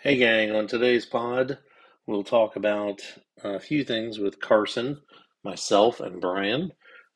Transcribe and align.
Hey, 0.00 0.18
gang, 0.18 0.50
on 0.50 0.66
today's 0.66 1.06
pod, 1.06 1.56
we'll 2.06 2.22
talk 2.22 2.54
about 2.54 3.00
a 3.42 3.58
few 3.58 3.82
things 3.82 4.18
with 4.18 4.40
Carson, 4.40 5.00
myself, 5.42 6.00
and 6.00 6.20
Brian, 6.20 6.72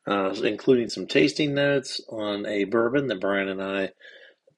uh, 0.09 0.35
including 0.43 0.89
some 0.89 1.07
tasting 1.07 1.53
notes 1.53 2.01
on 2.09 2.47
a 2.47 2.65
bourbon 2.65 3.09
that 3.09 3.21
Brian 3.21 3.51
and 3.51 3.63
I 3.63 3.91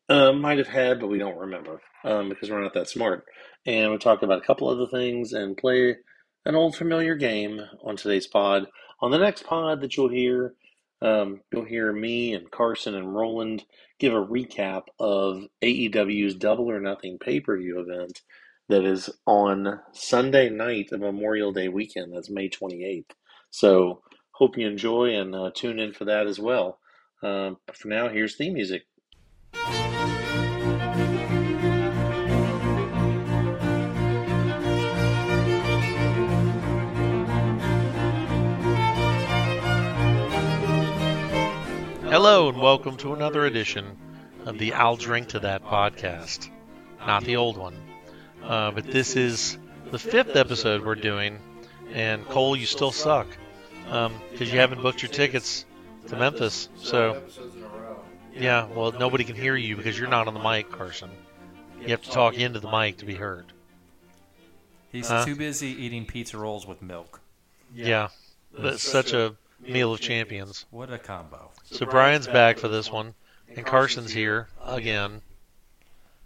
uh, 0.08 0.32
might 0.32 0.58
have 0.58 0.68
had, 0.68 1.00
but 1.00 1.08
we 1.08 1.18
don't 1.18 1.36
remember 1.36 1.80
um, 2.04 2.28
because 2.28 2.48
we're 2.48 2.62
not 2.62 2.74
that 2.74 2.88
smart. 2.88 3.24
And 3.66 3.90
we'll 3.90 3.98
talk 3.98 4.22
about 4.22 4.38
a 4.38 4.46
couple 4.46 4.68
other 4.68 4.86
things 4.86 5.32
and 5.32 5.56
play 5.56 5.96
an 6.44 6.54
old 6.54 6.76
familiar 6.76 7.16
game 7.16 7.60
on 7.84 7.96
today's 7.96 8.28
pod. 8.28 8.68
On 9.00 9.10
the 9.10 9.18
next 9.18 9.44
pod 9.44 9.80
that 9.80 9.96
you'll 9.96 10.10
hear, 10.10 10.54
um, 11.02 11.40
you'll 11.52 11.64
hear 11.64 11.92
me 11.92 12.32
and 12.32 12.50
Carson 12.50 12.94
and 12.94 13.14
Roland 13.14 13.64
give 13.98 14.14
a 14.14 14.24
recap 14.24 14.82
of 14.98 15.42
AEW's 15.62 16.34
Double 16.36 16.70
or 16.70 16.80
Nothing 16.80 17.18
pay 17.18 17.40
per 17.40 17.58
view 17.58 17.80
event 17.80 18.22
that 18.68 18.84
is 18.84 19.10
on 19.26 19.80
Sunday 19.92 20.48
night 20.48 20.92
of 20.92 21.00
Memorial 21.00 21.52
Day 21.52 21.68
weekend. 21.68 22.14
That's 22.14 22.30
May 22.30 22.48
28th. 22.48 23.10
So, 23.50 24.02
hope 24.30 24.56
you 24.56 24.66
enjoy 24.66 25.14
and 25.14 25.34
uh, 25.34 25.50
tune 25.54 25.78
in 25.78 25.92
for 25.92 26.04
that 26.06 26.26
as 26.26 26.38
well. 26.38 26.78
Um, 27.22 27.58
but 27.66 27.76
for 27.76 27.88
now, 27.88 28.08
here's 28.08 28.36
theme 28.36 28.54
music. 28.54 28.84
Hello, 42.32 42.48
and 42.48 42.58
welcome 42.62 42.96
to 42.96 43.12
another 43.12 43.44
edition 43.44 43.98
of 44.46 44.56
the 44.56 44.72
I'll 44.72 44.96
Drink 44.96 45.28
to 45.28 45.40
That 45.40 45.62
podcast. 45.66 46.48
Not 46.98 47.24
the 47.24 47.36
old 47.36 47.58
one. 47.58 47.76
Uh, 48.42 48.70
but 48.70 48.90
this 48.90 49.16
is 49.16 49.58
the 49.90 49.98
fifth 49.98 50.34
episode 50.34 50.82
we're 50.82 50.94
doing, 50.94 51.38
and 51.92 52.26
Cole, 52.30 52.56
you 52.56 52.64
still 52.64 52.90
suck 52.90 53.26
because 53.84 54.06
um, 54.06 54.14
you 54.38 54.58
haven't 54.58 54.80
booked 54.80 55.02
your 55.02 55.10
tickets 55.10 55.66
to 56.08 56.16
Memphis. 56.16 56.70
So, 56.78 57.22
yeah, 58.34 58.66
well, 58.74 58.92
nobody 58.92 59.24
can 59.24 59.36
hear 59.36 59.54
you 59.54 59.76
because 59.76 59.98
you're 59.98 60.08
not 60.08 60.26
on 60.26 60.32
the 60.32 60.40
mic, 60.40 60.70
Carson. 60.70 61.10
You 61.82 61.88
have 61.88 62.00
to 62.00 62.10
talk 62.10 62.38
into 62.38 62.60
the 62.60 62.70
mic 62.70 62.96
to 62.96 63.04
be 63.04 63.14
heard. 63.14 63.44
He's 64.90 65.08
Huh? 65.08 65.26
too 65.26 65.36
busy 65.36 65.68
eating 65.68 66.06
pizza 66.06 66.38
rolls 66.38 66.66
with 66.66 66.80
milk. 66.80 67.20
Yeah, 67.74 68.08
that's 68.58 68.82
such 68.82 69.12
a 69.12 69.36
meal 69.62 69.92
of 69.92 70.00
champions. 70.00 70.66
What 70.70 70.92
a 70.92 70.98
combo. 70.98 71.50
So 71.64 71.86
Brian's 71.86 72.26
back 72.26 72.58
for 72.58 72.68
this 72.68 72.90
one, 72.90 73.14
and 73.54 73.64
Carson's 73.64 74.12
here 74.12 74.48
again. 74.64 75.22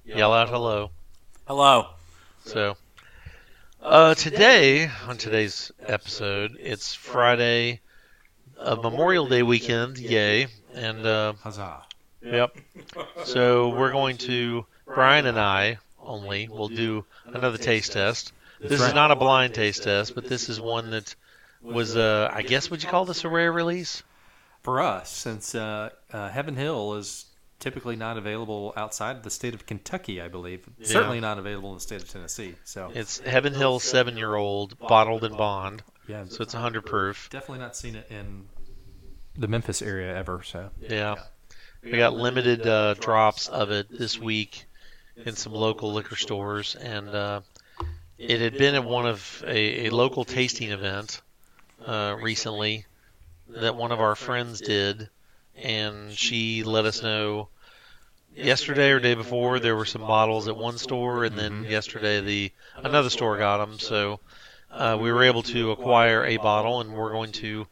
Yell 0.05 0.33
out 0.33 0.49
hello. 0.49 0.91
Hello. 1.47 1.89
So, 2.45 2.77
uh, 3.83 4.15
today 4.15 4.91
on 5.07 5.17
today's 5.17 5.73
episode, 5.81 6.57
it's 6.61 6.95
Friday, 6.95 7.81
uh, 8.59 8.77
Memorial 8.77 9.27
Day 9.27 9.43
weekend. 9.43 9.99
Yay! 9.99 10.47
And 10.75 11.05
uh, 11.05 11.35
Huzzah. 11.43 11.83
yep. 12.23 12.57
So 13.25 13.71
we're 13.71 13.93
going 13.93 14.17
to 14.19 14.67
Brian 14.87 15.27
and 15.27 15.39
I 15.39 15.79
only 16.01 16.49
will 16.49 16.69
do 16.69 17.05
another 17.27 17.59
taste 17.59 17.93
test. 17.93 18.33
This 18.61 18.81
is 18.81 18.95
not 18.95 19.11
a 19.11 19.17
blind 19.17 19.55
taste 19.55 19.83
test, 19.83 20.15
but 20.15 20.27
this 20.27 20.49
is 20.49 20.61
one 20.61 20.91
that 20.91 21.15
was, 21.63 21.97
uh, 21.97 22.31
I 22.33 22.43
guess, 22.43 22.71
would 22.71 22.83
you 22.83 22.89
call 22.89 23.05
this 23.05 23.25
a 23.25 23.29
rare 23.29 23.53
release? 23.53 24.03
For 24.63 24.81
us, 24.81 25.11
since 25.11 25.55
uh, 25.55 25.91
uh, 26.13 26.29
Heaven 26.29 26.57
Hill 26.57 26.95
is 26.95 27.27
typically 27.61 27.97
not 27.97 28.19
available 28.19 28.73
outside 28.77 29.23
the 29.23 29.31
state 29.31 29.55
of 29.55 29.65
Kentucky, 29.65 30.21
I 30.21 30.29
believe. 30.29 30.69
Certainly 30.83 31.21
not 31.21 31.39
available 31.39 31.71
in 31.71 31.77
the 31.77 31.81
state 31.81 32.03
of 32.03 32.11
Tennessee. 32.11 32.55
So, 32.65 32.91
It's 32.93 33.19
Heaven 33.21 33.55
Hill 33.55 33.79
seven 33.79 34.17
year 34.17 34.35
old 34.35 34.79
bottled 34.79 35.25
in 35.25 35.37
bond, 35.37 35.83
yeah, 36.09 36.25
so 36.29 36.43
it's 36.43 36.55
100 36.55 36.83
proof. 36.85 37.29
definitely 37.31 37.61
not 37.61 37.77
seen 37.77 37.95
it 37.95 38.11
in 38.11 38.47
the 39.37 39.49
Memphis 39.49 39.83
area 39.83 40.17
ever. 40.17 40.43
So, 40.43 40.71
Yeah. 40.81 41.17
We 41.83 41.93
got 41.93 42.15
limited 42.15 42.67
uh, 42.67 42.95
drops 42.95 43.47
of 43.47 43.71
it 43.71 43.87
this 43.89 44.19
week 44.19 44.65
in 45.25 45.37
some 45.37 45.53
local 45.53 45.93
liquor 45.93 46.17
stores, 46.17 46.75
and 46.75 47.09
uh, 47.09 47.41
it 48.19 48.41
had 48.41 48.59
been 48.59 48.75
at 48.75 48.85
one 48.85 49.07
of 49.07 49.45
a, 49.47 49.87
a 49.87 49.91
local 49.91 50.25
tasting 50.25 50.71
event 50.73 51.23
uh, 51.85 52.17
recently 52.21 52.87
that 53.49 53.77
one 53.77 53.93
of 53.93 54.01
our 54.01 54.15
friends 54.15 54.61
did, 54.61 55.09
and 55.57 56.13
she 56.13 56.63
let 56.65 56.85
us 56.85 57.03
know 57.03 57.49
yesterday 58.35 58.91
or 58.91 59.01
day 59.01 59.15
before 59.15 59.59
there 59.61 59.77
were 59.77 59.85
some 59.85 60.03
bottles 60.03 60.49
at 60.49 60.57
one 60.57 60.79
store, 60.79 61.25
and 61.25 61.39
then 61.39 61.65
yesterday 61.65 62.21
the 62.21 62.53
another 62.77 63.11
store 63.11 63.39
got 63.39 63.59
them. 63.59 63.79
So 63.79 64.21
uh, 64.71 64.99
we 65.01 65.13
were 65.13 65.25
able 65.25 65.43
to 65.45 65.71
acquire 65.71 66.25
a 66.25 66.37
bottle, 66.37 66.81
and 66.81 66.93
we're 66.93 67.13
going 67.13 67.33
to 67.33 67.67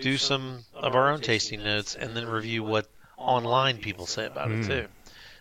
do 0.00 0.16
some 0.16 0.64
of 0.74 0.94
our 0.94 1.10
own 1.10 1.20
tasting 1.20 1.62
notes 1.64 1.94
and 1.94 2.14
then 2.16 2.26
review 2.26 2.62
what 2.62 2.86
online 3.16 3.78
people 3.78 4.06
say 4.06 4.26
about 4.26 4.50
it 4.50 4.66
too. 4.66 4.86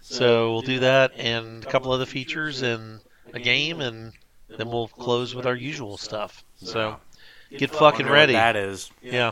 So 0.02 0.52
we'll 0.52 0.62
do 0.62 0.80
that 0.80 1.12
and 1.18 1.64
a 1.64 1.68
couple 1.70 1.92
other 1.92 2.06
features 2.06 2.62
and 2.62 3.00
a 3.34 3.40
game, 3.40 3.82
and 3.82 4.14
then 4.48 4.70
we'll 4.70 4.88
close 4.88 5.34
with 5.36 5.46
our 5.46 5.56
usual 5.56 5.98
stuff. 5.98 6.44
So 6.58 6.98
get 7.50 7.72
fucking 7.72 7.82
Wonder 8.06 8.10
what 8.10 8.12
ready. 8.12 8.34
That 8.34 8.56
is. 8.56 8.90
Yeah, 9.02 9.32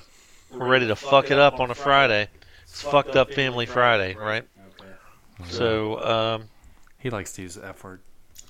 we're 0.51 0.67
ready 0.67 0.87
to 0.87 0.95
fuck 0.95 1.31
it 1.31 1.39
up 1.39 1.59
on 1.59 1.71
a 1.71 1.75
Friday. 1.75 2.27
It's 2.63 2.81
fucked 2.81 3.15
up 3.15 3.31
Family 3.33 3.65
Friday, 3.65 4.15
right? 4.15 4.45
So, 5.49 5.99
um, 6.03 6.49
he 6.99 7.09
likes 7.09 7.33
to 7.33 7.41
use 7.41 7.55
the 7.55 7.65
F 7.67 7.83
word. 7.83 7.99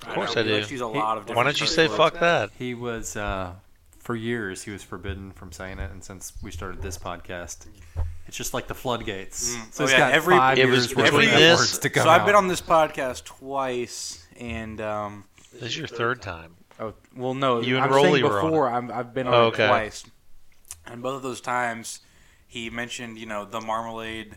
of 0.02 0.08
course 0.14 0.36
I 0.36 0.42
We 0.42 0.48
do. 0.48 0.54
like 0.58 0.66
to 0.66 0.72
use 0.72 0.80
a 0.80 0.86
lot 0.86 1.18
of 1.18 1.28
Why 1.30 1.42
don't 1.44 1.60
you 1.60 1.66
say 1.66 1.88
curse 1.88 1.96
fuck 1.96 2.14
that? 2.20 2.50
He 2.58 2.74
was, 2.74 3.16
uh, 3.16 3.52
for 3.98 4.14
years, 4.14 4.62
he 4.62 4.70
was 4.70 4.82
forbidden 4.82 5.32
from 5.32 5.50
saying 5.50 5.78
it, 5.78 5.90
and 5.90 6.04
since 6.04 6.32
we 6.42 6.50
started 6.50 6.82
this 6.82 6.98
podcast, 6.98 7.66
it's 8.26 8.36
just 8.36 8.52
like 8.54 8.66
the 8.68 8.74
floodgates. 8.74 9.56
So 9.72 9.84
Oh, 9.84 9.86
he's 9.86 9.92
yeah, 9.92 9.98
got 9.98 10.12
every- 10.12 10.36
five 10.36 10.58
It 10.58 10.66
was 10.66 10.86
years 10.86 10.96
worth 10.96 11.06
of 11.08 11.12
between 11.14 11.28
F 11.30 11.38
this- 11.38 11.58
words 11.58 11.78
to 11.78 11.90
come 11.90 12.02
So 12.04 12.10
I've 12.10 12.26
been 12.26 12.34
out. 12.34 12.38
on 12.38 12.48
this 12.48 12.60
podcast 12.60 13.24
twice, 13.24 14.26
and 14.38 14.80
um, 14.80 15.24
This 15.54 15.62
is 15.62 15.78
your 15.78 15.86
third 15.88 16.20
time. 16.22 16.54
Oh, 16.80 16.94
well, 17.16 17.34
no, 17.34 17.60
You 17.60 17.76
and 17.76 17.84
I'm 17.84 17.90
Rolly 17.92 18.20
saying 18.20 18.24
were 18.24 18.40
on 18.40 18.44
before 18.50 18.68
I'm, 18.70 18.90
I've 18.92 19.14
been 19.14 19.26
on 19.26 19.34
Oh, 19.34 19.44
it 19.46 19.54
okay. 19.54 19.66
twice, 19.68 20.04
and 20.86 21.02
both 21.02 21.16
of 21.16 21.22
those 21.22 21.40
times 21.40 22.00
he 22.46 22.70
mentioned, 22.70 23.18
you 23.18 23.26
know, 23.26 23.44
the 23.44 23.60
marmalade, 23.60 24.36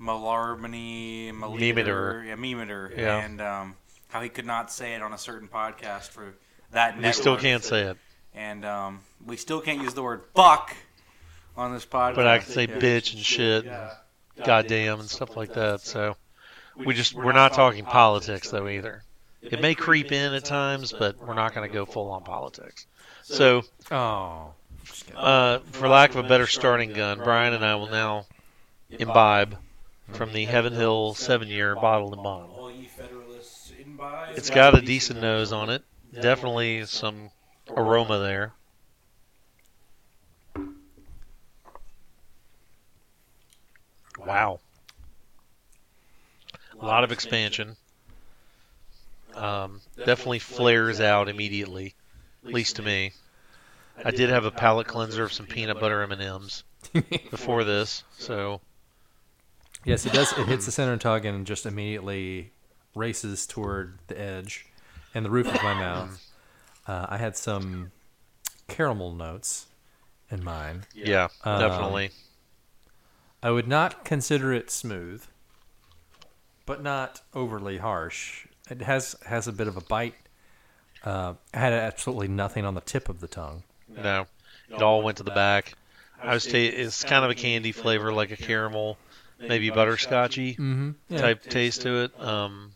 malarmony, 0.00 1.32
Memeter. 1.32 2.24
yeah, 2.26 2.34
memeter, 2.34 2.92
Yeah. 2.96 3.18
and 3.24 3.40
um, 3.40 3.76
how 4.08 4.20
he 4.20 4.28
could 4.28 4.46
not 4.46 4.72
say 4.72 4.94
it 4.94 5.02
on 5.02 5.12
a 5.12 5.18
certain 5.18 5.48
podcast 5.48 6.08
for 6.08 6.34
that. 6.72 6.96
We 6.98 7.12
still 7.12 7.32
network. 7.34 7.40
can't 7.42 7.64
say 7.64 7.82
it, 7.82 7.96
and 8.34 8.64
um, 8.64 9.00
we 9.24 9.36
still 9.36 9.60
can't 9.60 9.82
use 9.82 9.94
the 9.94 10.02
word 10.02 10.22
fuck 10.34 10.74
on 11.56 11.72
this 11.72 11.86
podcast. 11.86 12.16
but 12.16 12.26
I 12.26 12.38
can 12.38 12.48
say 12.50 12.66
Yeah. 12.68 12.76
bitch 12.78 13.14
and 13.14 13.22
shit, 13.22 13.66
and 13.66 13.90
goddamn 14.44 15.00
and 15.00 15.08
stuff 15.08 15.36
like 15.36 15.54
that. 15.54 15.80
So 15.82 16.16
we 16.76 16.94
just 16.94 17.14
we're 17.14 17.32
not 17.32 17.52
talking 17.54 17.84
politics 17.84 18.50
though 18.50 18.68
either. 18.68 19.02
It 19.44 19.60
may 19.60 19.74
creep 19.74 20.10
in 20.12 20.32
at 20.34 20.44
times, 20.44 20.92
but 20.92 21.18
we're 21.18 21.34
not 21.34 21.54
going 21.54 21.68
to 21.68 21.72
go 21.72 21.84
full 21.84 22.10
on 22.10 22.22
politics. 22.22 22.86
So, 23.22 23.62
Oh. 23.90 24.52
uh, 25.14 25.58
for 25.72 25.88
lack 25.88 26.10
of 26.10 26.16
a 26.16 26.28
better 26.28 26.46
starting 26.46 26.92
gun, 26.92 27.18
Brian 27.18 27.54
and 27.54 27.64
I 27.64 27.74
will 27.76 27.88
now 27.90 28.26
imbibe 28.90 29.56
from 30.12 30.32
the 30.32 30.44
Heaven 30.44 30.72
Hill 30.72 31.14
seven 31.14 31.48
year 31.48 31.74
bottled 31.74 32.14
and 32.14 32.22
bond. 32.22 32.52
All 32.52 32.70
you 32.70 32.88
Federalists 32.88 33.72
imbibe. 33.78 34.36
It's 34.36 34.50
got 34.50 34.76
a 34.76 34.80
decent 34.80 35.20
nose 35.20 35.52
on 35.52 35.70
it. 35.70 35.82
Definitely 36.12 36.86
some 36.86 37.30
aroma 37.68 38.18
there. 38.18 38.52
Wow. 44.18 44.60
A 46.80 46.84
lot 46.84 47.04
of 47.04 47.12
expansion. 47.12 47.76
Um, 49.36 49.80
definitely 49.96 50.38
flares 50.38 51.00
out 51.00 51.28
immediately, 51.28 51.94
at 52.46 52.52
least 52.52 52.76
to 52.76 52.82
me. 52.82 53.12
I 54.04 54.10
did 54.10 54.30
have 54.30 54.44
a 54.44 54.50
palate 54.50 54.86
cleanser 54.86 55.24
of 55.24 55.32
some 55.32 55.46
peanut 55.46 55.78
butter 55.80 56.02
M&Ms 56.02 56.64
before 57.30 57.64
this, 57.64 58.04
so 58.18 58.60
Yes, 59.84 60.06
it 60.06 60.12
does. 60.12 60.32
It 60.38 60.46
hits 60.46 60.66
the 60.66 60.72
center 60.72 60.96
tongue 60.96 61.26
and 61.26 61.46
just 61.46 61.66
immediately 61.66 62.50
races 62.94 63.46
toward 63.46 63.98
the 64.06 64.18
edge 64.18 64.66
and 65.14 65.24
the 65.24 65.30
roof 65.30 65.46
of 65.46 65.62
my 65.62 65.74
mouth. 65.74 66.24
Uh, 66.86 67.06
I 67.08 67.18
had 67.18 67.36
some 67.36 67.90
caramel 68.66 69.12
notes 69.12 69.66
in 70.30 70.42
mine. 70.42 70.84
yeah, 70.94 71.28
Um, 71.44 71.60
definitely. 71.60 72.10
I 73.42 73.50
would 73.50 73.68
not 73.68 74.04
consider 74.04 74.52
it 74.54 74.70
smooth, 74.70 75.24
but 76.64 76.82
not 76.82 77.20
overly 77.34 77.76
harsh. 77.78 78.46
It 78.70 78.82
has 78.82 79.14
has 79.26 79.46
a 79.48 79.52
bit 79.52 79.68
of 79.68 79.76
a 79.76 79.80
bite. 79.82 80.14
Uh, 81.02 81.34
had 81.52 81.72
absolutely 81.74 82.28
nothing 82.28 82.64
on 82.64 82.74
the 82.74 82.80
tip 82.80 83.08
of 83.10 83.20
the 83.20 83.28
tongue. 83.28 83.62
No, 83.88 84.26
it 84.70 84.80
all 84.82 85.02
went 85.02 85.18
to 85.18 85.22
the 85.22 85.30
back. 85.32 85.74
I 86.22 86.32
was 86.32 86.46
ta- 86.46 86.52
it's 86.56 87.04
kind 87.04 87.24
of 87.24 87.30
a 87.30 87.34
candy 87.34 87.72
flavor, 87.72 88.10
like 88.12 88.30
a 88.30 88.36
caramel, 88.36 88.96
maybe 89.38 89.68
butterscotchy 89.70 90.56
Mm-hmm. 90.56 91.16
type 91.16 91.42
taste 91.42 91.82
to 91.82 92.04
it. 92.04 92.18
Um, 92.20 92.72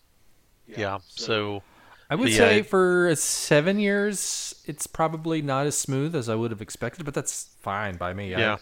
yeah. 0.67 0.99
So 1.08 1.62
I 2.11 2.17
would 2.17 2.29
Yeah, 2.29 2.37
say 2.37 2.58
it- 2.58 2.67
for 2.67 3.11
seven 3.17 3.79
years, 3.79 4.55
it's 4.67 4.87
probably 4.87 5.41
not 5.41 5.67
as 5.67 5.79
smooth 5.79 6.14
as 6.14 6.29
I 6.29 6.34
would 6.34 6.50
have 6.50 6.61
expected, 6.61 7.06
but 7.06 7.14
that's 7.14 7.49
fine 7.61 7.96
by 7.96 8.12
me. 8.12 8.34
I- 8.34 8.38
Yeah. 8.38 8.56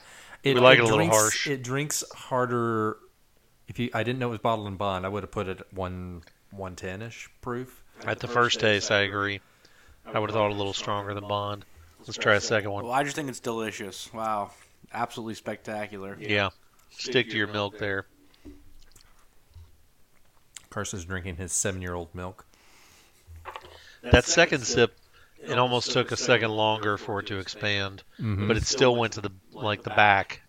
it, 0.45 0.55
We 0.55 0.61
like 0.61 0.79
it 0.79 0.83
a 0.83 0.85
little 0.85 0.99
drinks, 0.99 1.17
harsh. 1.17 1.47
It 1.49 1.65
drinks 1.65 2.05
harder. 2.15 2.99
If 3.67 3.81
you, 3.81 3.91
I 3.93 4.05
didn't 4.05 4.21
know 4.21 4.29
it 4.29 4.31
was 4.31 4.39
bottled 4.39 4.69
in 4.69 4.77
bond, 4.77 5.05
I 5.05 5.09
would 5.09 5.25
have 5.25 5.33
put 5.33 5.49
it 5.49 5.59
at 5.63 5.73
one 5.75 6.23
one 6.51 6.77
ten 6.77 7.03
ish 7.03 7.29
proof. 7.41 7.83
At 8.05 8.21
the 8.21 8.29
first 8.29 8.61
taste, 8.61 8.91
I 8.91 9.01
agree. 9.01 9.41
I 10.05 10.19
would 10.19 10.31
have 10.31 10.35
thought 10.37 10.51
a 10.51 10.55
little 10.55 10.73
stronger 10.75 11.15
than 11.15 11.27
Bond. 11.27 11.65
Let's 12.01 12.19
try 12.19 12.35
a 12.35 12.41
second 12.41 12.71
one. 12.71 12.85
Well, 12.85 12.93
I 12.93 13.03
just 13.03 13.17
think 13.17 13.29
it's 13.29 13.41
delicious. 13.41 14.13
Wow, 14.13 14.51
absolutely 14.93 15.35
spectacular. 15.35 16.17
Yeah. 16.21 16.51
Stick 16.91 17.31
to 17.31 17.37
your 17.37 17.49
milk 17.49 17.79
there. 17.79 18.07
Carson's 20.71 21.05
drinking 21.05 21.37
his 21.37 21.53
seven 21.53 21.83
year 21.83 21.95
old 21.95 22.15
milk. 22.15 22.45
That 24.03 24.25
second 24.25 24.61
sip, 24.61 24.97
it 25.43 25.59
almost 25.59 25.91
took 25.91 26.13
a 26.13 26.17
second 26.17 26.51
longer 26.51 26.97
for 26.97 27.21
it 27.21 27.27
to 27.27 27.39
expand, 27.39 28.03
Mm-hmm. 28.21 28.47
but 28.49 28.57
it 28.57 28.65
still 28.67 28.95
went 28.95 29.15
to 29.15 29.21
the 29.21 29.31
like 29.53 29.83
the 29.83 29.91
back. 29.91 30.43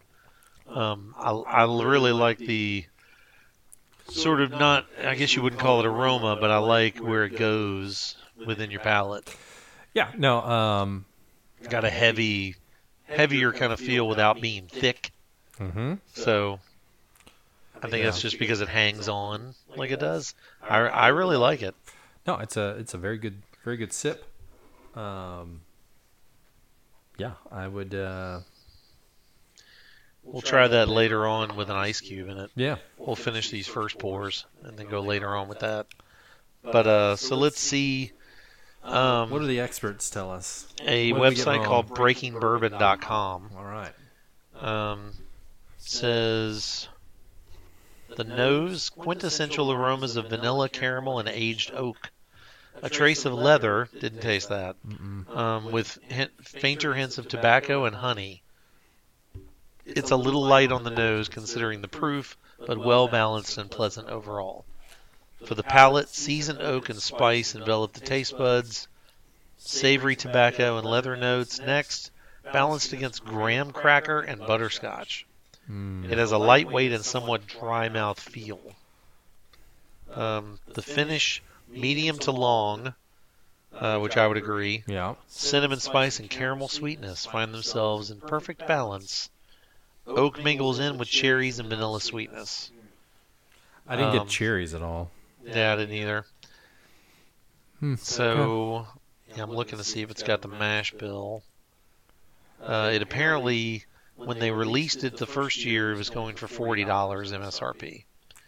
Um, 0.67 1.15
I, 1.17 1.31
I 1.31 1.63
really 1.83 2.11
like 2.11 2.37
the 2.39 2.85
sort 4.09 4.41
of 4.41 4.51
not. 4.51 4.85
I 5.03 5.15
guess 5.15 5.35
you 5.35 5.41
wouldn't 5.41 5.61
call 5.61 5.79
it 5.79 5.85
aroma, 5.85 6.37
but 6.39 6.49
I 6.51 6.57
like 6.57 6.97
where 6.97 7.25
it 7.25 7.37
goes 7.37 8.15
within 8.45 8.71
your 8.71 8.79
palate. 8.79 9.35
Yeah, 9.93 10.11
no, 10.17 10.41
um, 10.41 11.05
Got 11.69 11.83
a 11.85 11.89
heavy, 11.89 12.55
heavier 13.07 13.51
kind 13.51 13.73
of 13.73 13.79
feel 13.79 14.07
without 14.07 14.39
being 14.41 14.67
thick. 14.67 15.11
hmm 15.57 15.95
So 16.13 16.59
I 17.81 17.87
think 17.87 18.03
that's 18.05 18.21
just 18.21 18.37
because 18.39 18.61
it 18.61 18.69
hangs 18.69 19.07
on 19.09 19.55
like 19.75 19.91
it 19.91 19.99
does. 19.99 20.35
I, 20.61 20.77
I 20.79 21.07
really 21.09 21.37
like 21.37 21.61
it. 21.61 21.75
no, 22.25 22.35
it's 22.37 22.57
a 22.57 22.75
it's 22.77 22.93
a 22.93 22.97
very 22.97 23.17
good 23.17 23.41
very 23.63 23.77
good 23.77 23.91
sip. 23.93 24.23
Um, 24.95 25.61
yeah, 27.17 27.33
I 27.51 27.67
would. 27.67 27.93
Uh, 27.95 28.39
We'll 30.27 30.41
try 30.41 30.67
that 30.67 30.89
later 30.89 31.25
on 31.25 31.55
with 31.55 31.69
an 31.69 31.75
ice 31.77 32.01
cube 32.01 32.27
in 32.29 32.37
it. 32.37 32.51
yeah, 32.55 32.75
We'll 32.97 33.15
finish 33.15 33.49
these 33.49 33.67
first 33.67 33.97
pours 33.97 34.45
and 34.63 34.77
then 34.77 34.87
go 34.87 34.99
later 35.01 35.35
on 35.35 35.47
with 35.47 35.59
that. 35.59 35.87
But 36.63 36.85
uh, 36.85 37.15
so 37.15 37.35
let's 37.37 37.59
see. 37.59 38.11
Um, 38.83 39.29
what 39.29 39.39
do 39.39 39.47
the 39.47 39.59
experts 39.61 40.09
tell 40.09 40.31
us? 40.31 40.67
a 40.85 41.11
what 41.13 41.29
did 41.29 41.29
we 41.29 41.35
get 41.35 41.47
website 41.47 41.65
called 41.65 41.89
BreakingBourbon.com 41.89 43.49
All 43.57 43.63
right. 43.63 43.93
um, 44.59 45.11
says 45.77 46.87
the 48.15 48.23
nose 48.23 48.89
quintessential 48.89 49.71
aromas 49.71 50.15
of 50.15 50.29
vanilla, 50.29 50.69
caramel, 50.69 51.19
and 51.19 51.29
aged 51.29 51.71
oak. 51.73 52.11
A 52.81 52.89
trace 52.89 53.25
of 53.25 53.33
leather 53.33 53.89
didn't 53.99 54.21
taste 54.21 54.49
that. 54.49 54.75
Um, 55.33 55.71
with 55.71 55.97
hint, 56.03 56.31
fainter 56.43 56.93
hints 56.93 57.17
of 57.17 57.27
tobacco 57.27 57.85
and 57.85 57.95
honey. 57.95 58.43
It's 59.87 60.11
a 60.11 60.17
little 60.17 60.43
light 60.43 60.71
on 60.71 60.83
the 60.83 60.89
nose 60.89 61.29
considering 61.29 61.81
the 61.81 61.87
proof, 61.87 62.37
but 62.65 62.77
well 62.77 63.07
balanced 63.07 63.57
and 63.57 63.71
pleasant 63.71 64.09
overall. 64.09 64.65
For 65.45 65.55
the 65.55 65.63
palate, 65.63 66.09
seasoned 66.09 66.61
oak 66.61 66.89
and 66.89 67.01
spice 67.01 67.55
envelop 67.55 67.93
the 67.93 68.01
taste 68.01 68.37
buds. 68.37 68.87
Savory 69.57 70.15
tobacco 70.15 70.77
and 70.77 70.85
leather 70.85 71.15
notes 71.15 71.59
next, 71.59 72.11
balanced 72.51 72.93
against 72.93 73.23
graham 73.23 73.71
cracker 73.71 74.19
and 74.19 74.39
butterscotch. 74.41 75.25
Mm. 75.69 76.11
It 76.11 76.17
has 76.17 76.31
a 76.31 76.37
lightweight 76.37 76.91
and 76.91 77.03
somewhat 77.03 77.47
dry 77.47 77.89
mouth 77.89 78.19
feel. 78.19 78.59
Um, 80.13 80.59
the 80.73 80.81
finish, 80.81 81.41
medium 81.67 82.17
to 82.19 82.31
long, 82.31 82.93
uh, 83.73 83.99
which 83.99 84.17
I 84.17 84.27
would 84.27 84.37
agree. 84.37 84.83
Yeah. 84.87 85.15
Cinnamon 85.27 85.79
spice 85.79 86.19
and 86.19 86.29
caramel 86.29 86.67
sweetness 86.67 87.25
find 87.25 87.53
themselves 87.53 88.11
in 88.11 88.21
perfect 88.21 88.67
balance. 88.67 89.29
Oak 90.07 90.41
mingles 90.43 90.79
in 90.79 90.97
with 90.97 91.07
cherries 91.09 91.59
and 91.59 91.69
vanilla 91.69 91.99
sweetness. 92.01 92.71
I 93.87 93.95
didn't 93.95 94.11
Um, 94.11 94.17
get 94.19 94.27
cherries 94.29 94.73
at 94.73 94.81
all. 94.81 95.11
Yeah, 95.45 95.73
I 95.73 95.75
didn't 95.75 95.95
either. 95.95 96.25
Hmm. 97.79 97.95
So, 97.95 98.87
yeah, 99.35 99.43
I'm 99.43 99.51
looking 99.51 99.77
to 99.77 99.83
see 99.83 100.01
if 100.01 100.09
it's 100.11 100.23
got 100.23 100.41
the 100.41 100.47
mash 100.47 100.93
bill. 100.93 101.43
Uh, 102.61 102.91
it 102.93 103.01
apparently, 103.01 103.85
when 104.15 104.39
they 104.39 104.51
released 104.51 105.03
it 105.03 105.17
the 105.17 105.27
first 105.27 105.63
year, 105.63 105.91
it 105.93 105.97
was 105.97 106.09
going 106.09 106.35
for 106.35 106.47
forty 106.47 106.83
dollars 106.83 107.31
MSRP. 107.31 108.05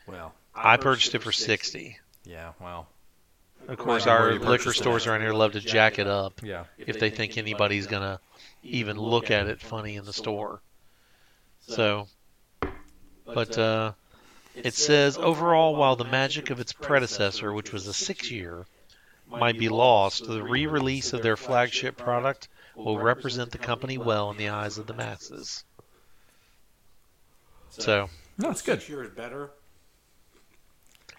Well, 0.07 0.33
I 0.55 0.77
purchased 0.77 1.13
it 1.13 1.21
for 1.21 1.31
sixty. 1.31 1.99
yeah. 2.25 2.53
Well, 2.59 2.87
Of 3.67 3.77
course, 3.77 4.05
Might 4.07 4.15
be 4.17 4.21
where 4.23 4.31
our 4.33 4.39
liquor 4.51 4.73
stores 4.73 5.05
around 5.05 5.21
here 5.21 5.33
love 5.33 5.51
to 5.51 5.59
jack 5.59 5.99
it 5.99 6.07
up 6.07 6.41
yeah. 6.41 6.63
if 6.79 6.99
they 6.99 7.11
think 7.11 7.37
anybody's 7.37 7.85
gonna 7.85 8.19
even 8.63 8.97
look 8.97 9.29
at 9.29 9.47
it 9.47 9.61
funny 9.61 9.95
in 9.95 10.05
the 10.05 10.13
store. 10.13 10.61
So, 11.69 12.07
but 13.25 13.57
uh, 13.57 13.91
it 14.55 14.73
says 14.73 15.17
overall, 15.17 15.75
while 15.75 15.95
the 15.95 16.03
magic 16.03 16.49
of 16.49 16.59
its 16.59 16.73
predecessor, 16.73 17.53
which 17.53 17.71
was 17.71 17.85
a 17.85 17.93
six-year, 17.93 18.65
might 19.27 19.59
be 19.59 19.69
lost, 19.69 20.25
the 20.25 20.41
re-release 20.41 21.13
of 21.13 21.21
their 21.21 21.37
flagship 21.37 21.95
product 21.95 22.47
will 22.75 22.97
represent 22.97 23.51
the 23.51 23.59
company 23.59 23.99
well 23.99 24.31
in 24.31 24.37
the 24.37 24.49
eyes 24.49 24.79
of 24.79 24.87
the 24.87 24.95
masses. 24.95 25.63
So 27.69 28.09
No, 28.39 28.49
it's 28.49 28.63
good. 28.63 28.79
Six 28.79 28.89
years 28.89 29.09
better. 29.11 29.51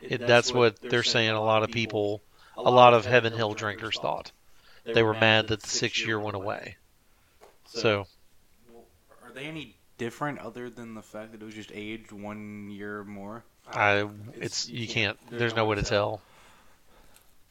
it, 0.00 0.26
that's 0.26 0.52
what 0.52 0.80
they're 0.80 1.04
saying. 1.04 1.30
A 1.30 1.40
lot 1.40 1.62
of 1.62 1.70
people, 1.70 2.22
a 2.56 2.70
lot 2.70 2.92
of 2.92 3.06
Heaven 3.06 3.32
Hill 3.32 3.54
drinkers 3.54 3.98
thought 4.00 4.32
they 4.84 5.04
were 5.04 5.14
mad 5.14 5.46
that 5.48 5.62
the 5.62 5.68
six-year 5.68 6.18
went 6.18 6.34
away. 6.34 6.76
So 7.66 8.08
Are 9.22 9.32
they 9.32 9.44
any 9.44 9.76
different 10.00 10.38
other 10.38 10.70
than 10.70 10.94
the 10.94 11.02
fact 11.02 11.32
that 11.32 11.42
it 11.42 11.44
was 11.44 11.54
just 11.54 11.70
aged 11.74 12.10
one 12.10 12.70
year 12.70 13.04
more? 13.04 13.44
I, 13.70 14.08
it's 14.34 14.68
you 14.68 14.88
can't. 14.88 15.18
There's 15.30 15.54
no 15.54 15.66
way 15.66 15.76
to 15.76 15.82
tell 15.82 16.22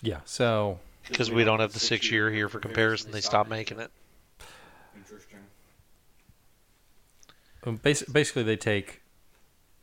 Yeah. 0.02 0.20
So 0.26 0.80
because 1.08 1.32
we 1.32 1.44
don't 1.44 1.60
have 1.60 1.74
the 1.74 1.80
six-year 1.80 2.32
here 2.32 2.50
for 2.50 2.60
comparison. 2.60 3.12
They 3.12 3.22
stopped 3.22 3.50
making 3.50 3.80
it. 3.80 3.92
Interesting. 4.96 5.40
um, 7.66 7.78
basi- 7.78 8.12
basically, 8.12 8.44
they 8.44 8.58
take 8.58 9.02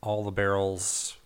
all 0.03 0.25
the 0.25 0.31
barrels 0.31 1.17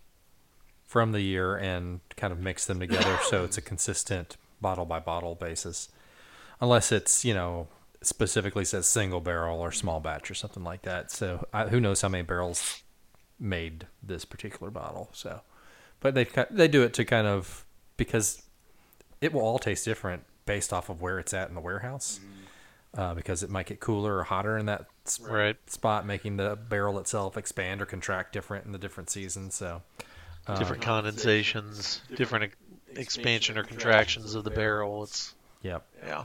from 0.86 1.12
the 1.12 1.20
year 1.20 1.56
and 1.56 2.00
kind 2.16 2.32
of 2.32 2.38
mix 2.38 2.66
them 2.66 2.81
together, 2.81 3.19
so 3.28 3.44
it's 3.44 3.56
a 3.58 3.62
consistent 3.62 4.36
bottle 4.60 4.84
by 4.84 4.98
bottle 4.98 5.34
basis. 5.34 5.88
Unless 6.60 6.93
it's 6.93 7.24
you 7.24 7.32
know 7.32 7.69
specifically 8.02 8.64
says 8.64 8.86
single 8.86 9.20
barrel 9.20 9.60
or 9.60 9.70
small 9.72 10.00
batch 10.00 10.30
or 10.30 10.34
something 10.34 10.64
like 10.64 10.82
that. 10.82 11.10
So 11.10 11.46
I, 11.52 11.66
who 11.69 11.80
knows 11.80 12.00
how 12.00 12.08
many 12.08 12.22
barrels 12.22 12.82
made 13.38 13.86
this 14.02 14.24
particular 14.24 14.70
bottle? 14.70 15.10
So, 15.12 15.40
but 16.00 16.14
they 16.14 16.26
they 16.50 16.69
do 16.69 16.82
it 16.82 16.94
to 16.94 17.04
kind 17.04 17.26
of 17.26 17.64
because 17.96 18.42
it 19.20 19.32
will 19.32 19.42
all 19.42 19.58
taste 19.58 19.84
different 19.84 20.24
based 20.46 20.72
off 20.72 20.88
of 20.88 21.02
where 21.02 21.19
it's 21.19 21.34
at 21.34 21.48
in 21.48 21.54
the 21.54 21.60
warehouse. 21.60 22.20
Uh, 22.92 23.14
because 23.14 23.44
it 23.44 23.50
might 23.50 23.66
get 23.66 23.78
cooler 23.78 24.16
or 24.16 24.24
hotter 24.24 24.58
in 24.58 24.66
that 24.66 24.84
s- 25.06 25.20
Right. 25.20 25.56
spot, 25.70 26.04
making 26.04 26.38
the 26.38 26.56
barrel 26.56 26.98
itself 26.98 27.36
expand 27.36 27.80
or 27.80 27.86
contract 27.86 28.32
different 28.32 28.66
in 28.66 28.72
the 28.72 28.78
different 28.78 29.10
seasons. 29.10 29.54
So, 29.54 29.82
uh, 30.48 30.58
Different 30.58 30.82
condensations, 30.82 32.00
different 32.16 32.46
ex- 32.46 32.56
expansion 32.98 33.56
or 33.56 33.62
contractions 33.62 34.34
of 34.34 34.42
the 34.42 34.50
barrel. 34.50 35.04
It's 35.04 35.34
Yep. 35.62 35.86
yeah. 36.04 36.24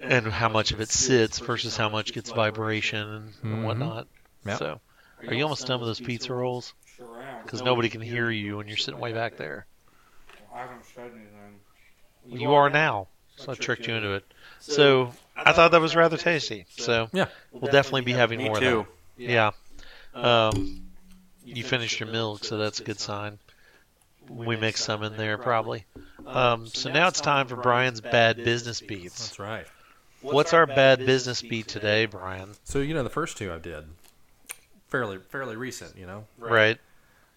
And 0.00 0.26
how 0.26 0.48
much 0.48 0.72
of 0.72 0.80
it 0.80 0.90
sits 0.90 1.38
versus 1.38 1.76
how 1.76 1.88
much 1.88 2.12
gets 2.12 2.30
vibration 2.30 3.32
and 3.42 3.64
whatnot. 3.64 4.06
Yep. 4.46 4.58
So, 4.58 4.80
are 5.26 5.34
you 5.34 5.42
almost 5.42 5.66
done 5.66 5.80
with 5.80 5.88
those 5.88 6.00
pizza 6.00 6.32
rolls? 6.32 6.72
Sure 6.96 7.06
am. 7.20 7.42
Because 7.42 7.62
nobody 7.62 7.88
can 7.90 8.00
hear 8.00 8.30
you 8.30 8.56
when 8.56 8.68
you're 8.68 8.76
sitting 8.78 8.98
way 9.00 9.12
back 9.12 9.36
there. 9.36 9.66
I 10.54 10.60
haven't 10.60 10.84
said 10.94 11.10
anything. 11.14 12.40
You 12.40 12.54
are 12.54 12.70
now, 12.70 13.08
so 13.36 13.52
I 13.52 13.54
tricked 13.54 13.86
you 13.86 13.94
into 13.94 14.14
it. 14.14 14.24
So 14.60 15.12
I 15.36 15.52
thought 15.52 15.72
that 15.72 15.80
was 15.80 15.96
rather 15.96 16.16
tasty. 16.16 16.66
So 16.76 17.08
Yeah. 17.12 17.26
we'll 17.52 17.70
definitely 17.72 18.02
be 18.02 18.12
having 18.12 18.42
more 18.42 18.58
too. 18.58 18.80
of 18.80 18.86
that. 19.18 19.24
Yeah. 19.24 19.50
Um, 20.14 20.90
you 21.44 21.62
finished 21.62 22.00
your 22.00 22.08
milk, 22.08 22.44
so 22.44 22.58
that's 22.58 22.80
a 22.80 22.84
good 22.84 23.00
sign. 23.00 23.38
We 24.28 24.56
mixed 24.56 24.84
some 24.84 25.02
in 25.02 25.16
there 25.16 25.38
probably. 25.38 25.84
Um, 26.26 26.66
so 26.66 26.90
now 26.90 27.08
it's 27.08 27.20
time 27.20 27.48
for 27.48 27.56
Brian's 27.56 28.00
bad 28.00 28.36
business 28.36 28.80
beats. 28.80 29.26
That's 29.28 29.38
right. 29.38 29.66
What's 30.22 30.52
our 30.52 30.66
bad 30.66 31.04
business 31.06 31.40
beat 31.42 31.68
today, 31.68 32.06
Brian? 32.06 32.50
So 32.64 32.80
you 32.80 32.94
know 32.94 33.02
the 33.02 33.10
first 33.10 33.36
two 33.36 33.52
I 33.52 33.58
did, 33.58 33.84
fairly 34.88 35.18
fairly 35.18 35.56
recent. 35.56 35.96
You 35.96 36.06
know. 36.06 36.24
Right? 36.38 36.78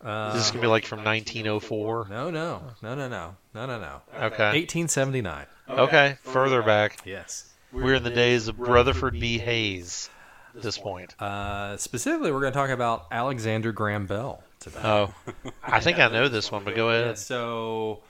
Uh, 0.04 0.34
Is 0.36 0.42
this 0.42 0.52
gonna 0.52 0.62
be 0.62 0.68
like 0.68 0.86
from 0.86 1.00
1904? 1.06 2.08
no, 2.10 2.30
no, 2.30 2.62
no, 2.82 2.96
no, 2.96 3.08
no, 3.08 3.36
no, 3.54 3.66
no, 3.66 3.80
no. 3.80 4.02
Okay. 4.14 4.52
1879. 4.60 5.46
Okay. 5.70 6.18
Further 6.24 6.62
back, 6.62 6.98
Yes. 7.06 7.50
we're 7.72 7.94
in 7.94 8.04
the 8.04 8.10
days 8.10 8.50
of 8.50 8.60
Rutherford 8.60 9.18
B. 9.20 9.38
Hayes. 9.38 10.10
At 10.56 10.62
this 10.62 10.78
point. 10.78 11.20
Uh, 11.22 11.78
specifically, 11.78 12.32
we're 12.34 12.42
going 12.42 12.52
to 12.54 12.60
talk 12.60 12.70
about 12.70 13.08
Alexander 13.12 13.72
Graham 13.72 14.06
Bell 14.06 14.44
today. 14.60 14.80
Oh, 14.84 15.12
I 15.64 15.80
think 15.80 15.98
I 16.00 16.10
know 16.10 16.28
this 16.28 16.52
one, 16.52 16.64
but 16.66 16.76
go 16.76 16.92
Yeah, 16.92 16.98
ahead. 17.00 17.18
so 17.18 18.04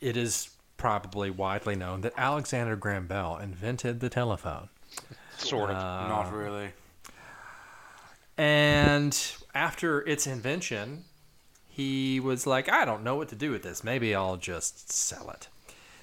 it 0.00 0.16
is 0.16 0.48
probably 0.76 1.30
widely 1.30 1.74
known 1.74 2.02
that 2.02 2.12
Alexander 2.16 2.76
Graham 2.76 3.06
Bell 3.06 3.38
invented 3.38 4.00
the 4.00 4.08
telephone. 4.08 4.68
Sort 5.38 5.70
of. 5.70 5.76
Uh, 5.76 6.08
Not 6.08 6.32
really. 6.32 6.70
And 8.36 9.18
after 9.54 10.06
its 10.06 10.26
invention, 10.26 11.04
he 11.68 12.20
was 12.20 12.46
like, 12.46 12.68
I 12.70 12.84
don't 12.84 13.02
know 13.02 13.16
what 13.16 13.28
to 13.30 13.34
do 13.34 13.50
with 13.50 13.62
this. 13.62 13.82
Maybe 13.82 14.14
I'll 14.14 14.36
just 14.36 14.92
sell 14.92 15.30
it. 15.30 15.48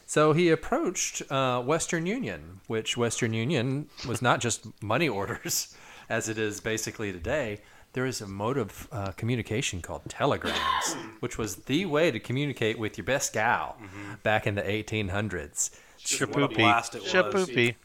So 0.05 0.33
he 0.33 0.49
approached 0.49 1.23
uh, 1.31 1.61
Western 1.61 2.05
Union, 2.05 2.61
which 2.67 2.97
Western 2.97 3.33
Union 3.33 3.87
was 4.07 4.21
not 4.21 4.39
just 4.39 4.67
money 4.81 5.09
orders, 5.19 5.75
as 6.09 6.29
it 6.29 6.37
is 6.37 6.59
basically 6.59 7.11
today. 7.11 7.61
There 7.93 8.05
is 8.05 8.21
a 8.21 8.27
mode 8.27 8.57
of 8.57 8.87
uh, 8.91 9.11
communication 9.11 9.81
called 9.81 10.01
telegrams, 10.09 10.95
which 11.19 11.37
was 11.37 11.55
the 11.57 11.85
way 11.85 12.09
to 12.11 12.19
communicate 12.19 12.79
with 12.79 12.97
your 12.97 13.05
best 13.05 13.33
gal 13.33 13.77
back 14.23 14.47
in 14.47 14.55
the 14.55 14.63
1800s. 14.63 15.69
What 16.31 16.43
a 16.43 16.47
blast 16.49 16.95
it 16.95 17.03
was. 17.03 17.11
Shapoopy. 17.11 17.75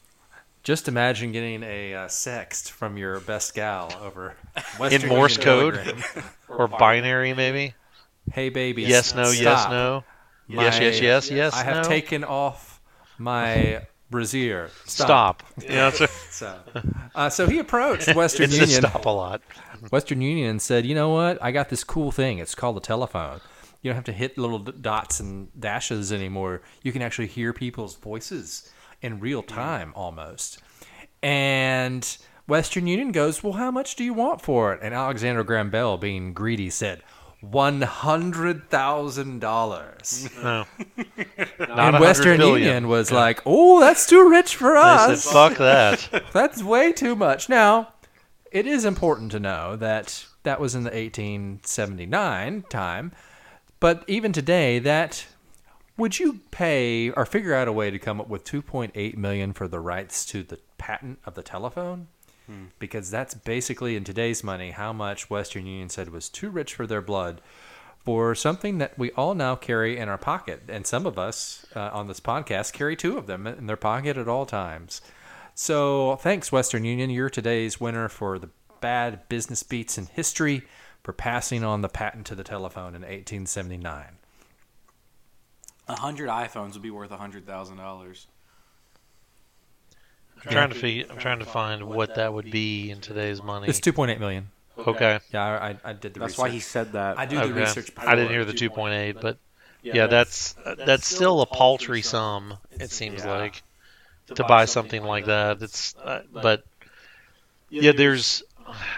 Just 0.65 0.89
imagine 0.89 1.31
getting 1.33 1.63
a 1.63 1.95
uh, 1.95 2.07
sext 2.09 2.71
from 2.71 2.97
your 2.99 3.21
best 3.21 3.55
gal 3.55 3.93
over 4.03 4.35
Western 4.79 5.09
Morse 5.09 5.37
Union 5.39 5.55
code? 5.55 5.75
telegram. 5.75 6.25
Or 6.49 6.67
binary, 6.67 7.35
maybe? 7.35 7.75
Hey, 8.33 8.49
baby. 8.49 8.83
Yes, 8.83 9.15
no, 9.15 9.31
yes, 9.31 9.69
no. 9.71 10.03
My- 10.49 10.65
Yes, 10.65 10.81
yes, 10.81 11.01
yes, 11.01 11.31
yes. 11.31 11.53
I 11.55 11.63
have 11.63 11.83
no. 11.85 11.89
taken 11.89 12.25
off 12.25 12.81
my 13.19 13.87
brassiere. 14.11 14.71
Stop. 14.87 15.43
Yeah, 15.63 15.91
that's 15.91 16.11
So, 16.35 16.59
uh, 17.15 17.29
so 17.31 17.47
he 17.49 17.59
approached 17.59 18.15
Western 18.15 18.45
it 18.45 18.53
says 18.53 18.61
Union. 18.61 18.83
stop 18.91 19.05
a 19.07 19.11
lot. 19.11 19.43
Western 19.91 20.21
Union 20.21 20.51
and 20.51 20.63
said, 20.63 20.87
"You 20.87 20.95
know 20.95 21.11
what? 21.11 21.43
I 21.43 21.51
got 21.53 21.69
this 21.69 21.85
cool 21.85 22.11
thing. 22.13 22.39
It's 22.39 22.55
called 22.55 22.77
a 22.77 22.81
telephone. 22.81 23.41
You 23.83 23.91
don't 23.91 23.97
have 23.97 24.05
to 24.05 24.13
hit 24.13 24.37
little 24.39 24.59
dots 24.59 25.21
and 25.21 25.49
dashes 25.59 26.13
anymore. 26.13 26.63
You 26.83 26.91
can 26.93 27.03
actually 27.03 27.29
hear 27.29 27.53
people's 27.53 27.97
voices 27.97 28.73
in 29.03 29.21
real 29.21 29.43
time 29.43 29.93
almost." 29.95 30.59
And 31.23 32.17
Western 32.47 32.87
Union 32.87 33.13
goes, 33.13 33.43
"Well, 33.43 33.55
how 33.55 33.71
much 33.71 33.97
do 33.97 34.05
you 34.05 34.15
want 34.15 34.41
for 34.41 34.73
it?" 34.73 34.81
And 34.83 34.95
Alexander 34.95 35.43
Graham 35.45 35.71
Bell, 35.71 35.97
being 35.99 36.33
greedy, 36.33 36.71
said, 36.71 37.03
one 37.41 37.83
hundred 37.83 38.69
thousand 38.71 39.41
dollars." 39.41 40.29
No. 40.43 40.65
Not 41.59 41.69
And 41.69 41.69
100 41.69 42.01
Western 42.01 42.39
billion. 42.39 42.59
Union 42.67 42.89
was 42.89 43.11
like, 43.13 43.41
"Oh, 43.47 43.81
that's 43.81 44.07
too 44.07 44.29
rich 44.29 44.57
for 44.57 44.75
They 44.75 44.81
us. 44.81 45.23
said, 45.25 45.33
fuck 45.33 45.59
that. 45.59 46.25
That's 46.33 46.63
way 46.63 46.93
too 46.93 47.15
much." 47.17 47.49
Now, 47.49 47.93
it 48.51 48.67
is 48.67 48.85
important 48.85 49.31
to 49.33 49.41
know 49.41 49.77
that 49.77 50.25
that 50.45 50.61
was 50.61 50.75
in 50.75 50.85
the 50.85 50.91
1879 50.91 52.65
time, 52.71 53.13
but 53.81 54.05
even 54.07 54.33
today, 54.33 54.79
that 54.79 55.27
would 55.97 56.19
you 56.19 56.41
pay 56.51 57.11
or 57.11 57.27
figure 57.27 57.55
out 57.55 57.69
a 57.69 57.73
way 57.73 57.91
to 57.91 57.99
come 57.99 58.21
up 58.21 58.29
with 58.29 58.45
2.8 58.45 59.17
million 59.17 59.53
for 59.53 59.67
the 59.69 59.81
rights 59.81 60.25
to 60.27 60.43
the 60.43 60.59
patent 60.79 61.19
of 61.27 61.35
the 61.35 61.43
telephone? 61.43 62.07
Because 62.79 63.11
that's 63.11 63.35
basically 63.35 63.97
in 63.97 64.05
today's 64.05 64.43
money 64.43 64.71
how 64.71 64.93
much 64.93 65.31
Western 65.31 65.67
Union 65.67 65.89
said 65.89 66.11
was 66.11 66.29
too 66.29 66.51
rich 66.51 66.75
for 66.75 66.87
their 66.87 67.03
blood 67.03 67.41
for 68.05 68.35
something 68.35 68.79
that 68.79 68.99
we 68.99 69.11
all 69.13 69.35
now 69.35 69.55
carry 69.55 69.99
in 69.99 70.09
our 70.09 70.19
pocket. 70.19 70.63
And 70.69 70.87
some 70.87 71.05
of 71.05 71.19
us 71.19 71.67
uh, 71.77 71.91
on 71.93 72.09
this 72.09 72.21
podcast 72.21 72.73
carry 72.73 72.97
two 72.97 73.19
of 73.19 73.27
them 73.27 73.47
in 73.47 73.67
their 73.67 73.77
pocket 73.77 74.17
at 74.17 74.29
all 74.29 74.47
times. 74.47 75.03
So 75.55 76.17
thanks, 76.17 76.51
Western 76.53 76.85
Union. 76.85 77.11
You're 77.11 77.29
today's 77.29 77.81
winner 77.81 78.09
for 78.09 78.39
the 78.39 78.51
bad 78.81 79.29
business 79.29 79.63
beats 79.63 79.99
in 79.99 80.07
history 80.07 80.63
for 81.03 81.13
passing 81.13 81.65
on 81.65 81.83
the 81.83 81.89
patent 81.89 82.27
to 82.27 82.35
the 82.35 82.45
telephone 82.45 82.95
in 82.95 83.03
1879. 83.03 84.05
A 85.89 85.97
hundred 85.97 86.29
iPhones 86.29 86.75
would 86.75 86.83
be 86.83 86.91
worth 86.91 87.11
a 87.11 87.17
hundred 87.17 87.47
thousand 87.47 87.79
dollars. 87.79 88.27
I'm 90.45 90.53
trying 90.53 90.69
to 90.71 90.75
figure, 90.75 91.05
I'm 91.11 91.19
trying 91.19 91.39
to 91.41 91.45
find 91.47 91.89
what 91.89 92.15
that 92.15 92.33
would 92.33 92.51
be 92.51 92.91
in 92.91 93.01
today's 93.01 93.43
money. 93.43 93.69
It's 93.69 93.81
2.8 93.81 94.19
million. 94.19 94.49
Okay. 94.79 95.19
Yeah, 95.33 95.45
I, 95.45 95.69
I, 95.71 95.77
I 95.85 95.93
did 95.93 96.15
the 96.15 96.21
That's 96.21 96.33
research. 96.33 96.39
why 96.39 96.49
he 96.51 96.61
said 96.61 96.93
that. 96.93 97.19
I 97.19 97.27
do 97.27 97.37
the 97.37 97.43
Okay. 97.45 97.61
research. 97.61 97.91
I 97.99 98.15
didn't 98.15 98.31
hear 98.31 98.45
the 98.45 98.53
2.8, 98.53 99.21
but 99.21 99.39
yeah, 99.83 100.07
that's 100.07 100.55
that's 100.87 101.07
still 101.07 101.41
a 101.41 101.47
paltry 101.47 102.03
sum. 102.03 102.57
It 102.79 102.91
seems 102.91 103.25
Yeah. 103.25 103.39
like 103.39 103.63
to 104.35 104.45
buy 104.45 104.65
something 104.67 105.03
like 105.03 105.27
that. 105.27 105.63
It's 105.63 105.95
uh, 105.97 106.21
but 106.33 106.65
yeah, 107.71 107.93
there's. 107.93 108.43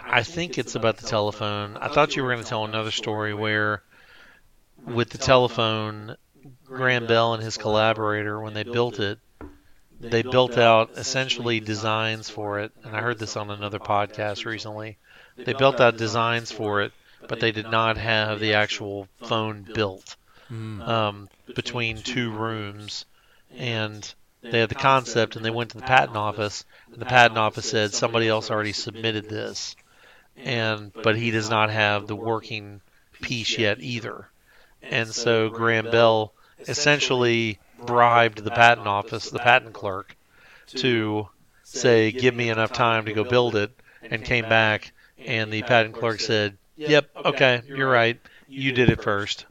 I 0.05 0.23
think 0.25 0.59
it's 0.59 0.75
about 0.75 0.97
the 0.97 1.07
telephone. 1.07 1.77
I 1.77 1.89
thought 1.89 2.17
you 2.17 2.23
were 2.25 2.33
going 2.33 2.43
to 2.43 2.49
tell 2.49 2.65
another 2.65 2.91
story 2.91 3.35
where, 3.35 3.83
with 4.85 5.11
the 5.11 5.19
telephone, 5.19 6.17
Graham 6.65 7.07
Bell 7.07 7.35
and 7.35 7.43
his 7.43 7.57
collaborator, 7.57 8.41
when 8.41 8.55
they 8.55 8.65
built 8.65 8.99
it, 8.99 9.19
they 10.01 10.23
built 10.23 10.59
out 10.59 10.91
essentially 10.97 11.61
designs 11.61 12.29
for 12.31 12.61
it. 12.61 12.73
And 12.85 12.97
I 12.97 13.01
heard 13.01 13.19
this 13.19 13.37
on 13.37 13.51
another 13.51 13.79
podcast 13.79 14.45
recently. 14.45 14.99
They 15.37 15.53
built 15.53 15.81
out 15.81 15.97
designs 15.97 16.51
for 16.51 16.83
it, 16.83 16.93
but 17.29 17.41
they 17.41 17.53
did 17.53 17.71
not 17.71 17.97
have 17.97 18.41
the 18.41 18.55
actual 18.55 19.09
phone 19.23 19.63
built 19.63 20.17
Mm. 20.51 20.89
um, 20.89 21.29
between 21.55 22.03
two 22.03 22.33
rooms, 22.33 23.05
and 23.57 24.15
they 24.43 24.59
had 24.59 24.69
the 24.69 24.75
concept, 24.75 25.37
and 25.37 25.45
they 25.45 25.51
went 25.51 25.71
to 25.71 25.77
the 25.77 25.85
patent 25.85 26.17
office, 26.17 26.65
and 26.91 27.01
the 27.01 27.07
patent 27.07 27.39
office 27.39 27.71
said 27.71 27.95
somebody 27.95 28.27
else 28.27 28.51
already 28.51 28.73
submitted 28.73 29.29
this, 29.29 29.77
and 30.37 30.93
but 30.93 31.17
he 31.17 31.31
does 31.31 31.49
not 31.49 31.71
have 31.71 32.09
the 32.09 32.17
working 32.17 32.81
piece 33.21 33.59
yet 33.59 33.79
either, 33.81 34.29
and 34.83 35.15
so 35.15 35.51
Graham 35.51 35.91
Bell 35.91 36.33
essentially 36.67 37.61
bribed 37.87 38.43
the 38.43 38.51
patent 38.51 38.87
office, 38.87 39.31
the 39.31 39.39
patent 39.39 39.73
clerk, 39.75 40.17
to 40.67 41.29
say, 41.63 42.13
"Give 42.13 42.35
me 42.35 42.51
enough 42.51 42.73
time 42.73 43.07
to 43.07 43.13
go 43.13 43.25
build 43.25 43.57
it," 43.57 43.73
and 44.03 44.25
came 44.25 44.49
back, 44.49 44.93
and 45.19 45.53
the 45.53 45.63
patent 45.63 45.95
clerk 45.95 46.21
said, 46.21 46.57
"Yep, 46.77 47.11
okay, 47.25 47.63
you're 47.67 47.91
right, 47.91 48.21
you 48.49 48.73
did 48.73 48.91
it 48.91 49.03
first. 49.03 49.47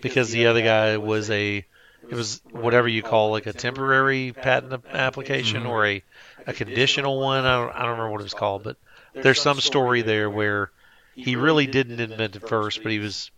Because 0.00 0.30
the 0.30 0.46
other 0.46 0.62
guy 0.62 0.96
was 0.98 1.30
a 1.30 1.64
it 2.08 2.14
was 2.14 2.40
whatever 2.50 2.88
you 2.88 3.02
call 3.02 3.30
like 3.30 3.46
a 3.46 3.52
temporary 3.52 4.32
patent 4.32 4.84
application 4.92 5.66
or 5.66 5.86
a, 5.86 6.02
a 6.46 6.52
conditional 6.52 7.20
one. 7.20 7.44
I 7.44 7.56
don't, 7.56 7.74
I 7.74 7.78
don't 7.80 7.90
remember 7.90 8.10
what 8.10 8.20
it 8.20 8.24
was 8.24 8.34
called, 8.34 8.64
but 8.64 8.76
there's 9.12 9.40
some 9.40 9.60
story 9.60 10.02
there 10.02 10.30
where 10.30 10.70
he 11.14 11.36
really 11.36 11.66
didn't 11.66 12.00
invent 12.00 12.36
it 12.36 12.48
first, 12.48 12.82
but 12.82 12.90
he 12.92 12.98
was 12.98 13.30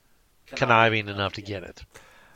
conniving 0.46 1.08
enough 1.08 1.34
to 1.34 1.42
get 1.42 1.64
it. 1.64 1.82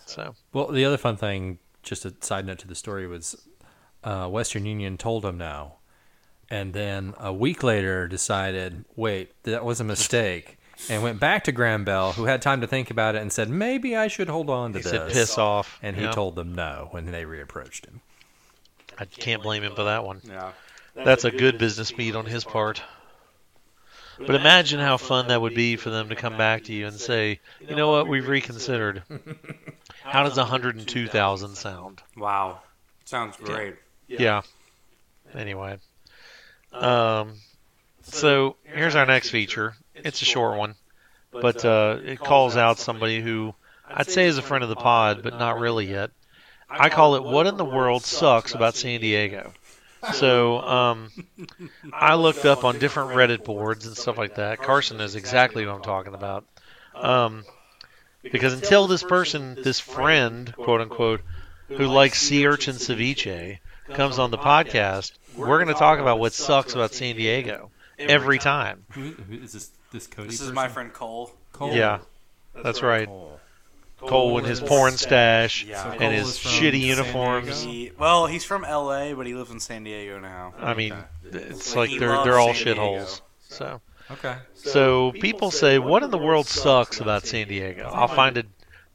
So 0.05 0.35
Well, 0.53 0.69
the 0.69 0.85
other 0.85 0.99
fun 0.99 1.17
thing, 1.17 1.59
just 1.87 2.05
a 2.05 2.13
side 2.21 2.47
note 2.47 2.59
to 2.59 2.69
the 2.69 2.75
story, 2.75 3.07
was 3.07 3.47
uh, 4.05 4.29
Western 4.29 4.67
Union 4.67 4.99
told 4.99 5.25
him 5.25 5.39
no, 5.39 5.77
and 6.51 6.75
then 6.75 7.15
a 7.19 7.33
week 7.33 7.63
later 7.63 8.07
decided, 8.07 8.85
wait, 8.95 9.33
that 9.45 9.65
was 9.65 9.81
a 9.81 9.85
mistake, 9.85 10.59
and 10.91 11.03
went 11.03 11.19
back 11.19 11.45
to 11.45 11.53
Graham 11.53 11.85
Bell, 11.85 12.13
who 12.13 12.25
had 12.25 12.43
time 12.43 12.61
to 12.61 12.67
think 12.67 12.91
about 12.91 13.15
it, 13.15 13.23
and 13.23 13.33
said, 13.33 13.49
maybe 13.49 13.97
I 13.97 14.09
should 14.09 14.29
hold 14.29 14.51
on 14.51 14.73
to 14.75 14.79
he 14.79 14.83
this. 14.83 14.91
said, 14.93 15.11
"Piss 15.11 15.39
off," 15.39 15.79
And 15.83 15.97
you 15.97 16.03
he 16.03 16.07
know? 16.09 16.13
told 16.13 16.37
them 16.37 16.55
no 16.55 16.89
when 16.91 17.07
they 17.07 17.25
reapproached 17.25 17.87
him. 17.87 18.03
I 18.99 19.07
can't 19.07 19.43
blame 19.43 19.63
him 19.63 19.75
for 19.75 19.85
that 19.85 20.05
one. 20.05 20.21
yeah. 20.25 20.53
That's 20.95 21.25
a 21.25 21.31
good 21.31 21.59
business 21.59 21.93
beat 21.93 22.15
on 22.17 22.25
his 22.27 22.45
part. 22.45 22.83
But 24.19 24.35
imagine 24.35 24.81
how 24.81 24.97
fun 24.97 25.29
that 25.29 25.43
would 25.43 25.55
be 25.55 25.77
for 25.77 25.91
them 25.91 26.09
to 26.09 26.17
come 26.17 26.39
back 26.39 26.65
to 26.65 26.73
you 26.73 26.87
and 26.87 26.99
say, 26.99 27.39
"You 27.61 27.77
know 27.77 27.91
what? 27.91 28.09
We've 28.09 28.27
reconsidered." 28.27 29.03
How 30.07 30.23
does 30.23 30.37
102,000 30.37 31.55
sound? 31.57 32.03
Wow, 32.17 32.61
sounds 33.05 33.37
great. 33.37 33.75
Yeah. 34.09 34.43
Anyway. 35.35 35.79
Um, 36.73 37.35
so 38.03 38.57
here's 38.65 38.95
our 38.95 39.07
next 39.07 39.31
feature. 39.31 39.75
It's 39.95 40.23
a 40.23 40.25
short 40.25 40.59
one, 40.59 40.75
but 41.33 41.65
uh, 41.65 41.99
it 42.05 42.19
calls 42.19 42.57
out 42.57 42.79
somebody 42.79 43.21
who 43.21 43.55
I'd 43.89 44.11
say 44.11 44.27
is 44.27 44.39
a 44.39 44.43
friend 44.43 44.63
of 44.63 44.71
the 44.71 44.77
pod, 44.77 45.23
but 45.23 45.39
not 45.39 45.59
really 45.59 45.87
yet. 45.87 46.11
I 46.69 46.89
call 46.89 47.15
it 47.15 47.23
"What 47.23 47.47
in 47.47 47.57
the 47.57 47.65
World 47.65 48.05
Sucks 48.05 48.55
About 48.55 48.75
San 48.75 49.01
Diego." 49.01 49.53
So 50.13 50.61
um, 50.61 51.11
I 51.93 52.15
looked 52.15 52.45
up 52.45 52.65
on 52.65 52.79
different 52.79 53.11
Reddit 53.11 53.45
boards 53.45 53.87
and 53.87 53.97
stuff 53.97 54.19
like 54.19 54.37
that. 54.37 54.61
Carson 54.61 55.01
is 55.01 55.15
exactly 55.15 55.67
what 55.67 55.75
I'm 55.75 55.83
talking 55.83 56.15
about. 56.15 56.45
Um, 56.95 57.45
because 58.33 58.53
until 58.53 58.87
this 58.87 59.03
person, 59.03 59.57
this 59.63 59.81
friend, 59.81 60.53
quote 60.57 60.81
unquote, 60.81 61.21
who 61.69 61.87
likes 61.87 62.21
sea 62.21 62.47
urchin 62.47 62.77
ceviche, 62.77 63.59
comes 63.95 64.19
on 64.19 64.31
the 64.31 64.39
podcast, 64.39 65.13
we're 65.37 65.59
going 65.59 65.69
to 65.69 65.75
talk 65.75 65.99
about 65.99 66.19
what 66.19 66.33
sucks 66.33 66.75
about 66.75 66.93
San 66.95 67.17
Diego 67.17 67.71
every 67.99 68.39
time. 68.39 68.85
Who, 68.93 69.11
who 69.11 69.35
is 69.37 69.53
this? 69.53 69.71
This 69.93 70.07
Cody. 70.09 70.29
This 70.31 70.41
is 70.41 70.53
my 70.53 70.69
friend 70.69 70.93
Cole. 70.93 71.31
Cole. 71.53 71.73
Yeah, 71.73 72.01
that's 72.63 72.83
right. 72.83 73.07
Cole. 73.07 73.41
Cole 73.99 74.37
and 74.39 74.47
his 74.47 74.61
porn 74.61 74.93
stash 74.93 75.65
Yeah. 75.65 75.83
So 75.83 75.91
and 75.99 76.15
his 76.15 76.37
shitty 76.39 76.81
uniforms. 76.81 77.63
He, 77.63 77.93
well, 77.99 78.27
he's 78.27 78.45
from 78.45 78.65
L.A., 78.65 79.15
but 79.15 79.27
he 79.27 79.35
lives 79.35 79.51
in 79.51 79.59
San 79.61 79.85
Diego 79.85 80.19
now. 80.19 80.53
I 80.61 80.75
mean, 80.75 80.95
it's 81.25 81.73
But 81.73 81.81
like 81.81 81.91
he 81.91 81.99
they're 81.99 82.23
they're 82.25 82.39
all 82.39 82.53
San 82.53 82.65
Diego. 82.75 82.81
shitholes. 82.83 83.21
So 83.49 83.81
Okay. 84.11 84.37
so 84.55 85.13
people 85.13 85.51
say, 85.51 85.79
what 85.79 86.03
in 86.03 86.11
the 86.11 86.19
world 86.19 86.47
sucks 86.47 87.01
about 87.01 87.27
San 87.27 87.49
Diego? 87.49 87.89
I'll 87.93 88.07
find 88.09 88.39
a 88.39 88.45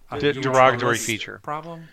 A 0.10 0.20
de- 0.20 0.34
derogatory 0.34 0.98
feature. 0.98 1.40
Problem. 1.44 1.88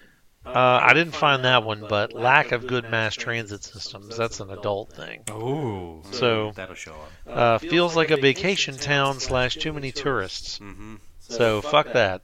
Uh, 0.47 0.81
I 0.83 0.95
didn't 0.95 1.15
find 1.15 1.45
that 1.45 1.63
one, 1.65 1.85
but 1.89 2.13
lack 2.15 2.53
of 2.53 2.67
good 2.67 2.89
mass 2.91 3.15
transit 3.15 3.65
systems. 3.65 4.17
That's 4.17 4.41
an 4.41 4.51
adult 4.51 4.93
thing. 4.93 5.23
Oh, 5.31 6.03
So- 6.13 6.53
that'll 6.55 6.75
show 6.75 6.93
up. 6.93 7.11
Uh, 7.27 7.59
feels 7.59 7.95
like 7.97 8.11
a 8.11 8.17
vacation 8.17 8.77
town 8.77 9.21
slash 9.21 9.57
too 9.57 9.73
many 9.73 9.93
tourists. 9.93 10.59
Mm-hmm. 10.61 10.97
So 11.19 11.61
fuck 11.61 11.93
that. 11.93 12.23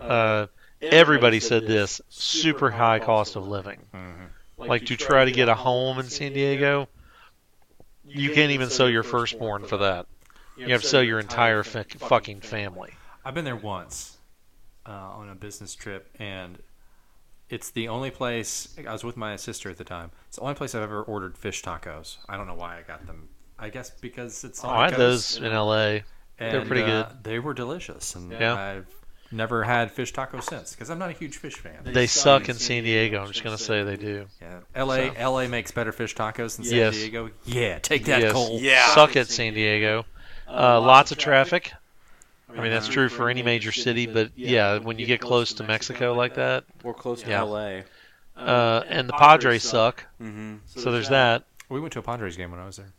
Uh, 0.00 0.46
everybody 0.80 1.40
said 1.40 1.66
this. 1.66 2.00
Super 2.08 2.70
high 2.70 2.98
cost 3.00 3.34
of 3.36 3.48
living. 3.48 3.80
Like 4.58 4.86
to 4.86 4.96
try 4.96 5.24
to 5.24 5.32
get 5.32 5.48
a 5.48 5.54
home 5.54 5.98
in 5.98 6.06
San 6.08 6.32
Diego, 6.34 6.88
you 8.04 8.32
can't 8.32 8.52
even 8.52 8.70
sell 8.70 8.88
your 8.88 9.02
firstborn 9.02 9.64
for 9.66 9.78
that. 9.78 10.06
You 10.56 10.68
have 10.68 10.82
to 10.82 10.88
sell 10.88 11.02
your 11.02 11.18
entire 11.20 11.62
fa- 11.62 11.84
fucking 11.98 12.40
family. 12.40 12.92
I've 13.24 13.34
been 13.34 13.44
there 13.44 13.56
once 13.56 14.16
uh, 14.86 14.90
on 14.92 15.28
a 15.28 15.34
business 15.34 15.74
trip, 15.74 16.08
and 16.18 16.58
it's 17.48 17.70
the 17.70 17.88
only 17.88 18.10
place. 18.10 18.74
I 18.86 18.92
was 18.92 19.04
with 19.04 19.16
my 19.16 19.36
sister 19.36 19.68
at 19.70 19.78
the 19.78 19.84
time. 19.84 20.10
It's 20.28 20.36
the 20.36 20.42
only 20.42 20.54
place 20.54 20.74
I've 20.74 20.82
ever 20.82 21.02
ordered 21.02 21.36
fish 21.36 21.62
tacos. 21.62 22.16
I 22.28 22.36
don't 22.36 22.46
know 22.46 22.54
why 22.54 22.78
I 22.78 22.82
got 22.82 23.06
them. 23.06 23.28
I 23.58 23.70
guess 23.70 23.90
because 23.90 24.44
it's 24.44 24.62
Oh, 24.64 24.68
on 24.68 24.76
I 24.76 24.90
had 24.90 24.96
those 24.98 25.38
in 25.38 25.46
L.A. 25.46 26.04
they're 26.38 26.60
and, 26.60 26.68
pretty 26.68 26.82
uh, 26.90 27.06
They 27.22 27.38
were 27.38 27.54
delicious, 27.54 28.14
and 28.14 28.30
Yeah. 28.30 28.54
I've 28.54 28.86
never 29.32 29.64
had 29.64 29.90
fish 29.90 30.12
tacos 30.12 30.44
since 30.44 30.72
because 30.74 30.90
I'm 30.90 30.98
not 30.98 31.10
a 31.10 31.14
huge 31.14 31.38
fish 31.38 31.54
fan. 31.54 31.80
They 31.84 32.06
suck 32.06 32.48
in 32.48 32.54
San 32.56 32.84
Diego. 32.84 33.20
I'm 33.20 33.28
just 33.28 33.42
gonna 33.42 33.58
say 33.58 33.82
they 33.82 33.96
do. 33.96 34.26
Yeah, 34.40 34.60
L.A. 34.74 35.12
L.A. 35.16 35.48
makes 35.48 35.70
better 35.70 35.92
fish 35.92 36.14
tacos 36.14 36.56
than 36.56 36.64
San 36.64 36.92
Diego. 36.92 37.30
Yeah, 37.44 37.78
take 37.78 38.04
that, 38.04 38.20
yes, 38.20 38.32
Cole. 38.32 38.58
Yeah. 38.60 38.94
suck 38.94 39.16
at 39.16 39.28
San 39.28 39.54
Diego. 39.54 40.04
Uh, 40.48 40.80
lots 40.80 41.12
of 41.12 41.18
traffic. 41.18 41.72
I 42.48 42.60
mean 42.62 42.70
that's 42.70 42.88
true 42.88 43.08
for 43.08 43.28
any 43.28 43.42
major 43.42 43.72
city, 43.72 44.06
but 44.06 44.30
yeah, 44.36 44.78
when 44.78 44.98
you 44.98 45.06
get 45.06 45.20
close 45.20 45.54
to 45.54 45.64
Mexico 45.64 46.14
like 46.14 46.34
that, 46.36 46.64
We're 46.82 46.94
close 46.94 47.22
to 47.22 47.28
Yeah. 47.30 47.42
LA. 47.42 47.80
uh, 48.36 48.82
and 48.88 49.08
the 49.08 49.12
Padres 49.14 49.62
suck. 49.62 50.04
Mm-hmm. 50.22 50.56
So 50.66 50.92
there's 50.92 51.08
that, 51.10 51.44
We 51.68 51.80
went 51.80 51.92
to 51.94 51.98
a 51.98 52.02
Padres 52.02 52.36
game 52.36 52.50
when 52.52 52.60
I 52.60 52.66
was 52.66 52.76
there. 52.76 52.92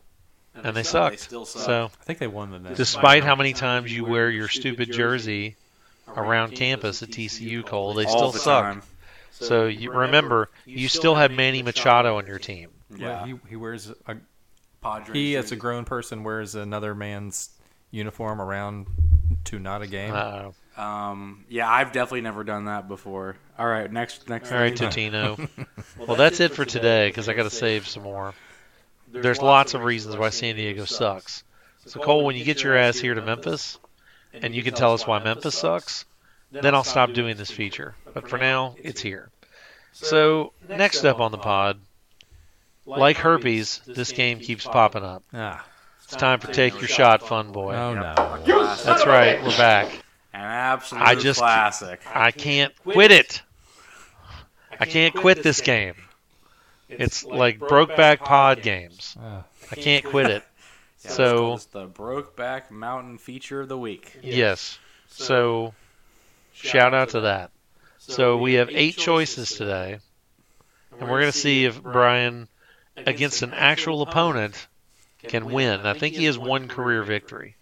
and 0.64 0.76
they 0.76 0.84
sucked. 0.84 1.30
So 1.48 1.86
I 1.86 2.04
think 2.04 2.20
they 2.20 2.28
won 2.28 2.52
the 2.52 2.60
next. 2.60 2.78
despite 2.78 3.24
how 3.24 3.36
many 3.36 3.54
times 3.54 3.92
you 3.92 4.04
wear 4.06 4.30
your 4.30 4.48
stupid 4.50 4.92
jersey 4.92 5.56
around 6.08 6.52
campus 6.56 7.02
at 7.04 7.10
TCU, 7.10 7.66
Cole, 7.66 7.94
they 7.94 8.06
still 8.06 8.32
the 8.32 8.40
suck. 8.40 8.64
time. 8.64 8.82
So 9.32 9.68
you 9.68 9.92
remember, 9.92 10.50
you 10.66 10.88
still 10.90 11.16
have 11.16 11.32
Manny 11.32 11.62
Machado 11.64 12.18
on 12.18 12.26
your 12.28 12.40
team. 12.40 12.70
yeah, 12.96 13.26
he, 13.26 13.36
he 13.50 13.56
wears 13.56 13.92
a 14.08 14.16
Padres. 14.94 15.16
He, 15.16 15.36
as 15.36 15.52
a 15.52 15.56
grown 15.56 15.86
person, 15.86 16.24
wears 16.24 16.56
another 16.56 16.96
man's 16.96 17.50
uniform 17.92 18.42
around 18.42 18.88
to 19.46 19.60
not 19.60 19.82
a 19.82 19.88
game. 19.88 20.14
Uh, 20.14 20.52
Um, 20.80 21.46
yeah, 21.50 21.68
I've 21.70 21.92
definitely 21.92 22.22
never 22.22 22.44
done 22.44 22.66
that 22.66 22.88
before. 22.88 23.36
All 23.58 23.66
right, 23.66 23.92
next 23.92 24.30
next. 24.30 24.52
all 24.52 24.60
right, 24.60 24.78
thing. 24.78 24.90
Totino. 25.12 25.50
Well, 26.08 26.16
that's 26.16 26.40
it 26.40 26.54
for 26.54 26.64
today 26.66 27.10
because 27.10 27.28
I 27.28 27.34
got 27.34 27.44
to 27.44 27.50
save 27.50 27.88
some 27.88 28.04
more. 28.04 28.34
There's 29.12 29.42
lots 29.42 29.74
of 29.74 29.84
reasons 29.84 30.16
why 30.16 30.30
San 30.30 30.56
Diego 30.56 30.86
sucks. 30.86 31.44
So 31.88 32.00
Cole, 32.00 32.24
when 32.24 32.36
you 32.36 32.44
get 32.44 32.62
your 32.62 32.76
ass 32.78 33.00
here 33.00 33.16
to 33.16 33.22
Memphis, 33.22 33.80
and 34.34 34.54
you 34.54 34.62
can 34.62 34.74
tell 34.76 34.94
us 34.94 35.08
why 35.08 35.24
Memphis 35.24 35.58
sucks, 35.58 36.06
then 36.52 36.76
I'll 36.76 36.84
stop 36.84 37.14
doing 37.14 37.36
this 37.38 37.50
feature. 37.50 37.96
But 38.14 38.30
for 38.30 38.38
now, 38.38 38.76
it's 38.84 39.02
here. 39.02 39.32
So 39.94 40.54
next 40.70 41.04
up 41.06 41.20
on 41.20 41.32
the 41.32 41.38
pod, 41.40 41.80
like 42.88 43.18
herpes, 43.18 43.82
this 43.86 44.12
game 44.12 44.40
keeps 44.40 44.66
popping 44.66 45.04
up. 45.04 45.24
Ah, 45.34 45.66
It's 46.04 46.16
time 46.16 46.40
for 46.40 46.52
Take 46.52 46.80
Your 46.80 46.88
Shot, 46.88 47.22
Fun 47.28 47.52
Boy. 47.52 47.74
oh 47.76 47.94
no. 47.94 48.76
That's 48.84 49.06
right, 49.06 49.42
we're 49.44 49.58
back. 49.58 49.92
An 50.34 50.42
absolute 50.42 51.02
I 51.04 51.16
just- 51.16 51.40
classic. 51.40 52.02
I 52.14 52.32
can't 52.32 52.74
quit 52.84 53.12
it. 53.12 53.42
I 54.80 54.86
can't 54.86 55.14
quit 55.16 55.42
this 55.44 55.62
game. 55.62 55.96
It's 56.90 57.26
like 57.26 57.60
Brokeback 57.60 58.20
Pod 58.20 58.62
games. 58.62 59.18
Ah. 59.20 59.44
I 59.72 59.76
can't 59.76 60.06
quit 60.06 60.28
it. 60.30 60.44
Yeah, 61.06 61.12
So- 61.12 61.54
it's 61.54 61.66
the 61.66 61.88
Brokeback 61.88 62.72
Mountain 62.72 63.20
feature 63.20 63.62
of 63.62 63.70
the 63.70 63.78
week. 63.78 64.18
Yes. 64.24 64.80
So 65.10 65.76
shout 66.54 66.96
out 66.96 67.10
to 67.10 67.22
that. 67.22 67.52
So 68.00 68.38
we 68.38 68.56
have 68.56 68.70
eight 68.72 68.98
choices 68.98 69.52
today, 69.52 70.00
and 70.92 71.02
we're 71.02 71.20
going 71.22 71.32
to 71.32 71.38
see 71.38 71.66
if 71.66 71.82
Brian, 71.84 72.48
against 73.06 73.42
an 73.42 73.54
actual 73.54 74.02
opponent, 74.02 74.68
can 75.24 75.46
win. 75.52 75.86
I 75.86 75.94
think 75.94 76.16
he 76.16 76.26
has 76.26 76.38
one 76.38 76.68
career 76.68 77.04
victory. 77.04 77.56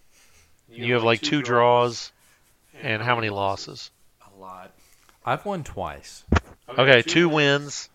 You 0.68 0.94
have 0.94 1.04
like 1.04 1.20
two 1.20 1.42
draws, 1.42 2.12
and 2.82 3.02
how 3.02 3.14
many 3.16 3.30
losses? 3.30 3.90
A 4.34 4.40
lot. 4.40 4.72
I've 5.24 5.44
won 5.44 5.64
twice. 5.64 6.24
Okay, 6.68 7.02
two 7.02 7.28
wins. 7.28 7.88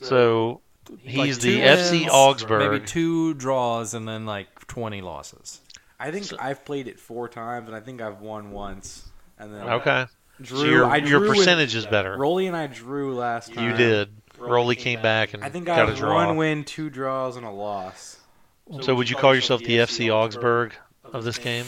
So 0.00 0.60
he's 1.02 1.36
Like 1.36 1.40
the 1.42 1.60
FC 1.60 2.00
wins, 2.00 2.10
Augsburg. 2.12 2.70
Maybe 2.72 2.84
two 2.84 3.34
draws 3.34 3.94
and 3.94 4.06
then 4.06 4.26
like 4.26 4.66
20 4.66 5.00
losses. 5.00 5.60
I 5.98 6.10
think 6.10 6.26
I've 6.38 6.64
played 6.64 6.88
it 6.88 7.00
four 7.00 7.28
times, 7.28 7.68
and 7.68 7.76
I 7.76 7.80
think 7.80 8.02
I've 8.02 8.20
won 8.20 8.50
once. 8.50 9.08
And 9.38 9.54
then 9.54 9.62
Okay. 9.68 10.06
Drew, 10.42 10.58
So 10.58 10.64
your, 10.66 10.84
I 10.84 10.96
your 10.98 11.20
drew 11.20 11.28
with- 11.30 11.38
percentage 11.38 11.74
is 11.74 11.86
better. 11.86 12.16
Rolly 12.18 12.46
and 12.46 12.54
I 12.56 12.66
drew 12.66 13.14
last 13.16 13.54
time. 13.54 13.70
You 13.70 13.76
did. 13.76 14.10
Rolly 14.38 14.76
came 14.76 15.00
back 15.02 15.34
and 15.34 15.42
I 15.42 15.48
think 15.48 15.68
I 15.68 15.76
got 15.76 15.84
a 15.84 15.88
have 15.90 15.96
draw. 15.98 16.14
one 16.26 16.36
win, 16.36 16.64
two 16.64 16.90
draws, 16.90 17.36
and 17.36 17.46
a 17.46 17.50
loss. 17.50 18.18
So 18.82 18.94
would 18.94 19.08
you 19.08 19.16
call 19.16 19.34
yourself 19.34 19.62
the 19.62 19.78
FC 19.78 20.12
Augsburg 20.12 20.74
of 21.04 21.24
this 21.24 21.38
game? 21.38 21.64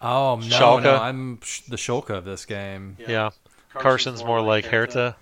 Oh, 0.00 0.36
no, 0.36 0.46
Schalke? 0.46 0.82
no. 0.82 0.96
I'm 0.96 1.40
sh- 1.40 1.62
the 1.62 1.76
Schalke 1.76 2.10
of 2.10 2.24
this 2.24 2.44
game. 2.44 2.96
Yeah. 3.06 3.30
Carson's 3.74 4.22
more 4.22 4.40
like 4.40 4.64
Hertha. 4.66 5.16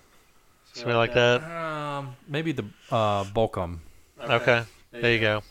Something 0.73 0.95
like 0.95 1.13
that. 1.15 1.41
Um, 1.43 2.15
maybe 2.27 2.51
the 2.51 2.65
uh, 2.91 3.23
Bochum. 3.23 3.79
Okay. 4.19 4.63
There 4.91 5.13
you 5.13 5.19
go. 5.19 5.41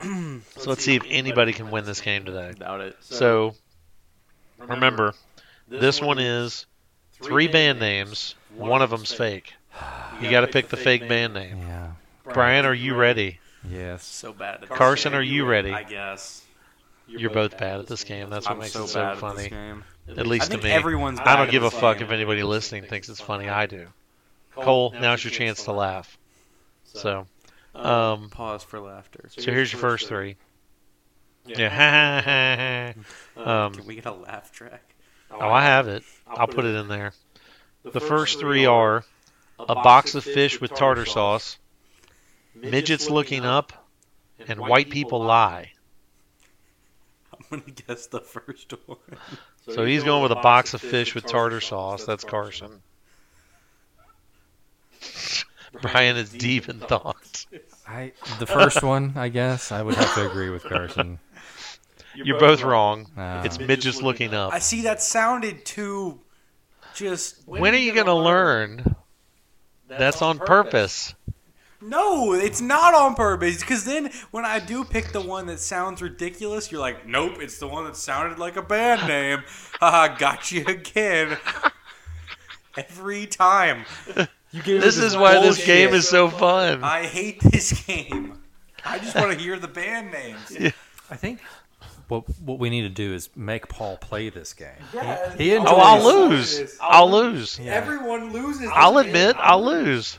So 0.56 0.70
let's 0.70 0.82
see 0.82 0.94
if 0.96 1.02
anybody 1.08 1.52
can 1.52 1.70
win 1.70 1.84
this 1.84 2.00
game 2.00 2.24
today. 2.24 2.52
Doubt 2.58 2.80
it. 2.80 2.96
So 3.00 3.54
remember, 4.58 5.14
this 5.68 6.00
one 6.00 6.18
is 6.18 6.64
three 7.22 7.48
band 7.48 7.78
names. 7.80 8.34
One 8.54 8.82
of 8.82 8.90
them's 8.90 9.12
fake. 9.12 9.52
You 10.20 10.30
got 10.30 10.40
to 10.42 10.46
pick 10.48 10.68
the 10.68 10.76
fake 10.76 11.08
band 11.08 11.34
name. 11.34 11.58
Yeah. 11.58 11.92
Brian, 12.32 12.66
are 12.66 12.74
you 12.74 12.94
ready? 12.94 13.38
Yes. 13.68 14.04
So 14.04 14.32
bad 14.32 14.54
at 14.56 14.60
this 14.62 14.70
Carson, 14.70 15.12
game. 15.12 15.20
are 15.20 15.22
you 15.22 15.44
ready? 15.44 15.72
I 15.72 15.82
guess. 15.82 16.42
You're 17.06 17.30
both 17.30 17.58
bad 17.58 17.80
at 17.80 17.86
this 17.86 18.04
game. 18.04 18.30
That's 18.30 18.46
what 18.46 18.52
I'm 18.54 18.58
makes 18.60 18.72
so 18.72 18.84
it 18.84 18.88
so 18.88 19.00
bad 19.00 19.08
at 19.08 19.12
this 19.14 19.20
funny. 19.20 19.48
game. 19.48 19.84
At 20.08 20.18
I 20.18 20.22
least 20.22 20.46
to 20.46 20.50
think 20.52 20.64
me. 20.64 20.70
everyone's. 20.70 21.20
I 21.20 21.36
don't 21.36 21.50
give 21.50 21.62
a 21.62 21.70
fuck 21.70 22.00
if 22.00 22.10
anybody 22.10 22.42
listening 22.42 22.84
thinks 22.84 23.08
it's 23.08 23.20
funny. 23.20 23.48
I 23.48 23.66
do. 23.66 23.86
Cole, 24.54 24.92
now's 25.00 25.22
your 25.24 25.30
chance 25.30 25.64
to 25.64 25.72
laugh. 25.72 26.18
So, 26.84 27.26
um, 27.74 28.28
Pause 28.30 28.64
for 28.64 28.80
laughter. 28.80 29.28
so 29.36 29.50
here's 29.52 29.72
your 29.72 29.80
first 29.80 30.08
three. 30.08 30.36
Yeah, 31.46 31.68
ha 31.68 32.22
ha 32.22 32.22
ha 32.24 32.92
ha. 33.44 33.66
Um, 33.66 33.74
Can 33.74 33.86
we 33.86 33.94
get 33.96 34.06
a 34.06 34.12
laugh 34.12 34.52
track? 34.52 34.89
Oh, 35.30 35.48
I 35.48 35.62
have 35.62 35.88
it. 35.88 36.04
I'll 36.26 36.46
put 36.46 36.64
it 36.64 36.74
in 36.74 36.88
there. 36.88 37.12
The 37.82 38.00
first 38.00 38.38
three 38.38 38.66
are 38.66 39.04
a 39.58 39.74
box 39.74 40.14
of 40.14 40.24
fish 40.24 40.60
with 40.60 40.74
tartar 40.74 41.06
sauce, 41.06 41.58
midgets 42.54 43.10
looking 43.10 43.44
up, 43.44 43.72
and 44.48 44.60
white 44.60 44.90
people 44.90 45.22
lie. 45.22 45.72
I'm 47.32 47.60
gonna 47.60 47.72
guess 47.72 48.06
the 48.06 48.20
first 48.20 48.72
one. 48.86 48.98
So 49.68 49.84
he's 49.84 50.04
going 50.04 50.22
with 50.22 50.32
a 50.32 50.36
box 50.42 50.74
of 50.74 50.80
fish 50.80 51.14
with 51.14 51.26
tartar 51.26 51.60
sauce. 51.60 52.04
That's 52.04 52.24
Carson. 52.24 52.82
Brian 55.82 56.16
is 56.16 56.30
deep 56.30 56.68
in 56.68 56.80
thought. 56.80 57.46
I 57.86 58.12
the 58.38 58.46
first 58.46 58.82
one, 58.82 59.14
I 59.16 59.28
guess. 59.28 59.72
I 59.72 59.82
would 59.82 59.94
have 59.94 60.14
to 60.14 60.28
agree 60.28 60.50
with 60.50 60.64
Carson. 60.64 61.18
You're 62.14 62.38
both 62.40 62.62
wrong. 62.62 63.06
Uh, 63.16 63.42
It's 63.44 63.58
midgets 63.58 64.02
looking 64.02 64.34
up. 64.34 64.52
I 64.52 64.58
see 64.58 64.82
that 64.82 65.00
sounded 65.02 65.64
too. 65.64 66.20
Just 66.94 67.46
When 67.46 67.74
are 67.74 67.78
you 67.78 67.92
going 67.94 68.06
to 68.06 68.14
learn? 68.14 68.96
That's 69.88 70.20
on 70.22 70.38
purpose. 70.38 71.14
no, 71.80 72.32
it's 72.32 72.60
not 72.60 72.94
on 72.94 73.14
purpose. 73.14 73.60
Because 73.60 73.84
then 73.84 74.10
when 74.32 74.44
I 74.44 74.58
do 74.60 74.84
pick 74.84 75.12
the 75.12 75.20
one 75.20 75.46
that 75.46 75.60
sounds 75.60 76.02
ridiculous, 76.02 76.70
you're 76.70 76.80
like, 76.80 77.06
nope, 77.06 77.38
it's 77.40 77.58
the 77.58 77.68
one 77.68 77.84
that 77.84 77.96
sounded 77.96 78.38
like 78.38 78.56
a 78.56 78.62
band 78.62 79.06
name. 79.08 79.42
Haha, 79.80 80.16
got 80.16 80.50
you 80.52 80.64
again. 80.66 81.38
Every 82.76 83.26
time. 83.26 83.84
You 84.52 84.62
gave 84.62 84.80
This 84.80 84.98
me 84.98 85.06
is 85.06 85.16
why 85.16 85.34
this 85.34 85.56
bullshit. 85.58 85.66
game 85.66 85.88
is 85.94 86.08
so 86.08 86.28
fun. 86.28 86.82
I 86.84 87.04
hate 87.04 87.40
this 87.40 87.72
game. 87.86 88.40
I 88.84 88.98
just 88.98 89.14
want 89.14 89.32
to 89.32 89.38
hear 89.38 89.58
the 89.58 89.68
band 89.68 90.12
names. 90.12 90.56
I 91.10 91.16
think 91.16 91.40
what 92.10 92.24
what 92.40 92.58
we 92.58 92.68
need 92.68 92.82
to 92.82 92.88
do 92.90 93.14
is 93.14 93.30
make 93.34 93.68
Paul 93.68 93.96
play 93.96 94.28
this 94.28 94.52
game. 94.52 94.68
Yeah, 94.92 95.34
He 95.36 95.54
enjoys- 95.54 95.68
Oh, 95.72 95.76
I'll 95.76 96.04
lose. 96.28 96.78
I'll 96.80 97.10
lose. 97.10 97.58
Everyone 97.60 98.32
loses. 98.32 98.60
this 98.62 98.70
I'll 98.74 98.94
game. 99.02 99.06
admit, 99.06 99.36
I'll 99.38 99.64
lose. 99.64 100.18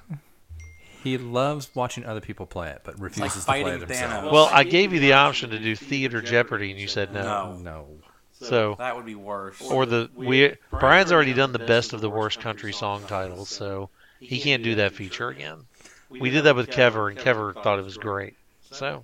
He 1.03 1.17
loves 1.17 1.69
watching 1.75 2.05
other 2.05 2.21
people 2.21 2.45
play 2.45 2.69
it, 2.69 2.81
but 2.83 2.99
refuses 2.99 3.43
to 3.43 3.51
play 3.51 3.63
fighting 3.63 3.81
it 3.81 3.87
himself. 3.89 4.25
Thanos. 4.25 4.31
Well, 4.31 4.49
I 4.51 4.63
gave 4.63 4.93
you 4.93 4.99
the 4.99 5.13
option 5.13 5.49
to 5.49 5.59
do 5.59 5.75
Theater 5.75 6.21
Jeopardy, 6.21 6.71
and 6.71 6.79
you 6.79 6.87
said 6.87 7.11
no. 7.13 7.23
No. 7.23 7.57
No. 7.57 7.87
So 8.33 8.75
That 8.79 8.95
would 8.95 9.05
be 9.05 9.13
worse. 9.15 9.61
or 9.61 9.85
the 9.85 10.09
we 10.15 10.55
Brian's 10.71 11.11
already 11.11 11.33
done 11.33 11.51
the 11.51 11.59
best 11.59 11.93
of 11.93 12.01
the 12.01 12.09
worst 12.09 12.39
country 12.39 12.73
song 12.73 13.03
titles, 13.07 13.49
so 13.49 13.89
he 14.19 14.39
can't 14.39 14.63
do 14.63 14.75
that 14.75 14.93
feature 14.93 15.29
again. 15.29 15.65
We 16.09 16.29
did 16.29 16.43
that 16.45 16.55
with 16.55 16.69
Kever, 16.69 17.09
and 17.09 17.17
Kever 17.19 17.53
thought 17.53 17.77
it 17.79 17.85
was 17.85 17.97
great. 17.97 18.35
So 18.71 19.03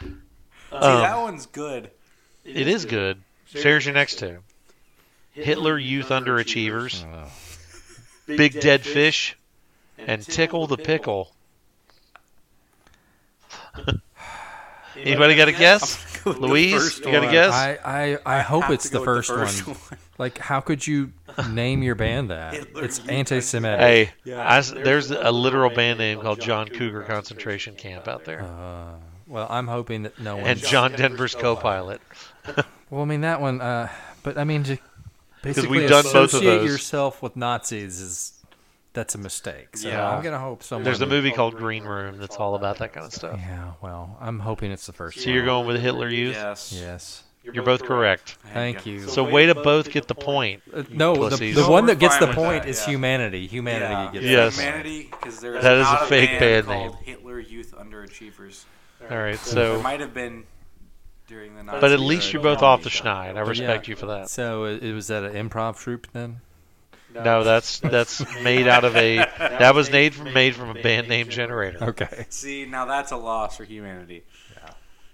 See, 0.00 0.06
um, 0.72 1.00
that 1.02 1.16
one's 1.18 1.46
good. 1.46 1.90
It 2.44 2.68
is 2.68 2.84
good. 2.84 3.22
There's 3.52 3.84
your 3.84 3.94
next 3.94 4.18
two: 4.18 4.38
Hitler 5.32 5.78
Youth 5.78 6.08
Underachievers, 6.08 7.04
Oh. 7.04 7.28
Big 8.36 8.60
Dead 8.60 8.82
Fish, 8.82 9.36
and 9.98 10.22
Tickle 10.22 10.66
the 10.66 10.76
Pickle. 10.78 11.32
Anybody 14.96 15.36
got 15.36 15.48
a 15.48 15.52
guess? 15.52 16.20
Go 16.22 16.32
Louise, 16.32 16.98
you 16.98 17.10
got 17.10 17.24
a 17.24 17.30
guess? 17.30 17.52
I, 17.52 17.78
I, 17.84 18.18
I 18.38 18.40
hope 18.42 18.64
have 18.64 18.72
it's 18.72 18.90
the 18.90 18.98
go 18.98 19.04
with 19.16 19.26
first, 19.26 19.66
one. 19.66 19.76
one. 19.76 19.98
Like, 20.18 20.38
how 20.38 20.60
could 20.60 20.86
you 20.86 21.12
name 21.50 21.82
your 21.82 21.94
band 21.96 22.30
that? 22.30 22.52
Hitler 22.54 22.84
It's 22.84 23.00
anti-Semitic. 23.08 23.80
Hey, 23.80 24.10
Yeah. 24.24 24.46
I 24.46 24.58
s 24.58 24.70
there's 24.70 25.10
a 25.10 25.32
literal 25.32 25.70
band 25.70 25.98
name 25.98 26.20
called 26.20 26.40
John 26.40 26.68
Cougar 26.68 27.02
Concentration 27.04 27.74
Camp 27.74 28.06
out 28.06 28.24
there, 28.24 28.42
Uh, 28.42 28.98
well, 29.26 29.46
I'm 29.50 29.66
hoping 29.66 30.02
that 30.02 30.20
no 30.20 30.36
one. 30.36 30.46
and 30.46 30.60
John 30.60 30.92
Denver's 30.92 31.34
co-pilot. 31.34 32.00
Well, 32.90 33.02
I 33.02 33.04
mean 33.04 33.22
that 33.22 33.40
one. 33.40 33.60
Uh, 33.60 33.88
but 34.22 34.36
I 34.38 34.44
mean, 34.44 34.64
to 34.64 34.78
basically 35.42 35.78
we've 35.80 35.88
done 35.88 36.04
both 36.04 36.14
of 36.14 36.24
associate 36.34 36.58
those. 36.58 36.70
yourself 36.70 37.22
with 37.22 37.36
Nazis 37.36 38.00
is 38.00 38.32
that's 38.92 39.14
a 39.14 39.18
mistake. 39.18 39.76
So 39.76 39.88
Yeah. 39.88 40.08
I'm 40.10 40.22
gonna 40.22 40.38
hope 40.38 40.62
someone. 40.62 40.84
There's 40.84 41.00
a 41.00 41.06
movie 41.06 41.30
called 41.32 41.56
Green 41.56 41.84
Room 41.84 42.18
that's 42.18 42.36
all 42.36 42.54
about 42.54 42.78
that 42.78 42.92
kind 42.92 43.06
of 43.06 43.12
stuff. 43.12 43.38
Yeah. 43.40 43.72
Well, 43.80 44.16
I'm 44.20 44.38
hoping 44.40 44.70
it's 44.72 44.86
the 44.86 44.92
first. 44.92 45.20
So 45.20 45.30
you're 45.30 45.44
going 45.46 45.66
with 45.66 45.80
Hitler 45.80 46.08
Youth? 46.08 46.34
Yes. 46.34 46.72
Yes. 46.78 47.22
You're 47.44 47.64
both 47.64 47.82
correct. 47.82 48.36
Thank 48.52 48.86
you. 48.86 49.00
So 49.08 49.24
way 49.24 49.46
to 49.46 49.54
both 49.56 49.90
get 49.90 50.06
the 50.06 50.14
point. 50.14 50.62
Uh, 50.72 50.84
no, 50.90 51.28
the, 51.28 51.52
the 51.52 51.64
one 51.66 51.86
that 51.86 51.98
gets 51.98 52.16
the 52.18 52.28
point 52.28 52.62
that, 52.64 52.68
is 52.68 52.78
yeah. 52.80 52.90
humanity. 52.92 53.48
Humanity 53.48 53.94
Yeah. 53.94 54.12
gets 54.12 54.24
Yes. 54.24 54.60
Humanity, 54.60 55.08
because 55.10 55.40
there 55.40 55.56
is 55.56 55.62
That 55.64 55.78
is 55.78 55.88
a 55.88 55.90
not 55.92 56.08
fake 56.08 56.38
band 56.38 56.66
called 56.66 56.94
name. 56.94 57.02
Hitler 57.04 57.40
Youth 57.40 57.74
Underachievers. 57.76 58.62
All 59.10 59.16
right, 59.16 59.30
There 59.30 59.36
so 59.38 59.82
might 59.82 59.98
have 59.98 60.14
been 60.14 60.44
during 61.32 61.54
the. 61.56 61.62
Nazi 61.62 61.80
but 61.80 61.92
at 61.92 62.00
least 62.00 62.32
you're 62.32 62.42
both 62.42 62.62
off 62.62 62.82
the 62.82 62.90
schneid. 62.90 63.36
I 63.36 63.40
respect 63.40 63.88
Yeah. 63.88 63.92
you 63.92 63.96
for 63.96 64.06
that. 64.06 64.28
So 64.30 64.64
uh, 64.64 64.68
it 64.80 64.92
was 64.92 65.08
that 65.08 65.24
an 65.24 65.48
improv 65.48 65.78
troupe 65.78 66.06
then? 66.12 66.40
No, 67.14 67.44
that's 67.44 67.80
that's 67.80 68.22
made 68.42 68.66
out 68.68 68.84
of 68.84 68.96
a 68.96 69.16
that 69.38 69.74
was 69.74 69.90
made 69.90 70.14
from 70.14 70.32
made 70.32 70.54
from 70.54 70.70
a 70.70 70.80
band 70.80 71.08
name 71.08 71.28
generator. 71.28 71.84
Okay. 71.84 72.26
See, 72.30 72.64
now 72.64 72.84
that's 72.86 73.12
a 73.12 73.16
loss 73.16 73.56
for 73.56 73.64
humanity. 73.64 74.24
Yeah. 74.56 74.70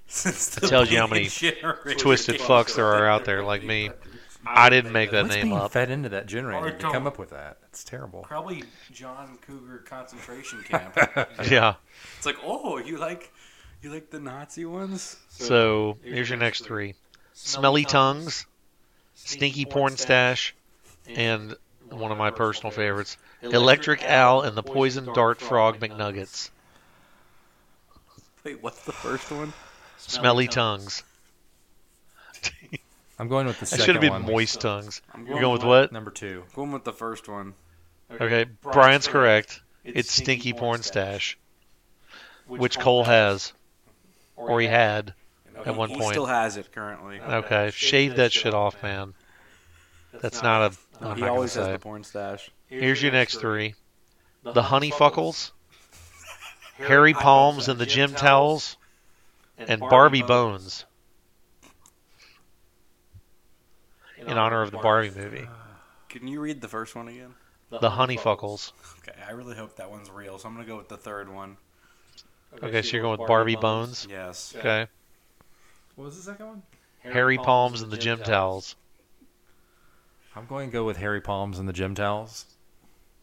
It 0.26 0.68
tells 0.68 0.90
you 0.90 0.98
how 0.98 1.06
many 1.06 1.24
Twisted 1.28 2.40
fucks 2.40 2.76
there 2.76 2.86
are 2.86 3.06
out 3.06 3.24
there 3.24 3.42
like 3.42 3.62
me. 3.62 3.90
I 4.46 4.70
didn't 4.70 4.92
make 4.92 5.10
that 5.10 5.24
What's 5.24 5.34
name 5.34 5.46
being 5.48 5.58
up. 5.58 5.72
fed 5.72 5.90
into 5.90 6.08
that 6.10 6.26
generator 6.26 6.68
I 6.68 6.70
to 6.70 6.90
come 6.92 7.06
up 7.06 7.18
with 7.18 7.30
that? 7.30 7.58
It's 7.70 7.84
terrible. 7.84 8.22
Probably 8.22 8.62
John 8.92 9.36
Cougar 9.46 9.78
concentration 9.78 10.62
camp. 10.62 10.96
Yeah. 11.50 11.74
it's 12.16 12.24
like, 12.24 12.36
oh, 12.44 12.78
you 12.78 12.96
like, 12.96 13.30
you 13.82 13.92
like 13.92 14.10
the 14.10 14.20
Nazi 14.20 14.64
ones? 14.64 15.16
So 15.30 15.98
here's 16.02 16.28
your 16.28 16.38
next 16.38 16.64
three: 16.64 16.94
Smelly 17.32 17.84
Tongues, 17.84 18.46
Stinky 19.14 19.64
Porn 19.64 19.96
Stash, 19.96 20.54
and 21.08 21.54
one 21.90 22.12
of 22.12 22.18
my 22.18 22.30
personal 22.30 22.70
favorites, 22.70 23.16
Electric 23.42 24.02
Al 24.02 24.42
and 24.42 24.56
the 24.56 24.62
Poison 24.62 25.06
Dart 25.14 25.40
Frog 25.40 25.78
McNuggets. 25.78 26.50
Wait, 28.44 28.62
what's 28.62 28.84
the 28.84 28.92
first 28.92 29.30
one? 29.30 29.52
Smelly 29.98 30.48
Tongues. 30.48 31.02
I'm 33.18 33.28
going 33.28 33.46
with 33.46 33.58
the 33.58 33.66
That 33.66 33.70
second 33.70 33.84
should 33.84 33.94
have 33.96 34.02
been 34.02 34.12
one. 34.12 34.26
Moist 34.26 34.60
Tongues. 34.60 35.02
I'm 35.12 35.26
You're 35.26 35.40
going 35.40 35.52
with 35.54 35.64
what? 35.64 35.92
Number 35.92 36.10
two. 36.10 36.44
Going 36.54 36.72
with 36.72 36.84
the 36.84 36.92
first 36.92 37.28
one. 37.28 37.54
Okay, 38.10 38.44
Brian's 38.62 39.08
correct. 39.08 39.60
It's 39.84 40.12
Stinky 40.12 40.52
Porn 40.52 40.82
Stash, 40.82 41.38
which 42.46 42.78
Cole 42.78 43.04
has, 43.04 43.52
or 44.38 44.60
he 44.60 44.66
had 44.66 45.14
at 45.66 45.76
one 45.76 45.90
he 45.90 45.96
point. 45.96 46.10
still 46.10 46.26
has 46.26 46.56
it 46.56 46.72
currently. 46.72 47.20
Okay, 47.20 47.70
shave 47.74 48.16
that 48.16 48.32
shit 48.32 48.54
off, 48.54 48.82
man. 48.82 49.14
That's 50.20 50.42
not 50.42 50.72
a. 50.72 50.76
I'm 51.04 51.16
he 51.16 51.24
always 51.24 51.54
gonna 51.54 51.66
has 51.66 51.68
say. 51.68 51.72
the 51.72 51.78
porn 51.78 52.04
stash. 52.04 52.50
Here's 52.66 53.02
your 53.02 53.12
next 53.12 53.36
three: 53.36 53.74
the 54.42 54.62
Honeyfuckles, 54.62 55.52
Harry 56.76 57.14
Palms 57.14 57.68
uh, 57.68 57.72
and 57.72 57.80
the 57.80 57.86
Gym 57.86 58.14
Towels, 58.14 58.76
and 59.58 59.80
Barbie 59.80 60.22
Bones. 60.22 60.84
In 64.18 64.36
honor 64.36 64.62
of 64.62 64.72
the 64.72 64.78
Barbie 64.78 65.12
movie, 65.14 65.48
Can 66.08 66.26
you 66.26 66.40
read 66.40 66.60
the 66.60 66.68
first 66.68 66.94
one 66.96 67.08
again? 67.08 67.34
the 67.70 67.90
Honeyfuckles. 67.90 68.72
Okay, 68.98 69.18
I 69.26 69.32
really 69.32 69.54
hope 69.54 69.76
that 69.76 69.90
one's 69.90 70.10
real, 70.10 70.38
so 70.38 70.48
I'm 70.48 70.54
gonna 70.54 70.66
go 70.66 70.76
with 70.76 70.88
the 70.88 70.96
third 70.96 71.32
one. 71.32 71.56
Okay, 72.62 72.82
so 72.82 72.96
you're 72.96 73.02
going 73.02 73.18
with 73.18 73.28
Barbie 73.28 73.56
Bones. 73.56 74.06
Yes. 74.10 74.54
Okay, 74.56 74.86
What 75.94 76.06
was 76.06 76.16
the 76.16 76.22
second 76.22 76.46
one? 76.46 76.62
Harry 77.00 77.38
Palms 77.38 77.82
and 77.82 77.90
the 77.90 77.96
Gym 77.98 78.20
Towels. 78.22 78.74
I'm 80.36 80.46
going 80.46 80.68
to 80.68 80.72
go 80.72 80.84
with 80.84 80.96
Harry 80.98 81.20
Palms 81.20 81.58
and 81.58 81.68
the 81.68 81.72
gym 81.72 81.96
towels. 81.96 82.46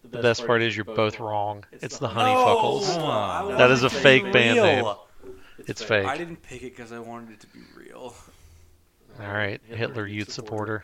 The 0.03 0.17
best 0.17 0.45
part 0.45 0.61
is 0.61 0.75
you're 0.75 0.83
both 0.83 1.19
wrong. 1.19 1.63
It's 1.71 1.97
the 1.97 2.07
No, 2.07 2.13
Honeyfuckles. 2.13 2.97
Oh, 2.99 3.05
I 3.05 3.55
That 3.57 3.71
is 3.71 3.83
a 3.83 3.85
it 3.85 3.89
to 3.89 3.95
be 3.95 4.01
fake 4.01 4.33
band 4.33 4.59
real. 4.59 4.65
name. 5.25 5.35
It's 5.59 5.81
fake. 5.81 6.05
I 6.05 6.17
didn't 6.17 6.41
pick 6.43 6.61
it 6.63 6.75
because 6.75 6.91
I 6.91 6.99
wanted 6.99 7.31
it 7.31 7.39
to 7.39 7.47
be 7.47 7.59
real. 7.75 8.13
All 9.19 9.27
right, 9.33 9.61
Hitler 9.67 10.05
Youth 10.05 10.31
supporter. 10.31 10.83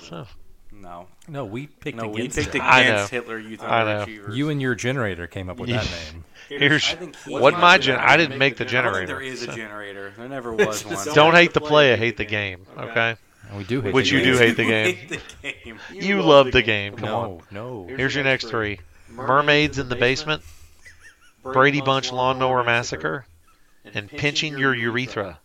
So 0.00 0.26
No. 0.72 1.06
No, 1.28 1.44
we 1.44 1.66
picked 1.66 1.96
No, 1.96 2.08
we 2.08 2.20
against 2.22 2.38
picked 2.38 2.54
it. 2.54 2.60
I 2.62 2.82
against 2.82 3.12
know. 3.12 3.18
Hitler 3.20 3.38
Youth 3.38 3.62
I 3.62 3.84
know. 3.84 4.04
Underachievers. 4.06 4.34
You 4.36 4.50
and 4.50 4.60
your 4.60 4.74
generator 4.74 5.26
came 5.26 5.48
up 5.48 5.56
with 5.58 5.70
that 5.70 5.84
name. 6.12 6.24
here's 6.48 6.84
I 6.92 6.94
think 6.96 7.16
he- 7.24 7.32
what 7.32 7.54
my 7.58 7.78
gen. 7.78 7.98
I 7.98 8.16
didn't 8.16 8.38
make 8.38 8.56
the 8.56 8.64
I 8.64 8.68
don't 8.68 8.82
think 8.84 8.84
generator. 8.84 9.06
there 9.06 9.22
is 9.22 9.42
a 9.42 9.46
generator. 9.54 10.12
There 10.16 10.28
never 10.28 10.52
was 10.54 10.84
one. 10.84 11.14
Don't 11.14 11.34
hate 11.34 11.54
the 11.54 11.60
play, 11.60 11.92
I 11.92 11.96
hate 11.96 12.16
the 12.18 12.24
game. 12.26 12.66
Okay, 12.76 13.16
And 13.48 13.58
we 13.58 13.64
do 13.64 13.80
hate 13.80 13.94
Which 13.94 14.10
the 14.10 14.18
you 14.18 14.24
do 14.24 14.38
game. 14.38 14.48
hate 14.48 14.56
the 14.56 14.62
You 14.64 14.70
game. 14.70 14.94
hate 14.94 15.08
the 15.42 15.52
game. 15.64 15.78
you 15.92 16.22
love 16.22 16.52
the 16.52 16.62
game. 16.62 16.96
Come 16.96 17.08
on. 17.08 17.42
No, 17.50 17.86
no. 17.86 17.96
Here's 17.96 18.14
your 18.14 18.24
next 18.24 18.48
three: 18.48 18.78
Mermaids 19.08 19.78
in 19.78 19.88
the 19.88 19.96
Basement, 19.96 20.42
Brady 21.42 21.80
Bunch 21.80 22.12
Lawnmower 22.12 22.62
Massacre, 22.64 23.24
and 23.94 24.08
Pinching 24.10 24.58
Your 24.58 24.74
Urethra. 24.74 25.38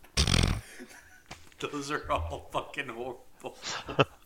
Those 1.58 1.90
are 1.92 2.02
all 2.10 2.48
fucking 2.52 2.88
horrible. 2.88 3.24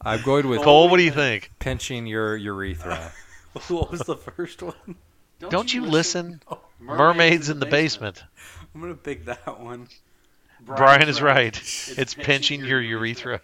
I'm 0.03 0.23
going 0.23 0.49
with 0.49 0.63
Cole, 0.63 0.89
what 0.89 0.99
do 0.99 1.03
you 1.03 1.11
think? 1.11 1.51
pinching 1.59 2.07
your 2.07 2.37
urethra. 2.37 3.13
what 3.69 3.91
was 3.91 4.01
the 4.01 4.17
first 4.17 4.63
one? 4.63 4.97
Don't 5.39 5.73
you 5.73 5.83
listen? 5.83 6.41
Oh, 6.51 6.61
Mermaids 6.81 7.51
in 7.51 7.59
the 7.59 7.67
Basement. 7.67 8.23
I'm 8.75 8.81
gonna 8.81 8.95
pick 8.95 9.27
that 9.27 9.61
one. 9.61 9.89
Brian 10.61 11.09
is 11.09 11.21
right. 11.23 11.57
It's 11.97 12.15
pinching 12.15 12.65
your 12.65 12.81
urethra. 12.81 13.41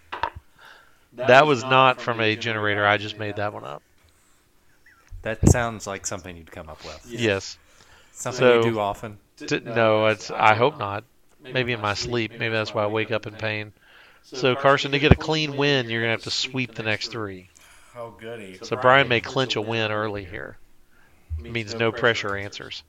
That 1.15 1.47
was 1.47 1.63
not 1.63 2.01
from 2.01 2.21
a 2.21 2.37
generator. 2.37 2.87
I 2.87 2.97
just 2.97 3.19
made 3.19 3.37
that 3.37 3.53
one 3.53 3.65
up. 3.65 3.83
That 5.23 5.47
sounds 5.51 5.87
like 5.87 6.07
something 6.07 6.37
you'd 6.37 6.51
come 6.51 6.69
up 6.69 6.83
with. 6.85 7.07
Yes. 7.09 7.59
Something 8.13 8.39
So- 8.41 8.57
you 8.65 8.73
do 8.73 8.81
often. 8.81 9.19
D- 9.37 9.61
no, 9.61 10.07
it's. 10.07 10.31
I 10.31 10.55
hope 10.55 10.79
not. 10.79 11.05
Maybe 11.43 11.73
in 11.73 11.81
my 11.81 11.95
sleep. 11.95 12.33
Maybe 12.33 12.51
that's 12.51 12.73
why 12.73 12.85
I 12.85 12.87
wake 12.87 13.11
up 13.11 13.27
in 13.27 13.35
pain. 13.35 13.73
So 14.25 14.57
Carson, 14.57 14.93
to 14.93 14.99
get 14.99 15.13
a 15.13 15.17
clean 15.17 15.57
win, 15.57 15.91
you're 15.91 16.01
gonna 16.01 16.13
have 16.13 16.23
to 16.23 16.31
sweep 16.31 16.75
the 16.75 16.83
next 16.83 17.09
three. 17.09 17.51
Oh 17.97 18.11
goody. 18.11 18.59
So 18.63 18.77
Brian 18.77 19.09
may 19.09 19.21
clinch 19.21 19.57
a 19.57 19.61
win 19.61 19.91
early 19.91 20.25
here. 20.25 20.57
Means 21.39 21.75
no 21.75 21.93
pressure 21.93 22.37
answers. 22.37 22.83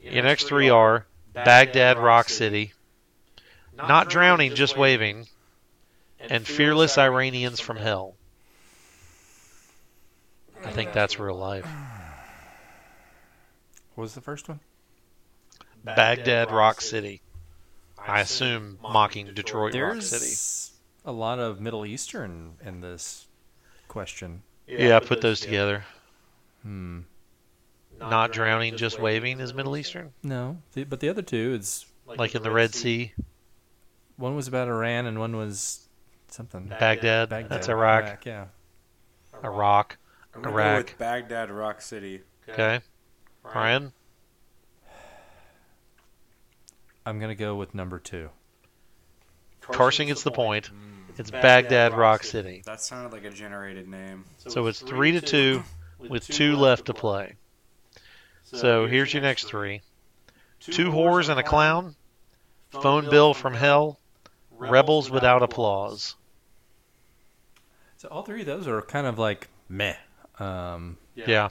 Your 0.00 0.22
next 0.22 0.44
three 0.44 0.70
are 0.70 1.06
Baghdad 1.32 1.98
Rock 1.98 2.28
City, 2.28 2.72
Not 3.76 4.08
Drowning, 4.08 4.54
Just 4.54 4.76
Waving, 4.76 5.26
and 6.18 6.46
Fearless 6.46 6.98
Iranians 6.98 7.60
from 7.60 7.76
Hell. 7.76 8.14
I 10.64 10.70
think 10.70 10.92
that's 10.92 11.18
real 11.18 11.36
life. 11.36 11.66
What 13.94 14.02
was 14.02 14.14
the 14.14 14.20
first 14.20 14.48
one? 14.48 14.60
Baghdad 15.84 16.50
Rock 16.50 16.80
City. 16.80 17.22
I 18.06 18.20
assume 18.20 18.78
mocking 18.82 19.32
Detroit 19.34 19.74
Rock 19.74 20.02
City. 20.02 20.24
There's 20.26 20.72
a 21.04 21.12
lot 21.12 21.38
of 21.38 21.60
Middle 21.60 21.86
Eastern 21.86 22.54
in 22.64 22.80
this 22.80 23.26
question. 23.88 24.42
Yeah, 24.66 25.00
put 25.00 25.20
those 25.20 25.40
together. 25.40 25.84
Hmm. 26.62 27.00
Not 27.98 28.32
Drowning, 28.32 28.76
Just 28.76 28.98
Waving 28.98 29.40
is 29.40 29.52
Middle 29.52 29.76
Eastern. 29.76 30.12
No, 30.22 30.56
the, 30.72 30.84
but 30.84 31.00
the 31.00 31.10
other 31.10 31.22
two, 31.22 31.52
it's 31.54 31.84
Like 32.06 32.34
in 32.34 32.42
the 32.42 32.50
Red 32.50 32.74
Sea, 32.74 33.12
one 34.16 34.34
was 34.34 34.48
about 34.48 34.68
Iran 34.68 35.06
and 35.06 35.18
one 35.18 35.36
was 35.36 35.86
something. 36.28 36.66
Baghdad, 36.66 37.28
Baghdad, 37.28 37.50
that's 37.50 37.68
Iraq, 37.68 38.24
yeah. 38.24 38.46
Iraq, 39.44 39.98
I'm 40.34 40.42
gonna 40.42 40.54
go 40.54 40.62
Iraq. 40.62 40.86
with 40.86 40.98
Baghdad 40.98 41.50
Rock 41.50 41.82
City. 41.82 42.22
Okay. 42.48 42.80
Brian? 43.42 43.92
I'm 47.10 47.18
gonna 47.18 47.34
go 47.34 47.56
with 47.56 47.74
number 47.74 47.98
two. 47.98 48.30
Carson 49.60 50.06
gets 50.06 50.22
the 50.22 50.30
point. 50.30 50.70
It's 51.18 51.32
Baghdad 51.32 51.92
Rock 51.92 52.22
City. 52.22 52.62
That 52.64 52.80
sounded 52.80 53.12
like 53.12 53.24
a 53.24 53.30
generated 53.30 53.88
name. 53.88 54.24
So 54.38 54.68
it's 54.68 54.78
three 54.78 55.10
to 55.12 55.20
two 55.20 55.64
with 55.98 56.28
two 56.28 56.54
left 56.54 56.86
to 56.86 56.94
play. 56.94 57.34
So 58.44 58.86
here's 58.86 59.12
your 59.12 59.22
next 59.24 59.48
three: 59.48 59.82
two 60.60 60.90
whores 60.90 61.28
and 61.28 61.40
a 61.40 61.42
clown, 61.42 61.96
phone 62.70 63.10
bill 63.10 63.34
from 63.34 63.54
hell, 63.54 63.98
rebels 64.52 65.10
without 65.10 65.42
applause. 65.42 66.14
So 67.96 68.06
all 68.06 68.22
three 68.22 68.42
of 68.42 68.46
those 68.46 68.68
are 68.68 68.80
kind 68.82 69.08
of 69.08 69.18
like 69.18 69.48
meh. 69.68 69.96
Um, 70.38 70.96
Yeah. 71.16 71.48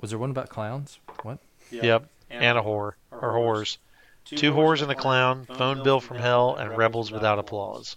was 0.00 0.10
there 0.10 0.18
one 0.18 0.30
about 0.30 0.48
clowns? 0.48 0.98
What? 1.22 1.38
Yep. 1.70 2.08
And 2.30 2.58
a 2.58 2.62
whore 2.62 2.92
or 3.10 3.32
whores. 3.32 3.78
Two 4.24 4.52
whores 4.52 4.80
and 4.80 4.90
a 4.90 4.94
clown, 4.94 5.44
phone 5.44 5.82
bill 5.82 6.00
from 6.00 6.18
hell, 6.18 6.56
and 6.56 6.76
rebels 6.76 7.12
without 7.12 7.38
applause. 7.38 7.96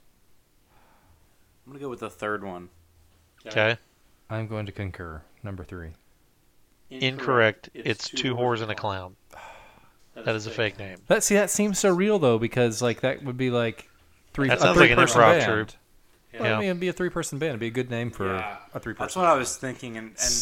I'm 1.65 1.73
gonna 1.73 1.83
go 1.83 1.89
with 1.89 2.01
the 2.01 2.09
third 2.09 2.43
one. 2.43 2.69
Okay. 3.45 3.77
I'm 4.29 4.47
going 4.47 4.65
to 4.65 4.71
concur. 4.71 5.21
Number 5.43 5.63
three. 5.63 5.91
Incorrect. 6.89 7.69
It's 7.73 8.09
two 8.09 8.35
whores 8.35 8.61
and 8.61 8.71
a 8.71 8.75
clown. 8.75 9.15
That 10.15 10.35
is 10.35 10.47
a 10.47 10.51
fake 10.51 10.79
name. 10.79 10.97
That 11.07 11.23
see 11.23 11.35
that 11.35 11.49
seems 11.49 11.79
so 11.79 11.93
real 11.93 12.19
though 12.19 12.39
because 12.39 12.81
like 12.81 13.01
that 13.01 13.23
would 13.23 13.37
be 13.37 13.51
like 13.51 13.89
three. 14.33 14.47
That 14.47 14.57
a 14.57 14.61
sounds 14.61 14.77
like 14.77 14.89
an 14.89 14.97
three-person 14.97 15.21
improv 15.21 15.39
band. 15.39 15.45
troupe. 15.45 15.71
Well, 16.39 16.49
Yeah. 16.49 16.55
I 16.57 16.59
mean, 16.59 16.69
it'd 16.69 16.79
be 16.79 16.87
a 16.87 16.93
three-person 16.93 17.39
band. 17.39 17.49
It'd 17.49 17.59
be 17.59 17.67
a 17.67 17.71
good 17.71 17.89
name 17.89 18.11
for 18.11 18.35
Yeah. 18.35 18.57
a 18.73 18.79
three-person. 18.79 19.03
That's 19.05 19.15
what 19.15 19.25
I 19.25 19.35
was 19.35 19.55
thinking, 19.57 19.97
and, 19.97 20.07
and 20.07 20.33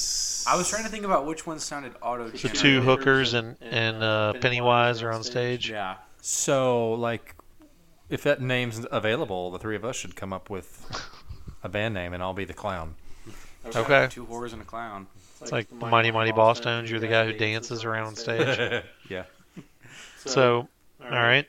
I 0.47 0.55
was 0.57 0.69
trying 0.69 0.83
to 0.83 0.89
think 0.89 1.05
about 1.05 1.25
which 1.25 1.45
one 1.47 1.59
sounded 1.59 1.93
auto. 2.01 2.29
The 2.29 2.49
two 2.49 2.81
hookers 2.81 3.33
and 3.33 3.55
and 3.61 4.03
uh, 4.03 4.33
Pennywise 4.41 5.01
are 5.01 5.11
on 5.11 5.23
stage. 5.23 5.69
Yeah. 5.69 5.95
So, 6.21 6.93
like, 6.93 7.35
if 8.09 8.23
that 8.23 8.41
name's 8.41 8.85
available, 8.91 9.51
the 9.51 9.59
three 9.59 9.75
of 9.75 9.83
us 9.85 9.95
should 9.95 10.15
come 10.15 10.33
up 10.33 10.49
with 10.49 10.85
a 11.63 11.69
band 11.69 11.93
name, 11.93 12.13
and 12.13 12.21
I'll 12.23 12.33
be 12.33 12.45
the 12.45 12.53
clown. 12.53 12.95
Okay. 13.75 14.07
Two 14.11 14.25
whores 14.25 14.53
and 14.53 14.61
a 14.61 14.65
clown. 14.65 15.07
It's 15.41 15.51
like 15.51 15.71
Mighty 15.71 16.11
Mighty 16.11 16.31
Bosstones. 16.31 16.87
You're 16.89 16.99
the 16.99 17.07
guy 17.07 17.25
who 17.25 17.33
dances 17.33 17.83
around 17.83 18.07
on 18.07 18.15
stage. 18.15 18.83
yeah. 19.09 19.23
So, 20.25 20.67
all 21.03 21.09
right. 21.09 21.47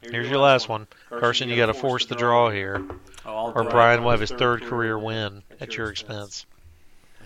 Here's 0.00 0.28
your 0.28 0.38
last 0.38 0.68
one, 0.68 0.86
Carson. 1.10 1.48
You 1.48 1.56
got 1.56 1.66
to 1.66 1.74
force 1.74 2.06
the 2.06 2.14
draw 2.14 2.50
here, 2.50 2.82
Oh, 3.28 3.36
I'll 3.36 3.52
or. 3.54 3.64
Brian 3.64 4.02
will 4.02 4.12
have 4.12 4.20
his 4.20 4.30
third 4.30 4.62
career 4.62 4.98
win 4.98 5.42
at 5.60 5.76
your 5.76 5.90
expense. 5.90 6.46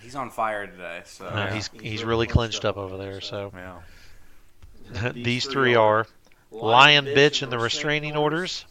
He's 0.00 0.16
on 0.16 0.30
fire 0.30 0.66
today, 0.66 1.02
so 1.04 1.30
No, 1.32 1.46
he's 1.46 1.70
he's 1.80 2.02
really 2.02 2.26
clinched 2.26 2.64
up 2.64 2.76
over 2.76 2.96
there. 2.96 3.20
So 3.20 3.52
Yeah. 3.54 5.12
these 5.14 5.46
three 5.46 5.76
are 5.76 6.08
lion, 6.50 7.04
bitch, 7.04 7.42
and 7.42 7.52
the 7.52 7.58
restraining 7.58 8.16
orders. 8.16 8.64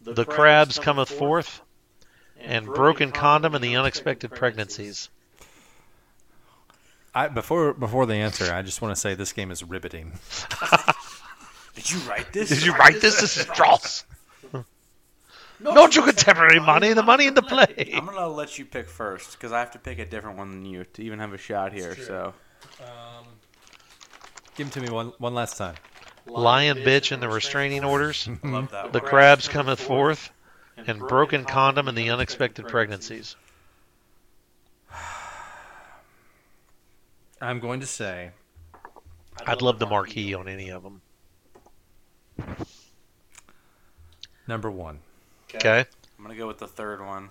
The 0.00 0.24
crabs 0.24 0.78
cometh 0.78 1.10
forth, 1.10 1.60
and 2.40 2.64
broken 2.64 3.12
condom 3.12 3.54
and 3.54 3.62
the 3.62 3.76
unexpected 3.76 4.30
pregnancies. 4.30 5.10
I 7.14 7.28
before 7.28 7.74
before 7.74 8.06
the 8.06 8.14
answer, 8.14 8.50
I 8.50 8.62
just 8.62 8.80
want 8.80 8.94
to 8.94 9.00
say 9.00 9.14
this 9.14 9.34
game 9.34 9.50
is 9.50 9.62
riveting. 9.62 10.12
Did 11.74 11.90
you 11.90 11.98
write 12.08 12.32
this? 12.32 12.48
Did 12.48 12.64
you 12.64 12.72
write 12.72 13.02
this? 13.02 13.20
This 13.20 13.36
is 13.36 13.44
dross. 13.44 14.04
Not 15.60 15.94
your 15.94 16.04
contemporary 16.04 16.60
money, 16.60 16.92
the 16.92 17.02
money 17.02 17.26
in 17.26 17.34
the 17.34 17.42
play. 17.42 17.92
I'm 17.94 18.06
gonna 18.06 18.28
let 18.28 18.58
you 18.58 18.64
pick 18.64 18.88
first 18.88 19.32
because 19.32 19.52
I 19.52 19.60
have 19.60 19.70
to 19.72 19.78
pick 19.78 19.98
a 19.98 20.06
different 20.06 20.38
one 20.38 20.50
than 20.50 20.64
you 20.64 20.84
to 20.84 21.02
even 21.02 21.18
have 21.18 21.32
a 21.32 21.38
shot 21.38 21.72
here. 21.72 21.94
So 21.96 22.32
um, 22.80 23.26
Give 24.56 24.70
them 24.70 24.82
to 24.82 24.88
me 24.88 24.94
one 24.94 25.12
one 25.18 25.34
last 25.34 25.56
time. 25.56 25.74
Lion, 26.26 26.78
bitch, 26.78 27.12
and 27.12 27.22
the 27.22 27.28
restraining 27.28 27.84
orders. 27.84 28.28
I 28.44 28.48
love 28.48 28.70
that. 28.70 28.92
The 28.92 29.00
crabs 29.00 29.48
cometh 29.48 29.80
forth, 29.80 30.30
and 30.76 31.00
broken 31.00 31.44
condom 31.44 31.88
and 31.88 31.96
the 31.96 32.10
unexpected 32.10 32.68
pregnancies. 32.68 33.36
I'm 37.40 37.58
going 37.58 37.80
to 37.80 37.86
say 37.86 38.32
I'd 39.46 39.62
love 39.62 39.78
the 39.78 39.86
marquee 39.86 40.34
on 40.34 40.46
any 40.46 40.70
of 40.70 40.82
them. 40.82 41.00
number 44.46 44.70
one. 44.70 44.98
Okay, 45.54 45.84
I'm 46.18 46.24
gonna 46.24 46.36
go 46.36 46.46
with 46.46 46.58
the 46.58 46.66
third 46.68 47.04
one. 47.04 47.28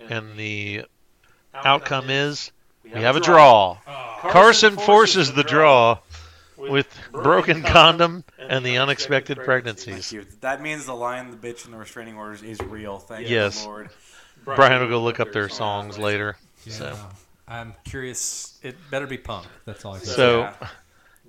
and 0.00 0.36
the 0.36 0.84
outcome 1.54 2.10
is 2.10 2.50
we 2.84 2.90
have 2.90 3.16
a 3.16 3.20
draw. 3.20 3.78
Uh, 3.86 4.30
Carson 4.30 4.76
forces 4.76 5.32
the 5.32 5.44
draw 5.44 5.98
with 6.56 6.86
broken 7.12 7.62
condom 7.62 8.24
and 8.38 8.64
the 8.64 8.78
unexpected 8.78 9.36
Thank 9.38 9.46
pregnancies. 9.46 10.12
you. 10.12 10.24
That 10.40 10.60
means 10.62 10.86
the 10.86 10.94
lion, 10.94 11.30
the 11.30 11.36
bitch, 11.36 11.64
and 11.64 11.74
the 11.74 11.78
restraining 11.78 12.16
orders 12.16 12.42
is 12.42 12.60
real. 12.60 12.98
Thank 12.98 13.28
Yes. 13.28 13.62
you, 13.62 13.68
Lord. 13.68 13.90
Brian 14.44 14.80
will 14.80 14.88
go 14.88 15.00
look 15.02 15.20
up 15.20 15.32
their 15.32 15.48
songs 15.48 15.98
later. 15.98 16.36
So, 16.68 16.96
I'm 17.48 17.74
curious. 17.84 18.58
It 18.62 18.76
better 18.90 19.06
be 19.06 19.18
punk. 19.18 19.46
That's 19.64 19.84
all 19.84 19.94
I 19.94 19.98
can 19.98 20.06
say. 20.06 20.14
so 20.14 20.40
Yeah. 20.40 20.68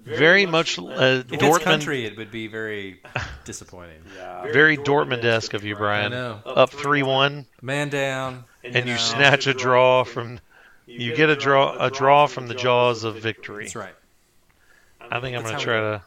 Very 0.04 0.46
much 0.46 0.78
uh, 0.80 0.84
If 0.84 1.34
it's 1.34 1.44
Dortmund, 1.44 1.62
country, 1.64 2.06
it 2.06 2.18
would 2.18 2.32
be 2.32 2.48
very 2.48 3.02
disappointing. 3.46 4.02
Yeah. 4.18 4.44
very 4.52 4.78
Dortmund-esque 4.78 5.54
of 5.54 5.64
you, 5.64 5.76
I 5.76 5.80
Brian. 5.80 6.12
know. 6.12 6.40
Up 6.46 6.72
three-one. 6.72 7.46
Man 7.62 7.90
down. 7.90 8.46
and 8.64 8.76
you 8.88 8.94
know. 8.94 8.98
snatch 8.98 9.48
a 9.48 9.54
draw 9.54 10.04
from 10.04 10.40
you 10.86 11.16
get 11.16 11.30
a 11.30 11.36
draw 11.36 11.78
a 11.80 11.90
draw 11.90 12.28
from 12.28 12.48
the 12.48 12.54
jaws 12.56 13.04
of 13.06 13.16
victory. 13.18 13.64
That's 13.66 13.76
right. 13.76 13.96
I 15.00 15.20
think 15.22 15.36
I'm 15.38 15.44
gonna 15.44 15.60
try 15.60 15.80
to 15.80 16.02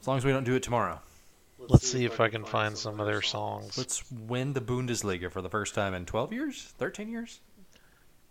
As 0.00 0.06
long 0.06 0.18
as 0.18 0.24
we 0.24 0.32
don't 0.32 0.44
do 0.44 0.54
it 0.54 0.62
tomorrow. 0.62 1.00
let's 1.68 1.88
see 1.90 2.04
if 2.04 2.20
I 2.20 2.28
can 2.28 2.44
find 2.44 2.76
some 2.78 3.00
of 3.00 3.06
their 3.06 3.22
songs. 3.22 3.76
Let's 3.76 4.04
win 4.12 4.52
the 4.52 4.60
Bundesliga 4.60 5.30
for 5.32 5.42
the 5.42 5.48
first 5.50 5.74
time 5.74 5.94
in 5.94 6.04
12 6.06 6.32
years? 6.32 6.72
13 6.78 7.08
years? 7.08 7.40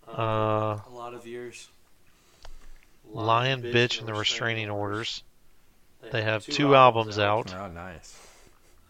Uh, 0.08 0.78
A 0.88 0.92
lot 0.94 1.14
of 1.14 1.26
years. 1.28 1.68
Lion, 3.12 3.62
bitch, 3.62 4.00
and 4.00 4.08
the 4.08 4.14
restraining 4.14 4.70
orders. 4.70 5.24
They 6.12 6.22
have 6.22 6.46
two 6.46 6.76
albums 6.76 7.18
out. 7.18 7.54
Oh, 7.54 7.68
nice. 7.68 8.20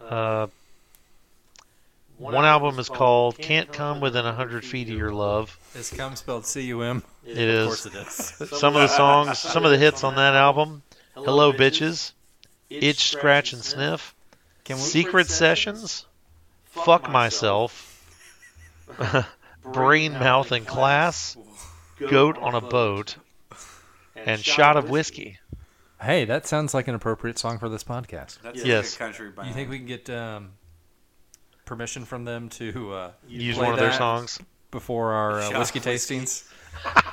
Uh, 0.02 0.48
one 2.18 2.46
album 2.46 2.80
is 2.80 2.90
called 2.90 3.38
"Can't 3.38 3.72
Come 3.72 4.00
Within 4.02 4.26
a 4.26 4.34
Hundred 4.34 4.64
Feet 4.66 4.90
of 4.90 4.98
Your 4.98 5.12
Love." 5.14 5.58
Is 5.76 5.90
cum 5.92 6.16
spelled 6.16 6.46
C-U-M? 6.46 7.04
It 7.26 7.32
Of 7.32 7.38
is. 7.38 7.66
course 7.68 7.86
it 7.86 7.96
is. 7.96 8.50
Some 8.60 8.76
of 8.76 8.82
the 8.82 8.88
songs, 8.96 9.40
some 9.40 9.66
of 9.66 9.72
the 9.72 9.78
hits 9.78 10.04
on 10.04 10.16
that 10.16 10.34
album: 10.36 10.82
"Hello, 11.14 11.52
Bitches," 11.54 12.12
"Itch, 12.70 13.10
Scratch, 13.12 13.54
and 13.54 13.64
Sniff," 13.64 14.14
Can 14.66 14.78
we, 14.78 14.82
Secret 14.82 15.28
Sessions, 15.30 16.06
Fuck 16.66 17.10
Myself, 17.10 17.92
Brain, 19.64 20.14
Mouth, 20.14 20.52
and 20.52 20.66
Class, 20.68 21.38
Goat 22.10 22.38
on 22.38 22.56
a 22.56 22.62
Boat, 22.62 23.16
and 24.26 24.44
Shot 24.44 24.78
of 24.78 24.90
Whiskey. 24.90 25.40
hey, 26.02 26.26
that 26.26 26.46
sounds 26.48 26.74
like 26.74 26.88
an 26.88 26.96
appropriate 26.96 27.38
song 27.40 27.58
for 27.60 27.70
this 27.70 27.84
podcast. 27.84 28.42
That's 28.42 28.64
Yes. 28.64 28.96
a 28.96 28.98
good 28.98 29.04
country 29.06 29.30
band. 29.32 29.48
You 29.48 29.54
think 29.54 29.70
we 29.70 29.78
can 29.78 29.88
get 29.88 30.10
um, 30.10 30.52
permission 31.66 32.06
from 32.06 32.26
them 32.26 32.50
to 32.50 32.94
uh, 32.94 33.12
Use 33.28 33.56
play 33.58 33.66
one 33.66 33.74
of 33.74 33.80
their 33.80 33.94
songs. 33.94 34.40
before 34.72 35.14
our 35.14 35.42
uh, 35.42 35.60
whiskey 35.60 35.80
whiskey. 35.80 36.20
tastings? 36.20 36.50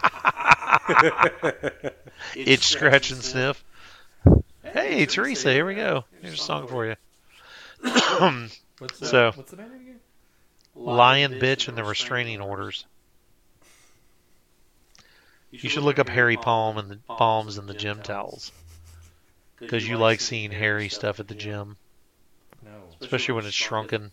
Itch, 2.37 2.64
Scratch, 2.66 3.11
and 3.11 3.22
Sniff. 3.22 3.62
Hey, 4.64 5.07
Teresa, 5.07 5.53
here 5.53 5.66
we 5.66 5.75
go. 5.75 6.05
Here's 6.20 6.35
a 6.35 6.42
song 6.42 6.66
for 6.68 6.87
you. 6.87 6.96
What's 8.79 8.98
the- 8.98 9.07
So- 9.07 9.33
what's 9.35 9.51
the 9.51 9.57
name 9.59 9.66
again? 9.72 10.01
Lion, 10.75 11.33
Bitch, 11.35 11.68
and 11.68 11.77
the 11.77 11.85
Restraining 11.85 12.40
Orders. 12.40 12.87
You 15.53 15.69
should 15.69 15.83
look 15.83 15.99
up 15.99 16.09
Harry 16.09 16.38
Palm 16.38 16.79
and 16.79 16.91
the 16.91 16.97
Palms 17.07 17.59
and 17.59 17.69
the 17.69 17.75
gym 17.75 18.01
towels. 18.03 18.51
Because 19.61 19.87
you 19.87 19.99
like 19.99 20.21
seeing 20.21 20.51
hairy 20.51 20.88
stuff 20.88 21.21
at 21.21 21.29
the 21.29 21.35
gym, 21.35 21.77
No. 22.65 22.71
especially 23.01 23.35
when 23.35 23.47
it's 23.47 23.55
shrunken. 23.55 24.11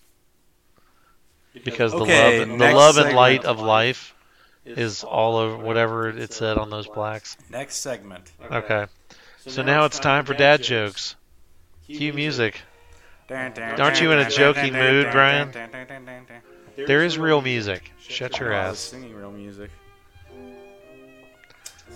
Because 1.64 1.92
the 1.92 2.00
Okay, 2.00 2.46
love, 2.46 2.60
the 2.60 2.72
love 2.74 2.98
and 2.98 3.16
light 3.16 3.46
of 3.46 3.60
life 3.60 4.14
is 4.66 5.04
all 5.04 5.38
over 5.38 5.58
whatever 5.58 6.10
it 6.10 6.32
said 6.34 6.58
on 6.58 6.70
those 6.70 6.88
plaques. 6.88 7.36
Next 7.50 7.78
segment. 7.78 8.32
Okay, 8.52 8.86
so 9.48 9.64
now 9.64 9.86
it's 9.86 9.98
time 9.98 10.26
for 10.26 10.34
dad 10.36 10.62
jokes. 10.62 11.16
Cue 11.88 12.14
music. 12.14 12.62
Aren't 13.32 14.02
you 14.02 14.12
in 14.12 14.20
a 14.20 14.30
joking 14.30 14.74
mood, 14.74 15.08
Brian? 15.12 15.52
There 16.76 17.04
is 17.04 17.18
real 17.18 17.42
music. 17.42 17.92
Shut 18.00 18.40
your 18.40 18.52
ass. 18.52 18.80
Singing 18.80 19.16
real 19.16 19.32
music. 19.32 19.72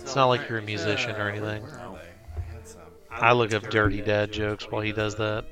It's 0.04 0.14
not 0.14 0.26
like 0.26 0.50
you're 0.50 0.58
a 0.58 0.62
musician 0.62 1.16
or 1.16 1.30
anything. 1.30 1.62
Where 1.62 1.78
are 1.78 1.94
they? 1.94 2.10
I 2.36 2.40
had 2.40 2.68
some. 2.68 2.82
I 3.10 3.32
look 3.32 3.54
up 3.54 3.70
dirty 3.70 4.02
dad 4.02 4.32
jokes 4.32 4.70
while 4.70 4.82
he 4.82 4.92
does 4.92 5.14
that. 5.16 5.46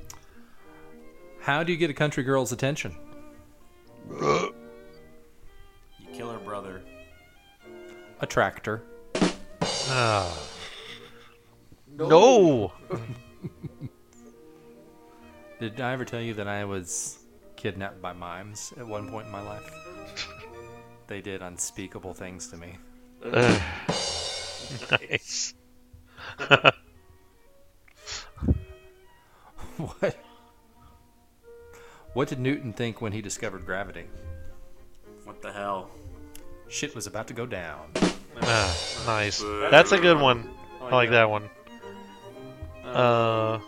How 1.41 1.63
do 1.63 1.71
you 1.71 1.77
get 1.77 1.89
a 1.89 1.93
country 1.93 2.21
girl's 2.21 2.51
attention? 2.51 2.95
You 4.11 4.53
kill 6.13 6.29
her 6.31 6.37
brother. 6.37 6.83
A 8.19 8.27
tractor. 8.27 8.83
Ah. 9.89 10.37
No. 11.97 12.73
Did 15.59 15.81
I 15.81 15.93
ever 15.93 16.05
tell 16.05 16.21
you 16.21 16.35
that 16.35 16.47
I 16.47 16.63
was 16.63 17.23
kidnapped 17.55 18.03
by 18.03 18.13
mimes 18.13 18.71
at 18.77 18.85
one 18.85 19.09
point 19.09 19.25
in 19.25 19.31
my 19.31 19.41
life? 19.41 19.73
They 21.05 21.19
did 21.19 21.41
unspeakable 21.41 22.13
things 22.13 22.47
to 22.47 22.57
me. 22.57 22.77
Ugh. 23.25 23.61
Nice. 24.91 25.53
What? 29.77 30.15
What 32.13 32.27
did 32.29 32.39
Newton 32.39 32.73
think 32.73 33.01
when 33.01 33.11
he 33.11 33.21
discovered 33.21 33.65
gravity? 33.65 34.05
What 35.23 35.41
the 35.41 35.51
hell? 35.51 35.89
Shit 36.67 36.93
was 36.93 37.07
about 37.07 37.27
to 37.27 37.33
go 37.33 37.45
down. 37.47 37.91
Ah, 38.41 38.77
nice. 39.07 39.43
That's 39.71 39.91
a 39.91 39.99
good 39.99 40.19
one. 40.19 40.49
I 40.81 40.95
like 40.95 41.09
that 41.09 41.29
one. 41.29 41.49
Uh, 42.85 43.59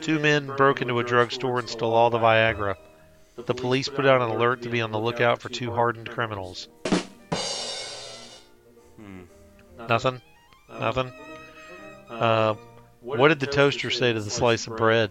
two 0.00 0.20
men 0.20 0.46
broke 0.56 0.82
into 0.82 1.00
a 1.00 1.04
drugstore 1.04 1.58
and 1.58 1.68
stole 1.68 1.94
all 1.94 2.10
the 2.10 2.18
Viagra. 2.18 2.76
The 3.34 3.54
police 3.54 3.88
put 3.88 4.06
out 4.06 4.22
an 4.22 4.30
alert 4.30 4.62
to 4.62 4.68
be 4.68 4.80
on 4.80 4.92
the 4.92 5.00
lookout 5.00 5.40
for 5.40 5.48
two 5.48 5.72
hardened 5.72 6.10
criminals. 6.10 6.68
Hmm. 8.96 9.22
Nothing? 9.88 10.20
Nothing? 10.80 11.12
Uh, 12.08 12.54
what 13.02 13.28
did 13.28 13.38
the 13.40 13.46
toaster 13.46 13.90
say 13.90 14.12
to 14.12 14.20
the 14.20 14.30
slice 14.30 14.66
of 14.66 14.76
bread? 14.76 15.10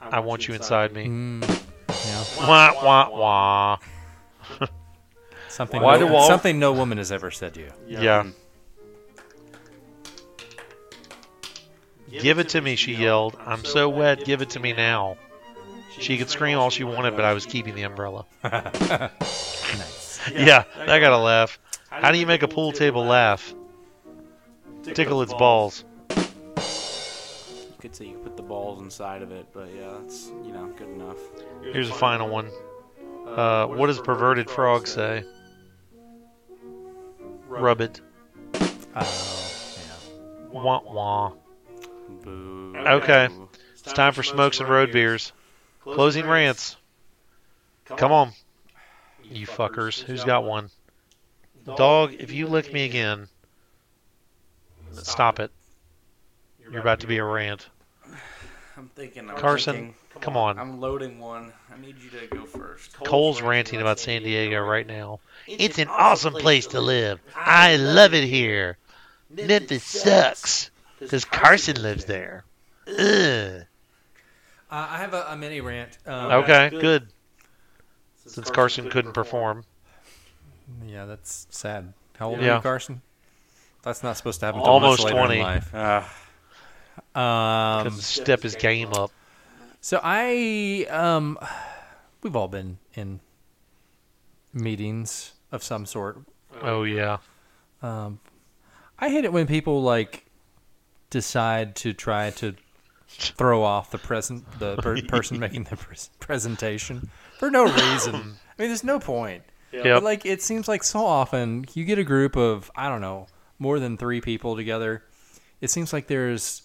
I 0.00 0.20
want 0.20 0.46
you 0.46 0.54
inside 0.54 0.92
me. 0.92 1.06
Mm, 1.06 1.42
yeah. 1.88 2.46
Wah, 2.46 2.72
wah, 2.84 3.10
wah. 3.10 3.78
Something, 5.48 5.82
Why 5.82 5.98
no, 5.98 6.08
do 6.08 6.14
all- 6.14 6.26
something 6.28 6.58
no 6.58 6.72
woman 6.72 6.98
has 6.98 7.12
ever 7.12 7.30
said 7.30 7.54
to 7.54 7.60
you. 7.60 7.72
Yeah. 7.86 8.24
Give 12.10 12.38
it 12.38 12.50
to 12.50 12.60
me, 12.60 12.76
she 12.76 12.94
yelled. 12.94 13.36
I'm 13.44 13.64
so 13.64 13.88
wet, 13.88 14.24
give 14.24 14.42
it 14.42 14.50
to 14.50 14.60
me 14.60 14.72
now. 14.74 15.16
She 15.98 16.18
could 16.18 16.28
scream 16.30 16.58
all 16.58 16.68
she 16.70 16.84
wanted, 16.84 17.16
but 17.16 17.24
I 17.24 17.32
was 17.34 17.46
keeping 17.46 17.74
the 17.74 17.82
umbrella. 17.82 18.26
Nice. 19.72 20.20
Yeah, 20.34 20.64
I 20.78 21.00
got 21.00 21.10
to 21.10 21.18
laugh. 21.18 21.58
How 22.00 22.10
do 22.10 22.18
you 22.18 22.26
make 22.26 22.42
a 22.42 22.48
pool 22.48 22.72
table 22.72 23.04
laugh? 23.04 23.54
Tickle 24.82 25.20
its 25.20 25.34
balls. 25.34 25.84
You 26.16 26.16
could 27.78 27.94
say 27.94 28.06
you 28.06 28.16
put 28.16 28.36
the 28.36 28.42
balls 28.42 28.80
inside 28.80 29.20
of 29.20 29.30
it, 29.30 29.46
but 29.52 29.68
yeah, 29.76 29.98
that's 30.00 30.28
you 30.44 30.52
know 30.52 30.72
good 30.76 30.88
enough. 30.88 31.18
Here's 31.62 31.90
a 31.90 31.94
final 31.94 32.28
one. 32.28 32.48
Uh, 33.26 33.66
what 33.66 33.88
does 33.88 34.00
perverted 34.00 34.48
frog 34.48 34.86
say? 34.86 35.24
Rub 37.46 37.82
it. 37.82 38.00
Oh, 38.54 38.70
yeah. 38.94 40.50
Wah 40.50 40.80
wah. 40.80 41.32
Boo. 42.22 42.74
Okay. 42.76 43.28
It's 43.74 43.92
time 43.92 44.14
for 44.14 44.22
smokes 44.22 44.60
and 44.60 44.68
road 44.68 44.92
beers. 44.92 45.32
Closing 45.82 46.26
rants. 46.26 46.76
Come 47.84 48.12
on. 48.12 48.32
You 49.24 49.46
fuckers. 49.46 50.00
Who's 50.00 50.24
got 50.24 50.44
one? 50.44 50.70
Dog, 51.64 52.14
if 52.18 52.32
you 52.32 52.46
lick 52.46 52.72
me 52.72 52.84
again, 52.84 53.28
stop 54.92 55.40
it. 55.40 55.50
You're 56.60 56.80
about 56.80 57.00
to 57.00 57.06
be 57.06 57.18
a 57.18 57.24
rant. 57.24 57.68
I'm 58.76 58.88
thinking. 58.94 59.28
I'm 59.28 59.36
Carson, 59.36 59.74
thinking. 59.74 59.94
come 60.20 60.36
on. 60.36 60.58
I'm 60.58 60.80
loading 60.80 61.18
one. 61.18 61.52
I 61.72 61.80
need 61.80 61.96
you 62.02 62.10
to 62.18 62.26
go 62.26 62.44
first. 62.44 62.94
Cole's 62.94 63.42
ranting 63.42 63.80
about 63.80 63.98
San 63.98 64.22
Diego 64.22 64.60
right 64.60 64.86
now. 64.86 65.20
It's 65.46 65.78
an 65.78 65.88
awesome 65.88 66.34
place 66.34 66.68
to 66.68 66.80
live. 66.80 67.20
I 67.36 67.76
love 67.76 68.14
it 68.14 68.24
here. 68.24 68.78
Memphis 69.30 69.84
sucks. 69.84 70.70
Because 70.98 71.24
Carson 71.24 71.82
lives 71.82 72.04
there. 72.04 72.44
Ugh. 72.88 72.96
Uh, 72.98 73.64
I 74.70 74.98
have 74.98 75.12
a, 75.14 75.26
a 75.30 75.36
mini 75.36 75.60
rant. 75.60 75.98
Um, 76.06 76.30
Okay, 76.42 76.70
good. 76.70 77.08
Since 78.26 78.50
Carson 78.50 78.88
couldn't 78.88 79.12
perform. 79.12 79.64
Yeah, 80.86 81.06
that's 81.06 81.46
sad. 81.50 81.92
How 82.18 82.30
old 82.30 82.40
are 82.40 82.54
you, 82.56 82.60
Carson? 82.60 83.00
That's 83.82 84.02
not 84.02 84.16
supposed 84.16 84.40
to 84.40 84.46
happen. 84.46 84.60
Almost 84.60 85.02
much 85.02 85.12
later 85.12 85.26
20. 85.26 85.36
In 85.36 85.42
life. 85.42 85.70
Ah, 85.74 86.12
Um, 87.78 87.84
Couldn't 87.84 88.00
step 88.00 88.42
his 88.42 88.54
game 88.54 88.92
up. 88.92 89.10
so 89.80 89.98
I, 90.02 90.86
um, 90.90 91.38
we've 92.22 92.36
all 92.36 92.48
been 92.48 92.78
in 92.94 93.20
meetings 94.52 95.32
of 95.50 95.62
some 95.62 95.86
sort. 95.86 96.18
Oh, 96.60 96.84
yeah. 96.84 97.18
Um, 97.82 98.20
I 98.98 99.08
hate 99.08 99.24
it 99.24 99.32
when 99.32 99.46
people 99.46 99.82
like 99.82 100.26
decide 101.10 101.74
to 101.76 101.92
try 101.92 102.30
to 102.30 102.54
throw 103.08 103.62
off 103.62 103.90
the 103.90 103.98
present 103.98 104.44
the 104.58 104.76
per- 104.76 105.02
person 105.08 105.38
making 105.38 105.64
the 105.64 105.76
pres 105.76 106.10
presentation 106.20 107.10
for 107.38 107.50
no 107.50 107.64
reason. 107.64 108.14
I 108.14 108.62
mean, 108.62 108.68
there's 108.68 108.84
no 108.84 108.98
point. 109.00 109.42
Yep. 109.72 109.84
But 109.84 110.02
like, 110.02 110.26
it 110.26 110.42
seems 110.42 110.68
like 110.68 110.84
so 110.84 111.04
often 111.04 111.64
you 111.74 111.84
get 111.84 111.98
a 111.98 112.04
group 112.04 112.36
of 112.36 112.70
I 112.76 112.88
don't 112.88 113.00
know 113.00 113.26
more 113.58 113.78
than 113.78 113.96
three 113.96 114.20
people 114.20 114.56
together. 114.56 115.04
It 115.60 115.70
seems 115.70 115.92
like 115.92 116.08
there's 116.08 116.62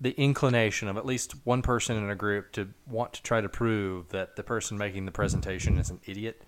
the 0.00 0.10
inclination 0.12 0.88
of 0.88 0.96
at 0.96 1.04
least 1.04 1.34
one 1.44 1.60
person 1.60 1.96
in 1.96 2.08
a 2.08 2.14
group 2.14 2.52
to 2.52 2.68
want 2.86 3.12
to 3.14 3.22
try 3.22 3.40
to 3.40 3.48
prove 3.48 4.08
that 4.10 4.36
the 4.36 4.42
person 4.42 4.78
making 4.78 5.06
the 5.06 5.12
presentation 5.12 5.76
is 5.76 5.90
an 5.90 6.00
idiot. 6.06 6.42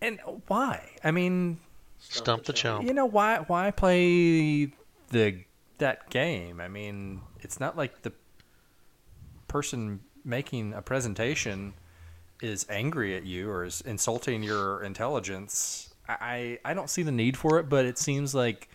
And 0.00 0.18
why? 0.46 0.90
I 1.04 1.10
mean, 1.10 1.58
Stump 1.98 2.44
the 2.44 2.52
chump. 2.52 2.86
you 2.86 2.94
know 2.94 3.06
why 3.06 3.38
why 3.46 3.70
play 3.70 4.72
the 5.10 5.44
that 5.78 6.08
game? 6.10 6.60
I 6.60 6.68
mean, 6.68 7.20
it's 7.40 7.60
not 7.60 7.76
like 7.76 8.02
the 8.02 8.12
person 9.48 10.00
making 10.24 10.72
a 10.72 10.82
presentation 10.82 11.74
is 12.40 12.66
angry 12.68 13.16
at 13.16 13.24
you 13.24 13.50
or 13.50 13.64
is 13.64 13.80
insulting 13.82 14.42
your 14.42 14.82
intelligence. 14.82 15.94
I 16.08 16.58
I 16.64 16.70
I 16.70 16.74
don't 16.74 16.90
see 16.90 17.02
the 17.02 17.12
need 17.12 17.36
for 17.36 17.58
it, 17.58 17.68
but 17.68 17.84
it 17.84 17.98
seems 17.98 18.34
like 18.34 18.68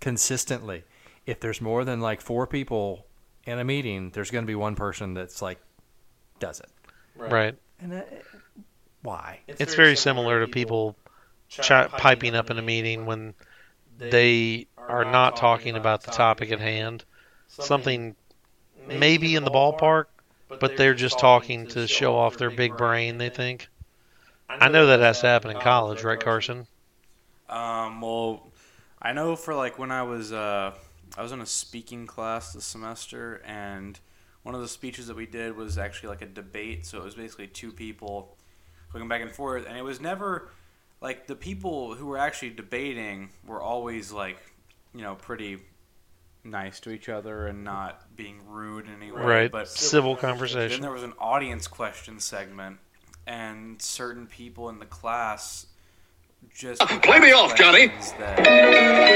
consistently 0.00 0.84
if 1.26 1.40
there's 1.40 1.60
more 1.60 1.84
than 1.84 2.00
like 2.00 2.20
four 2.20 2.46
people 2.46 3.06
in 3.44 3.58
a 3.58 3.64
meeting, 3.64 4.10
there's 4.10 4.30
going 4.30 4.44
to 4.44 4.46
be 4.46 4.54
one 4.54 4.74
person 4.74 5.14
that's 5.14 5.42
like 5.42 5.58
does 6.38 6.60
it. 6.60 6.70
Right. 7.16 7.54
And 7.80 7.92
uh, 7.92 8.02
why? 9.02 9.40
It's 9.46 9.74
very 9.74 9.96
similar 9.96 10.44
to 10.44 10.50
people 10.50 10.96
chi- 11.54 11.88
piping 11.88 12.34
up 12.34 12.50
in 12.50 12.58
a 12.58 12.62
meeting 12.62 13.06
when 13.06 13.34
they 13.98 14.66
are 14.76 15.04
not 15.04 15.36
talking 15.36 15.76
about 15.76 16.02
the 16.02 16.10
topic 16.10 16.50
at 16.50 16.60
hand. 16.60 17.04
Something 17.48 18.16
maybe 18.86 19.36
in 19.36 19.44
the 19.44 19.50
ballpark, 19.50 20.06
but 20.60 20.76
they're 20.76 20.94
just 20.94 21.18
talking 21.18 21.66
to 21.68 21.86
show 21.86 22.16
off 22.16 22.36
their 22.36 22.50
big 22.50 22.76
brain, 22.76 23.18
they 23.18 23.28
think. 23.28 23.68
I 24.48 24.68
know 24.68 24.86
that 24.86 25.00
has 25.00 25.20
to 25.20 25.26
happen 25.26 25.50
in 25.50 25.60
college, 25.60 26.02
right, 26.02 26.20
Carson? 26.20 26.66
Um, 27.48 28.00
well, 28.00 28.52
I 29.00 29.12
know 29.12 29.36
for 29.36 29.54
like 29.54 29.78
when 29.78 29.90
I 29.90 30.02
was 30.02 30.32
uh, 30.32 30.72
I 31.16 31.22
was 31.22 31.32
in 31.32 31.40
a 31.40 31.46
speaking 31.46 32.06
class 32.06 32.52
this 32.52 32.64
semester, 32.64 33.42
and 33.44 33.98
one 34.42 34.54
of 34.54 34.60
the 34.60 34.68
speeches 34.68 35.06
that 35.06 35.16
we 35.16 35.26
did 35.26 35.56
was 35.56 35.78
actually 35.78 36.10
like 36.10 36.22
a 36.22 36.26
debate. 36.26 36.86
So 36.86 36.98
it 36.98 37.04
was 37.04 37.14
basically 37.14 37.46
two 37.46 37.72
people 37.72 38.36
going 38.92 39.08
back 39.08 39.22
and 39.22 39.32
forth, 39.32 39.66
and 39.66 39.76
it 39.76 39.82
was 39.82 40.00
never 40.00 40.50
like 41.00 41.26
the 41.26 41.34
people 41.34 41.94
who 41.94 42.06
were 42.06 42.18
actually 42.18 42.50
debating 42.50 43.30
were 43.46 43.60
always 43.60 44.12
like, 44.12 44.38
you 44.94 45.02
know, 45.02 45.14
pretty 45.14 45.58
nice 46.44 46.80
to 46.80 46.90
each 46.90 47.08
other 47.08 47.46
and 47.46 47.64
not 47.64 48.16
being 48.16 48.40
rude 48.46 48.86
in 48.86 48.94
any 48.94 49.10
way. 49.12 49.22
Right. 49.22 49.50
But 49.50 49.68
Civil 49.68 50.16
conversation. 50.16 50.70
then 50.70 50.80
there 50.80 50.90
was 50.92 51.02
an 51.02 51.14
audience 51.18 51.66
question 51.66 52.20
segment, 52.20 52.78
and 53.26 53.80
certain 53.80 54.26
people 54.26 54.68
in 54.68 54.78
the 54.78 54.86
class 54.86 55.66
just 56.54 56.82
oh, 56.82 56.98
Play 57.02 57.20
me 57.20 57.32
off, 57.32 57.54
Johnny. 57.56 57.86
that- 58.18 59.12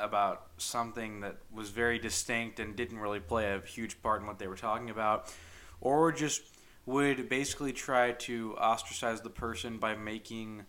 about 0.00 0.46
something 0.56 1.20
that 1.20 1.36
was 1.52 1.70
very 1.70 1.98
distinct 1.98 2.58
and 2.60 2.74
didn't 2.74 2.98
really 2.98 3.20
play 3.20 3.52
a 3.52 3.60
huge 3.60 4.00
part 4.02 4.20
in 4.20 4.26
what 4.26 4.38
they 4.38 4.48
were 4.48 4.56
talking 4.56 4.90
about, 4.90 5.32
or 5.80 6.10
just 6.12 6.42
would 6.86 7.28
basically 7.28 7.72
try 7.72 8.12
to 8.12 8.56
ostracize 8.56 9.20
the 9.20 9.30
person 9.30 9.76
by 9.78 9.94
making 9.94 10.64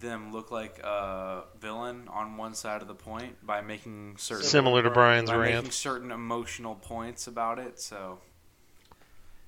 them 0.00 0.32
look 0.32 0.50
like 0.50 0.78
a 0.80 1.44
villain 1.60 2.08
on 2.08 2.36
one 2.36 2.54
side 2.54 2.82
of 2.82 2.88
the 2.88 2.94
point 2.94 3.44
by 3.46 3.60
making 3.60 4.16
certain 4.18 4.44
Similar 4.44 4.82
to 4.82 4.90
Brian's 4.90 5.30
by 5.30 5.38
making 5.38 5.54
rant. 5.62 5.72
certain 5.72 6.10
emotional 6.10 6.74
points 6.74 7.26
about 7.26 7.58
it. 7.58 7.80
So 7.80 8.18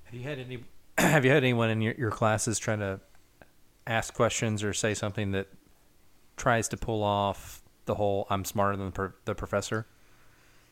Have 0.04 0.14
you 0.14 0.22
had 0.22 0.38
any? 0.38 0.64
Have 0.98 1.24
you 1.24 1.30
had 1.30 1.42
anyone 1.44 1.70
in 1.70 1.80
your, 1.80 1.94
your 1.94 2.10
classes 2.10 2.58
trying 2.58 2.80
to 2.80 3.00
ask 3.86 4.14
questions 4.14 4.62
or 4.62 4.72
say 4.72 4.94
something 4.94 5.32
that 5.32 5.48
tries 6.36 6.68
to 6.68 6.76
pull 6.76 7.02
off 7.02 7.62
the 7.86 7.94
whole 7.94 8.26
"I'm 8.30 8.44
smarter 8.44 8.76
than 8.76 8.86
the, 8.86 8.92
pro- 8.92 9.12
the 9.24 9.34
professor"? 9.34 9.86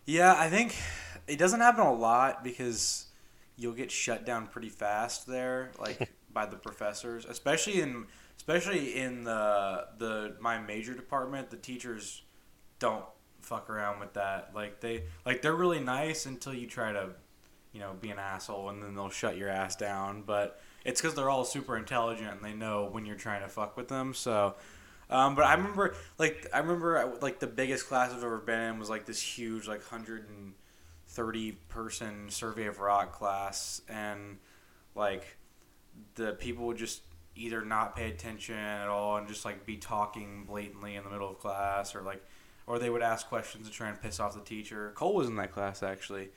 Yeah, 0.04 0.34
I 0.38 0.48
think 0.48 0.76
it 1.26 1.36
doesn't 1.38 1.60
happen 1.60 1.84
a 1.84 1.92
lot 1.92 2.44
because 2.44 3.06
you'll 3.56 3.72
get 3.74 3.90
shut 3.90 4.24
down 4.26 4.46
pretty 4.46 4.68
fast 4.68 5.26
there, 5.26 5.70
like 5.78 6.10
by 6.32 6.46
the 6.46 6.56
professors, 6.56 7.24
especially 7.24 7.80
in 7.80 8.06
especially 8.36 8.96
in 8.96 9.24
the 9.24 9.86
the 9.98 10.36
my 10.40 10.58
major 10.58 10.94
department. 10.94 11.50
The 11.50 11.56
teachers 11.56 12.22
don't 12.78 13.04
fuck 13.42 13.70
around 13.70 14.00
with 14.00 14.14
that. 14.14 14.50
Like 14.54 14.80
they 14.80 15.04
like 15.24 15.42
they're 15.42 15.54
really 15.54 15.80
nice 15.80 16.26
until 16.26 16.54
you 16.54 16.66
try 16.66 16.92
to, 16.92 17.10
you 17.72 17.80
know, 17.80 17.94
be 18.00 18.10
an 18.10 18.18
asshole, 18.18 18.68
and 18.70 18.82
then 18.82 18.94
they'll 18.94 19.10
shut 19.10 19.36
your 19.36 19.48
ass 19.48 19.76
down. 19.76 20.22
But 20.22 20.60
it's 20.84 21.00
because 21.00 21.14
they're 21.14 21.30
all 21.30 21.44
super 21.44 21.76
intelligent 21.76 22.32
and 22.32 22.44
they 22.44 22.54
know 22.54 22.88
when 22.90 23.06
you're 23.06 23.16
trying 23.16 23.42
to 23.42 23.48
fuck 23.48 23.76
with 23.76 23.88
them. 23.88 24.14
So. 24.14 24.54
Um, 25.08 25.36
but 25.36 25.44
I 25.44 25.54
remember, 25.54 25.94
like, 26.18 26.48
I 26.52 26.58
remember, 26.58 27.16
like, 27.22 27.38
the 27.38 27.46
biggest 27.46 27.86
class 27.86 28.10
I've 28.10 28.24
ever 28.24 28.38
been 28.38 28.58
in 28.58 28.78
was 28.80 28.90
like 28.90 29.06
this 29.06 29.22
huge, 29.22 29.68
like, 29.68 29.84
hundred 29.84 30.28
and 30.28 30.54
thirty 31.06 31.52
person 31.52 32.28
survey 32.28 32.66
of 32.66 32.80
rock 32.80 33.12
class, 33.12 33.82
and 33.88 34.38
like, 34.96 35.36
the 36.16 36.32
people 36.32 36.66
would 36.66 36.76
just 36.76 37.02
either 37.36 37.64
not 37.64 37.94
pay 37.96 38.08
attention 38.10 38.56
at 38.56 38.88
all 38.88 39.16
and 39.16 39.28
just 39.28 39.44
like 39.44 39.64
be 39.66 39.76
talking 39.76 40.44
blatantly 40.44 40.96
in 40.96 41.04
the 41.04 41.10
middle 41.10 41.30
of 41.30 41.38
class, 41.38 41.94
or 41.94 42.02
like, 42.02 42.22
or 42.66 42.78
they 42.78 42.90
would 42.90 43.02
ask 43.02 43.28
questions 43.28 43.68
to 43.68 43.72
try 43.72 43.88
and 43.88 44.00
piss 44.00 44.18
off 44.20 44.34
the 44.34 44.40
teacher. 44.40 44.92
Cole 44.94 45.14
was 45.14 45.28
in 45.28 45.36
that 45.36 45.52
class 45.52 45.82
actually, 45.82 46.28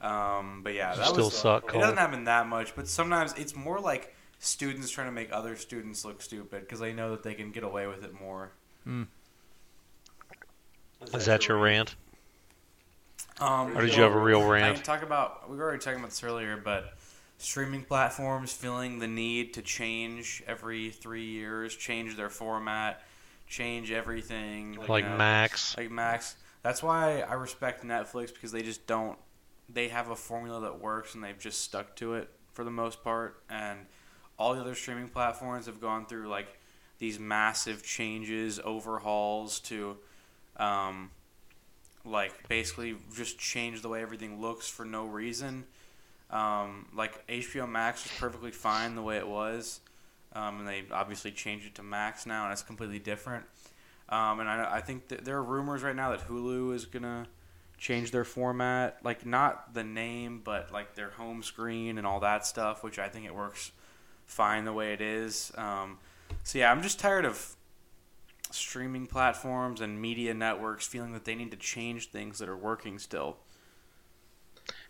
um, 0.00 0.60
but 0.64 0.74
yeah, 0.74 0.92
You 0.92 0.98
that 0.98 1.06
still 1.08 1.24
was. 1.26 1.36
suck, 1.38 1.64
It 1.64 1.68
Cole. 1.70 1.80
doesn't 1.80 1.98
happen 1.98 2.24
that 2.24 2.46
much, 2.48 2.74
but 2.74 2.88
sometimes 2.88 3.34
it's 3.36 3.54
more 3.54 3.78
like 3.80 4.14
students 4.38 4.90
trying 4.90 5.08
to 5.08 5.12
make 5.12 5.30
other 5.32 5.56
students 5.56 6.04
look 6.04 6.22
stupid 6.22 6.60
because 6.60 6.80
they 6.80 6.92
know 6.92 7.10
that 7.10 7.22
they 7.22 7.34
can 7.34 7.50
get 7.50 7.62
away 7.64 7.86
with 7.86 8.04
it 8.04 8.12
more. 8.20 8.52
Is 11.14 11.26
that 11.26 11.46
your 11.48 11.58
rant? 11.58 11.94
Um, 13.40 13.76
Or 13.76 13.82
did 13.82 13.94
you 13.94 14.02
have 14.02 14.14
a 14.14 14.18
real 14.18 14.42
I 14.42 14.48
rant? 14.48 14.74
can 14.76 14.84
talk 14.84 15.02
about. 15.02 15.48
We 15.48 15.56
were 15.56 15.62
already 15.62 15.78
talking 15.78 16.00
about 16.00 16.10
this 16.10 16.24
earlier, 16.24 16.56
but 16.56 16.97
streaming 17.38 17.84
platforms 17.84 18.52
feeling 18.52 18.98
the 18.98 19.06
need 19.06 19.54
to 19.54 19.62
change 19.62 20.42
every 20.46 20.90
three 20.90 21.24
years, 21.24 21.74
change 21.74 22.16
their 22.16 22.28
format, 22.28 23.02
change 23.46 23.90
everything. 23.90 24.76
Like 24.88 25.04
you 25.04 25.10
know, 25.10 25.16
Max? 25.16 25.76
Like 25.76 25.90
Max. 25.90 26.36
That's 26.62 26.82
why 26.82 27.20
I 27.20 27.34
respect 27.34 27.84
Netflix 27.84 28.34
because 28.34 28.52
they 28.52 28.62
just 28.62 28.86
don't. 28.86 29.18
They 29.68 29.88
have 29.88 30.10
a 30.10 30.16
formula 30.16 30.60
that 30.62 30.80
works 30.80 31.14
and 31.14 31.22
they've 31.22 31.38
just 31.38 31.60
stuck 31.60 31.94
to 31.96 32.14
it 32.14 32.28
for 32.52 32.64
the 32.64 32.70
most 32.70 33.04
part. 33.04 33.42
And 33.48 33.80
all 34.38 34.54
the 34.54 34.60
other 34.60 34.74
streaming 34.74 35.08
platforms 35.08 35.66
have 35.66 35.80
gone 35.80 36.06
through 36.06 36.28
like 36.28 36.58
these 36.98 37.18
massive 37.18 37.82
changes, 37.82 38.60
overhauls 38.64 39.60
to. 39.60 39.96
Um, 40.56 41.10
like 42.04 42.48
basically 42.48 42.96
just 43.14 43.38
change 43.38 43.82
the 43.82 43.88
way 43.88 44.02
everything 44.02 44.40
looks 44.40 44.68
for 44.68 44.84
no 44.84 45.04
reason. 45.06 45.64
Um, 46.30 46.88
like 46.94 47.26
HBO 47.26 47.68
Max 47.68 48.04
was 48.04 48.12
perfectly 48.18 48.50
fine 48.50 48.94
the 48.94 49.02
way 49.02 49.16
it 49.16 49.26
was, 49.26 49.80
um, 50.34 50.60
and 50.60 50.68
they 50.68 50.84
obviously 50.92 51.30
changed 51.30 51.66
it 51.66 51.74
to 51.76 51.82
Max 51.82 52.26
now, 52.26 52.44
and 52.44 52.52
it's 52.52 52.62
completely 52.62 52.98
different. 52.98 53.44
Um, 54.10 54.40
and 54.40 54.48
I, 54.48 54.76
I 54.76 54.80
think 54.80 55.08
there 55.08 55.36
are 55.36 55.42
rumors 55.42 55.82
right 55.82 55.96
now 55.96 56.10
that 56.10 56.28
Hulu 56.28 56.74
is 56.74 56.86
gonna 56.86 57.26
change 57.78 58.10
their 58.10 58.24
format, 58.24 58.98
like 59.04 59.24
not 59.24 59.72
the 59.72 59.84
name, 59.84 60.42
but 60.44 60.72
like 60.72 60.94
their 60.94 61.10
home 61.10 61.42
screen 61.42 61.96
and 61.96 62.06
all 62.06 62.20
that 62.20 62.44
stuff, 62.44 62.82
which 62.82 62.98
I 62.98 63.08
think 63.08 63.24
it 63.24 63.34
works 63.34 63.72
fine 64.26 64.64
the 64.64 64.72
way 64.72 64.92
it 64.92 65.00
is. 65.00 65.52
Um, 65.56 65.98
so 66.42 66.58
yeah, 66.58 66.70
I'm 66.70 66.82
just 66.82 66.98
tired 66.98 67.24
of 67.24 67.56
streaming 68.50 69.06
platforms 69.06 69.80
and 69.80 70.00
media 70.00 70.34
networks 70.34 70.86
feeling 70.86 71.12
that 71.12 71.24
they 71.24 71.34
need 71.34 71.50
to 71.50 71.56
change 71.56 72.10
things 72.10 72.38
that 72.38 72.48
are 72.48 72.56
working 72.56 72.98
still. 72.98 73.36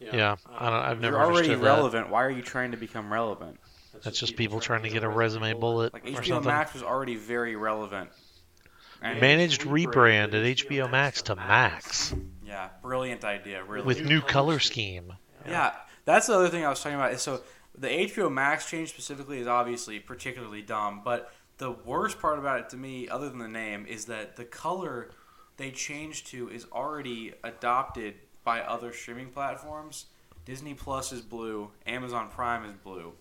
Yeah, 0.01 0.37
I 0.47 0.71
don't, 0.71 0.79
I've 0.79 1.01
never 1.01 1.17
You're 1.17 1.25
already 1.25 1.49
understood 1.51 1.65
relevant. 1.65 2.11
Why 2.11 2.25
are 2.25 2.31
you 2.31 2.43
trying 2.43 2.71
to 2.71 2.77
become 2.77 3.13
relevant? 3.13 3.59
that. 3.93 4.03
That's 4.05 4.21
just 4.21 4.37
people 4.37 4.61
trying 4.61 4.83
to 4.85 4.91
get 4.91 5.03
a 5.03 5.09
resume 5.09 5.55
bullet 5.55 5.93
Like 5.93 6.05
or 6.05 6.09
HBO 6.09 6.27
something. 6.27 6.53
Max 6.53 6.73
was 6.73 6.83
already 6.83 7.17
very 7.17 7.57
relevant. 7.57 8.11
And 9.03 9.21
Managed 9.21 9.63
rebrand 9.63 10.35
at 10.35 10.67
HBO 10.67 10.91
Max 10.91 11.23
to 11.23 11.37
Max 11.37 12.15
yeah, 12.49 12.71
brilliant 12.83 13.25
idea. 13.25 13.63
Really. 13.63 13.85
with 13.85 14.05
new 14.05 14.21
color 14.21 14.59
scheme. 14.59 15.13
Yeah, 15.47 15.73
that's 16.05 16.27
the 16.27 16.35
other 16.35 16.49
thing 16.49 16.65
I 16.65 16.71
was 16.71 16.83
talking 16.83 16.97
about. 16.97 17.13
Is 17.13 17.23
so 17.23 17.43
the 17.77 17.89
HBO 17.89 18.33
Max 18.33 18.69
change 18.69 18.89
specifically 18.89 19.39
is 19.39 19.47
obviously 19.47 20.01
particularly 20.01 20.63
dumb, 20.63 21.03
but 21.05 21.33
the 21.59 21.71
worst 21.71 22.21
part 22.21 22.39
about 22.39 22.61
it 22.61 22.71
to 22.71 22.77
me, 22.77 23.09
other 23.09 23.29
than 23.29 23.39
the 23.39 23.49
name, 23.49 23.87
is 23.87 24.07
that 24.07 24.37
the 24.37 24.45
color 24.45 25.11
they 25.59 25.71
changed 25.71 26.29
to 26.29 26.49
is 26.49 26.67
already 26.73 27.35
adopted 27.45 28.15
by 28.49 28.63
other 28.63 28.95
streaming 28.95 29.29
platforms. 29.29 30.07
Disney 30.47 30.73
Plus 30.73 31.13
is 31.13 31.21
blue, 31.21 31.71
Amazon 31.87 32.31
Prime 32.31 32.65
is 32.65 32.75
blue. 32.83 33.13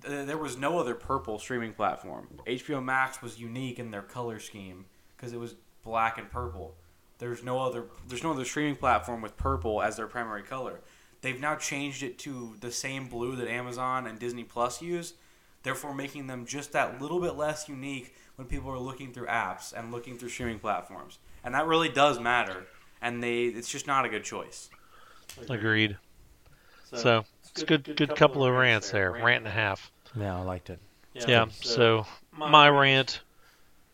There 0.00 0.36
was 0.36 0.58
no 0.58 0.80
other 0.80 0.96
purple 0.96 1.38
streaming 1.38 1.74
platform. 1.74 2.26
HBO 2.44 2.82
Max 2.82 3.22
was 3.22 3.38
unique 3.38 3.78
in 3.78 3.92
their 3.92 4.02
color 4.02 4.40
scheme 4.40 4.86
because 5.16 5.32
it 5.32 5.38
was 5.38 5.54
black 5.84 6.18
and 6.18 6.28
purple. 6.28 6.74
There's 7.18 7.44
no 7.44 7.60
other 7.60 7.84
there's 8.08 8.24
no 8.24 8.32
other 8.32 8.44
streaming 8.44 8.74
platform 8.74 9.22
with 9.22 9.36
purple 9.36 9.80
as 9.80 9.96
their 9.96 10.08
primary 10.08 10.42
color. 10.42 10.80
They've 11.20 11.40
now 11.40 11.54
changed 11.54 12.02
it 12.02 12.18
to 12.18 12.56
the 12.58 12.72
same 12.72 13.06
blue 13.06 13.36
that 13.36 13.48
Amazon 13.48 14.08
and 14.08 14.18
Disney 14.18 14.42
Plus 14.42 14.82
use, 14.82 15.14
therefore 15.62 15.94
making 15.94 16.26
them 16.26 16.46
just 16.46 16.72
that 16.72 17.00
little 17.00 17.20
bit 17.20 17.36
less 17.36 17.68
unique 17.68 18.16
when 18.34 18.48
people 18.48 18.72
are 18.72 18.78
looking 18.80 19.12
through 19.12 19.28
apps 19.28 19.72
and 19.72 19.92
looking 19.92 20.18
through 20.18 20.30
streaming 20.30 20.58
platforms. 20.58 21.20
And 21.44 21.54
that 21.54 21.68
really 21.68 21.90
does 21.90 22.18
matter. 22.18 22.66
And 23.02 23.22
they 23.22 23.44
it's 23.44 23.68
just 23.68 23.86
not 23.86 24.04
a 24.04 24.08
good 24.08 24.24
choice. 24.24 24.68
Agreed. 25.48 25.96
So 26.94 27.24
it's 27.50 27.62
a 27.62 27.66
good, 27.66 27.96
good 27.96 28.16
couple 28.16 28.44
of 28.44 28.52
rants 28.52 28.90
there. 28.90 29.12
Rant 29.12 29.38
and 29.38 29.46
a 29.46 29.50
half. 29.50 29.90
Yeah, 30.16 30.36
I 30.36 30.42
liked 30.42 30.70
it. 30.70 30.78
Yeah. 31.14 31.46
So 31.62 32.06
my 32.32 32.68
rant. 32.68 33.20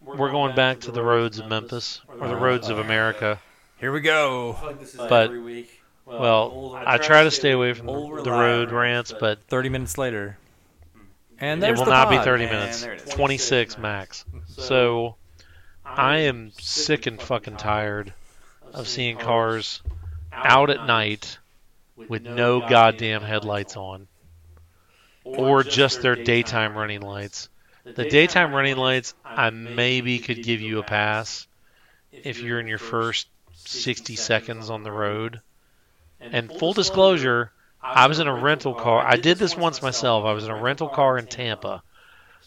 We're 0.02 0.30
going 0.30 0.54
back 0.54 0.80
to 0.80 0.92
the 0.92 1.02
roads 1.02 1.38
of 1.40 1.48
Memphis 1.48 2.00
or 2.20 2.28
the 2.28 2.36
roads 2.36 2.68
of 2.68 2.78
America. 2.78 3.40
Here 3.78 3.90
we 3.92 4.00
go. 4.00 4.57
But- 4.96 5.24
every 5.24 5.40
week. 5.40 5.82
Well, 6.04 6.80
I 6.86 6.98
try 6.98 7.24
to 7.24 7.32
stay 7.32 7.50
away 7.50 7.72
from 7.72 7.88
Old 7.88 8.24
the 8.24 8.30
road 8.30 8.70
rants, 8.70 9.12
but 9.18 9.42
30 9.48 9.70
minutes 9.70 9.98
later. 9.98 10.38
Hmm. 10.94 11.00
And 11.40 11.59
it 11.59 11.66
there's 11.66 11.78
will 11.80 11.86
the 11.86 11.90
not 11.90 12.11
be 12.11 12.16
pod. 12.16 12.24
30 12.24 12.44
And 12.44 12.52
minutes. 12.52 12.80
there 12.82 12.92
it 12.92 13.02
is. 13.02 13.12
26 13.12 13.76
max. 13.78 14.24
So 14.46 15.16
I 15.84 16.18
am 16.18 16.52
sick 16.61 17.07
and 17.07 17.20
fucking 17.20 17.57
tired 17.57 18.14
of 18.74 18.88
seeing 18.88 19.16
cars 19.16 19.82
out 20.32 20.70
at 20.70 20.86
night 20.86 21.38
with 21.96 22.22
no 22.22 22.60
goddamn 22.60 23.22
headlights 23.22 23.76
on 23.76 24.06
or 25.24 25.62
just 25.62 26.02
their 26.02 26.16
daytime 26.16 26.76
running 26.76 27.00
lights. 27.00 27.48
The 27.84 28.08
daytime 28.08 28.54
running 28.54 28.76
lights, 28.76 29.14
I 29.24 29.50
maybe 29.50 30.18
could 30.18 30.42
give 30.42 30.60
you 30.60 30.78
a 30.78 30.82
pass 30.82 31.46
if 32.12 32.40
you're 32.40 32.60
in 32.60 32.66
your 32.66 32.78
first 32.78 33.28
60 33.54 34.16
seconds 34.16 34.70
on 34.70 34.82
the 34.82 34.92
road. 34.92 35.40
And 36.20 36.52
full 36.52 36.72
disclosure, 36.72 37.52
I 37.82 38.06
was 38.06 38.18
in 38.18 38.26
a 38.26 38.34
rental 38.34 38.74
car. 38.74 39.04
I 39.06 39.16
did 39.16 39.38
this 39.38 39.56
once 39.56 39.82
myself. 39.82 40.24
I 40.24 40.32
was 40.32 40.44
in 40.44 40.50
a 40.50 40.60
rental 40.60 40.88
car 40.88 41.18
in 41.18 41.26
Tampa. 41.26 41.82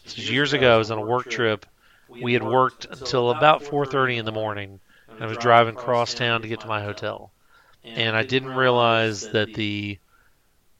This 0.04 0.16
was 0.16 0.30
years 0.30 0.52
ago. 0.52 0.74
I 0.74 0.78
was 0.78 0.90
on 0.90 0.98
a 0.98 1.04
work 1.04 1.30
trip. 1.30 1.66
We 2.08 2.32
had 2.32 2.42
worked 2.42 2.86
until 2.86 3.30
about 3.30 3.62
4:30 3.62 4.18
in 4.18 4.24
the 4.24 4.32
morning. 4.32 4.80
And 5.20 5.26
I 5.26 5.28
was 5.28 5.36
driving 5.36 5.74
cross 5.74 6.14
town 6.14 6.40
to 6.40 6.48
get 6.48 6.60
to 6.60 6.66
my 6.66 6.82
hotel. 6.82 7.30
And 7.84 8.16
I 8.16 8.22
didn't 8.22 8.54
realize 8.54 9.28
that 9.32 9.52
the 9.52 9.98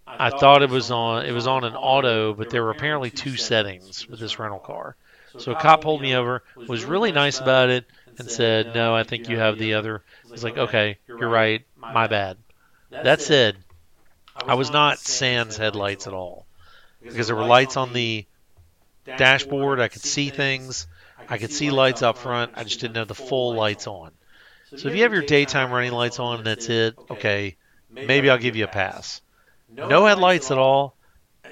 I 0.07 0.31
thought 0.31 0.63
it 0.63 0.71
was 0.71 0.91
on 0.91 1.27
it 1.27 1.33
was 1.33 1.47
on 1.47 1.63
an 1.65 1.77
auto, 1.77 2.33
but 2.33 2.49
there 2.49 2.65
were 2.65 2.71
apparently 2.71 3.11
two 3.11 3.37
settings 3.37 4.09
with 4.09 4.19
this 4.19 4.39
rental 4.39 4.59
car. 4.59 4.97
So 5.39 5.53
a 5.53 5.61
cop 5.61 5.83
pulled 5.83 6.01
me 6.01 6.15
over, 6.15 6.43
was 6.57 6.87
really 6.87 7.13
nice 7.13 7.39
about 7.39 7.69
it, 7.69 7.85
and 8.17 8.31
said, 8.31 8.75
"No, 8.75 8.97
I 8.97 9.03
think 9.03 9.29
you 9.29 9.39
have 9.39 9.59
the 9.59 9.75
other." 9.75 10.03
I 10.27 10.33
was 10.33 10.43
like, 10.43 10.57
"Okay, 10.57 10.97
you're 11.07 11.29
right. 11.29 11.63
My 11.77 12.07
bad." 12.07 12.39
That 12.89 13.21
said, 13.21 13.59
I 14.47 14.55
was 14.55 14.71
not 14.71 14.99
sans 14.99 15.59
headlights 15.59 16.07
at 16.07 16.15
all 16.15 16.47
because 17.03 17.27
there 17.27 17.37
were 17.37 17.45
lights 17.45 17.77
on 17.77 17.93
the 17.93 18.25
dashboard. 19.05 19.81
I 19.81 19.89
could 19.89 20.03
see 20.03 20.31
things. 20.31 20.87
I 21.29 21.37
could 21.37 21.53
see 21.53 21.71
lights 21.71 22.01
up 22.01 22.17
front. 22.17 22.53
I 22.57 22.65
just 22.65 22.81
didn't 22.81 22.97
have 22.97 23.09
the 23.09 23.15
full 23.15 23.55
lights 23.55 23.87
on. 23.87 24.13
So 24.77 24.89
if 24.89 24.95
you 24.95 25.03
have 25.03 25.13
your 25.13 25.23
daytime 25.23 25.71
running 25.73 25.93
lights 25.93 26.19
on 26.19 26.39
and 26.39 26.47
that's 26.47 26.69
it, 26.69 26.97
okay, 27.11 27.57
maybe 27.91 28.31
I'll 28.31 28.39
give 28.39 28.57
you 28.57 28.65
a 28.65 28.69
pass. 28.69 29.21
No 29.69 30.07
headlights 30.07 30.51
at 30.51 30.59
all. 30.59 30.95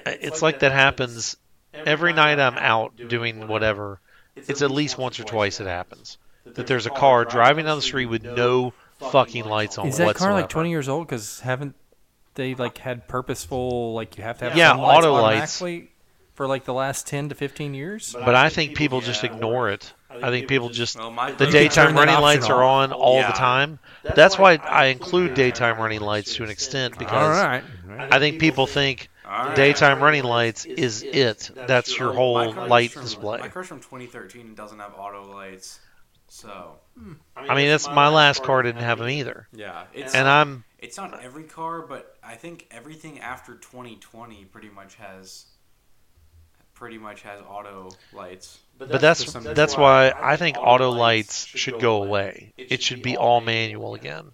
It's 0.05 0.41
like 0.41 0.59
that 0.59 0.71
happens 0.71 1.35
every 1.73 2.13
night 2.13 2.39
I'm 2.39 2.57
out 2.57 2.93
doing 3.09 3.47
whatever. 3.47 3.99
It's 4.35 4.61
at 4.61 4.71
least 4.71 4.97
once 4.97 5.19
or 5.19 5.23
twice 5.23 5.59
it 5.59 5.67
happens 5.67 6.17
that 6.55 6.65
there's 6.65 6.85
a 6.85 6.89
car 6.91 7.25
driving 7.25 7.65
down 7.65 7.77
the 7.77 7.81
street 7.81 8.07
with 8.07 8.23
no 8.23 8.73
fucking 9.11 9.45
lights 9.45 9.77
on 9.77 9.87
Is 9.87 9.97
that 9.97 10.05
whatsoever. 10.05 10.31
car 10.33 10.41
like 10.41 10.49
20 10.49 10.69
years 10.69 10.89
old? 10.89 11.05
Because 11.07 11.39
haven't 11.41 11.75
they 12.35 12.55
like 12.55 12.77
had 12.77 13.07
purposeful 13.07 13.93
like 13.93 14.17
you 14.17 14.23
have 14.23 14.37
to 14.39 14.45
have 14.45 14.55
Yeah, 14.57 14.71
some 14.71 14.81
lights 14.81 14.97
auto 15.05 15.13
lights. 15.21 15.63
for 16.33 16.47
like 16.47 16.63
the 16.65 16.73
last 16.73 17.05
10 17.07 17.29
to 17.29 17.35
15 17.35 17.73
years? 17.73 18.13
But 18.13 18.35
I 18.35 18.49
think 18.49 18.75
people 18.75 19.01
just 19.01 19.23
ignore 19.23 19.69
it. 19.69 19.93
I 20.09 20.29
think 20.31 20.47
people 20.47 20.69
just 20.69 20.97
Well, 20.97 21.11
my 21.11 21.31
the 21.31 21.45
You 21.45 21.51
could 21.51 21.53
turn 21.53 21.61
daytime 21.63 21.95
running 21.95 22.15
option 22.15 22.21
lights 22.23 22.49
are 22.49 22.63
on 22.63 22.91
all 22.91 23.15
Yeah. 23.19 23.27
the 23.31 23.37
time. 23.37 23.79
That's 24.15 24.37
why 24.39 24.55
I 24.55 24.85
include 24.85 25.33
daytime 25.35 25.77
running 25.77 26.01
lights 26.01 26.35
to 26.35 26.43
an 26.43 26.49
extent 26.49 26.95
All 26.95 26.99
because 26.99 27.41
right. 27.41 27.63
I 28.11 28.19
think 28.19 28.39
people 28.39 28.65
think 28.67 29.09
All 29.25 29.45
right. 29.45 29.55
daytime 29.55 30.01
running 30.01 30.23
lights 30.23 30.65
is 30.65 31.03
it. 31.03 31.51
That's 31.55 31.97
your 31.97 32.09
My 32.09 32.15
whole 32.15 32.53
light 32.53 32.91
from- 32.91 33.03
display. 33.03 33.39
My 33.39 33.49
car's 33.49 33.67
from 33.67 33.79
2013 33.81 34.47
and 34.47 34.55
doesn't 34.57 34.79
have 34.79 34.93
auto 34.97 35.31
lights. 35.31 35.79
So 36.27 36.75
hmm. 36.97 37.13
I 37.35 37.55
mean, 37.55 37.69
that's 37.69 37.87
my 37.87 38.07
last 38.07 38.43
car 38.43 38.61
didn't 38.61 38.81
have 38.83 38.99
them 38.99 39.09
either, 39.09 39.47
yeah, 39.51 39.85
it's 39.93 40.13
and 40.13 40.27
I'm 40.27 40.63
it's 40.77 40.95
not 40.95 41.23
every 41.23 41.43
car, 41.43 41.81
but 41.81 42.15
I 42.23 42.35
think 42.35 42.67
everything 42.71 43.19
after 43.19 43.55
2020 43.55 44.45
pretty 44.45 44.69
much 44.69 44.93
has 44.95 45.45
pretty 46.79 46.97
much 46.97 47.21
has 47.23 47.41
auto 47.47 47.89
lights. 48.13 48.57
But 48.77 49.01
that's 49.01 49.25
For 49.25 49.31
some 49.31 49.43
that's 49.43 49.73
reason. 49.73 49.81
why 49.81 50.13
I 50.17 50.37
think 50.37 50.57
auto 50.57 50.89
lights 50.89 51.45
should 51.45 51.79
go 51.79 52.01
away. 52.01 52.53
It 52.57 52.81
should 52.81 53.01
be 53.01 53.17
all 53.17 53.41
manual 53.41 53.95
again, 53.95 54.31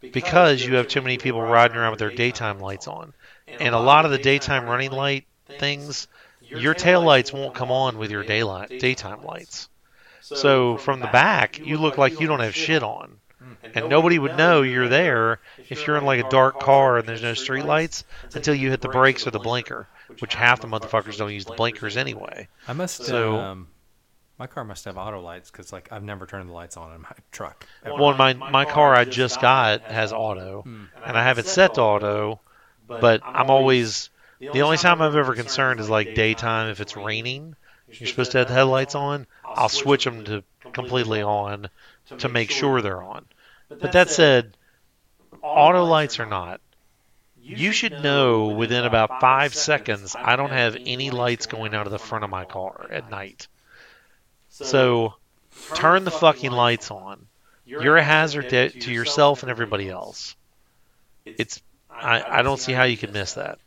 because 0.00 0.64
you 0.64 0.76
have 0.76 0.88
too 0.88 1.02
many 1.02 1.18
people 1.18 1.42
riding 1.42 1.76
around 1.76 1.90
with 1.90 1.98
their 1.98 2.10
daytime 2.10 2.58
lights 2.58 2.88
on, 2.88 3.12
and 3.46 3.74
a 3.74 3.78
lot 3.78 4.06
of 4.06 4.10
the 4.10 4.18
daytime 4.18 4.64
running 4.64 4.90
light 4.90 5.26
things, 5.58 6.08
your 6.40 6.72
tail 6.72 7.02
lights 7.02 7.34
won't 7.34 7.54
come 7.54 7.70
on 7.70 7.98
with 7.98 8.10
your 8.10 8.24
daylight 8.24 8.78
daytime 8.80 9.22
lights. 9.22 9.68
So 10.22 10.78
from 10.78 11.00
the 11.00 11.08
back, 11.08 11.58
you 11.58 11.76
look 11.76 11.98
like 11.98 12.18
you 12.18 12.26
don't 12.26 12.40
have 12.40 12.54
shit 12.54 12.82
on, 12.82 13.18
and 13.74 13.90
nobody 13.90 14.18
would 14.18 14.38
know 14.38 14.62
you're 14.62 14.88
there 14.88 15.38
if 15.68 15.86
you're 15.86 15.98
in 15.98 16.06
like 16.06 16.24
a 16.24 16.30
dark 16.30 16.60
car 16.60 16.96
and 16.96 17.06
there's 17.06 17.22
no 17.22 17.34
street 17.34 17.66
lights 17.66 18.04
until 18.34 18.54
you 18.54 18.70
hit 18.70 18.80
the 18.80 18.88
brakes 18.88 19.26
or 19.26 19.32
the 19.32 19.38
blinker, 19.38 19.86
which 20.20 20.34
half 20.34 20.60
the 20.60 20.66
motherfuckers 20.66 21.16
don't 21.18 21.32
use 21.32 21.44
the 21.44 21.54
blinkers 21.54 21.96
anyway. 21.96 22.48
I 22.68 22.72
must. 22.72 23.04
So- 23.04 23.36
um, 23.36 23.68
my 24.38 24.48
car 24.48 24.64
must 24.64 24.84
have 24.86 24.96
auto 24.98 25.20
lights 25.20 25.50
because 25.50 25.72
like 25.72 25.92
I've 25.92 26.02
never 26.02 26.26
turned 26.26 26.48
the 26.48 26.52
lights 26.52 26.76
on 26.76 26.92
in 26.94 27.02
my 27.02 27.12
truck. 27.30 27.66
ever. 27.84 27.94
Well, 27.94 28.14
my 28.16 28.32
my 28.32 28.64
car 28.64 28.92
I 28.94 29.04
just 29.04 29.40
got 29.40 29.82
has 29.82 30.12
auto, 30.12 30.62
Hmm. 30.62 30.84
and 31.04 31.16
I 31.16 31.22
have 31.22 31.38
it 31.38 31.46
set 31.46 31.74
to 31.74 31.80
auto, 31.82 32.40
but 32.88 33.20
I'm 33.24 33.48
always 33.50 34.10
the 34.40 34.62
only 34.62 34.76
time 34.76 35.00
I'm 35.00 35.16
ever 35.16 35.34
concerned 35.34 35.78
is 35.80 35.88
like 35.88 36.14
daytime 36.16 36.68
if 36.70 36.80
it's 36.80 36.96
raining. 36.96 37.54
You're 37.88 38.08
supposed 38.08 38.32
to 38.32 38.38
have 38.38 38.48
the 38.48 38.54
headlights 38.54 38.96
on. 38.96 39.28
I'll 39.44 39.68
switch 39.68 40.04
them 40.04 40.24
to 40.24 40.42
completely 40.72 41.22
on 41.22 41.68
to 42.18 42.28
make 42.28 42.50
sure 42.50 42.82
they're 42.82 43.02
on. 43.02 43.26
But 43.68 43.92
that 43.92 44.10
said, 44.10 44.56
auto 45.42 45.84
lights 45.84 46.18
or 46.18 46.26
not, 46.26 46.60
you 47.44 47.72
should 47.72 48.02
know 48.02 48.48
within 48.48 48.84
about 48.84 49.20
five 49.20 49.54
seconds 49.54 50.16
I 50.18 50.36
don't 50.36 50.50
have 50.50 50.76
any 50.86 51.10
lights 51.10 51.46
going 51.46 51.74
out 51.74 51.86
of 51.86 51.92
the 51.92 51.98
front 51.98 52.24
of 52.24 52.30
my 52.30 52.44
car 52.44 52.88
at 52.90 53.10
night. 53.10 53.48
So 54.48 55.14
turn 55.74 56.04
the 56.04 56.10
fucking 56.10 56.52
lights 56.52 56.90
on. 56.90 57.26
You're 57.66 57.96
a 57.96 58.04
hazard 58.04 58.50
to, 58.50 58.70
to 58.70 58.92
yourself 58.92 59.42
and 59.42 59.50
everybody 59.50 59.88
else. 59.88 60.36
It's 61.24 61.62
I, 61.90 62.38
I 62.38 62.42
don't 62.42 62.58
see 62.58 62.72
how 62.72 62.84
you 62.84 62.96
could 62.96 63.12
miss 63.12 63.34
that. 63.34 63.58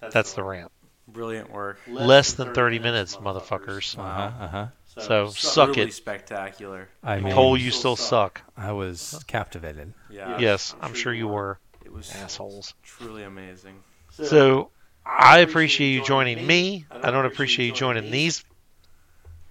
That's 0.00 0.32
the 0.32 0.42
rant. 0.42 0.72
Brilliant 1.06 1.50
work. 1.50 1.78
Less 1.86 2.34
than 2.34 2.54
30 2.54 2.78
minutes, 2.78 3.16
motherfuckers. 3.16 3.98
Uh 3.98 4.02
huh. 4.02 4.30
Uh 4.40 4.48
huh. 4.48 4.66
So 4.98 5.28
suck 5.30 5.70
really 5.70 5.82
it. 5.82 5.94
spectacular. 5.94 6.88
I 7.02 7.20
mean, 7.20 7.32
Cole, 7.32 7.56
you 7.56 7.70
still 7.70 7.96
suck. 7.96 8.42
I 8.56 8.72
was 8.72 9.22
captivated. 9.26 9.94
Yeah. 10.10 10.38
Yes, 10.38 10.74
I'm 10.80 10.94
sure 10.94 11.12
you 11.14 11.28
were. 11.28 11.58
It 11.92 11.96
was 11.96 12.14
Assholes. 12.16 12.74
truly 12.82 13.22
amazing. 13.22 13.74
So 14.10 14.70
I 15.04 15.38
appreciate 15.40 15.90
you 15.90 16.04
joining 16.04 16.46
me. 16.46 16.86
I 16.90 17.10
don't 17.10 17.26
appreciate 17.26 17.66
you 17.66 17.72
joining 17.72 18.10
these 18.10 18.44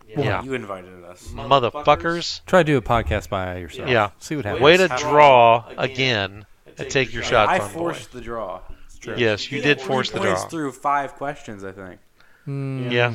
Yeah. 0.08 0.44
You 0.44 0.54
invited 0.54 1.04
us. 1.04 1.28
motherfuckers. 1.30 2.42
Try 2.46 2.62
to 2.62 2.66
do 2.66 2.78
a 2.78 2.82
podcast 2.82 3.30
by 3.30 3.58
yourself. 3.58 3.90
Yeah. 3.90 4.10
See 4.20 4.36
what 4.36 4.46
happens. 4.46 4.64
Way 4.64 4.78
to 4.78 4.88
draw 5.00 5.66
again 5.78 6.46
and 6.78 6.90
take 6.90 7.14
your 7.14 7.24
shot, 7.24 7.50
I 7.50 7.60
fun 7.60 7.74
boy. 7.74 7.80
forced 7.80 8.12
the 8.12 8.22
draw. 8.22 8.62
True. 9.00 9.16
Yes, 9.18 9.52
you 9.52 9.62
did 9.62 9.82
force 9.82 10.12
the 10.12 10.20
Three 10.20 10.28
points 10.28 10.42
draw. 10.44 10.50
through 10.50 10.72
five 10.74 11.14
questions, 11.16 11.64
I 11.64 11.72
think. 11.72 12.00
Mm, 12.48 12.92
Yeah. 12.92 13.14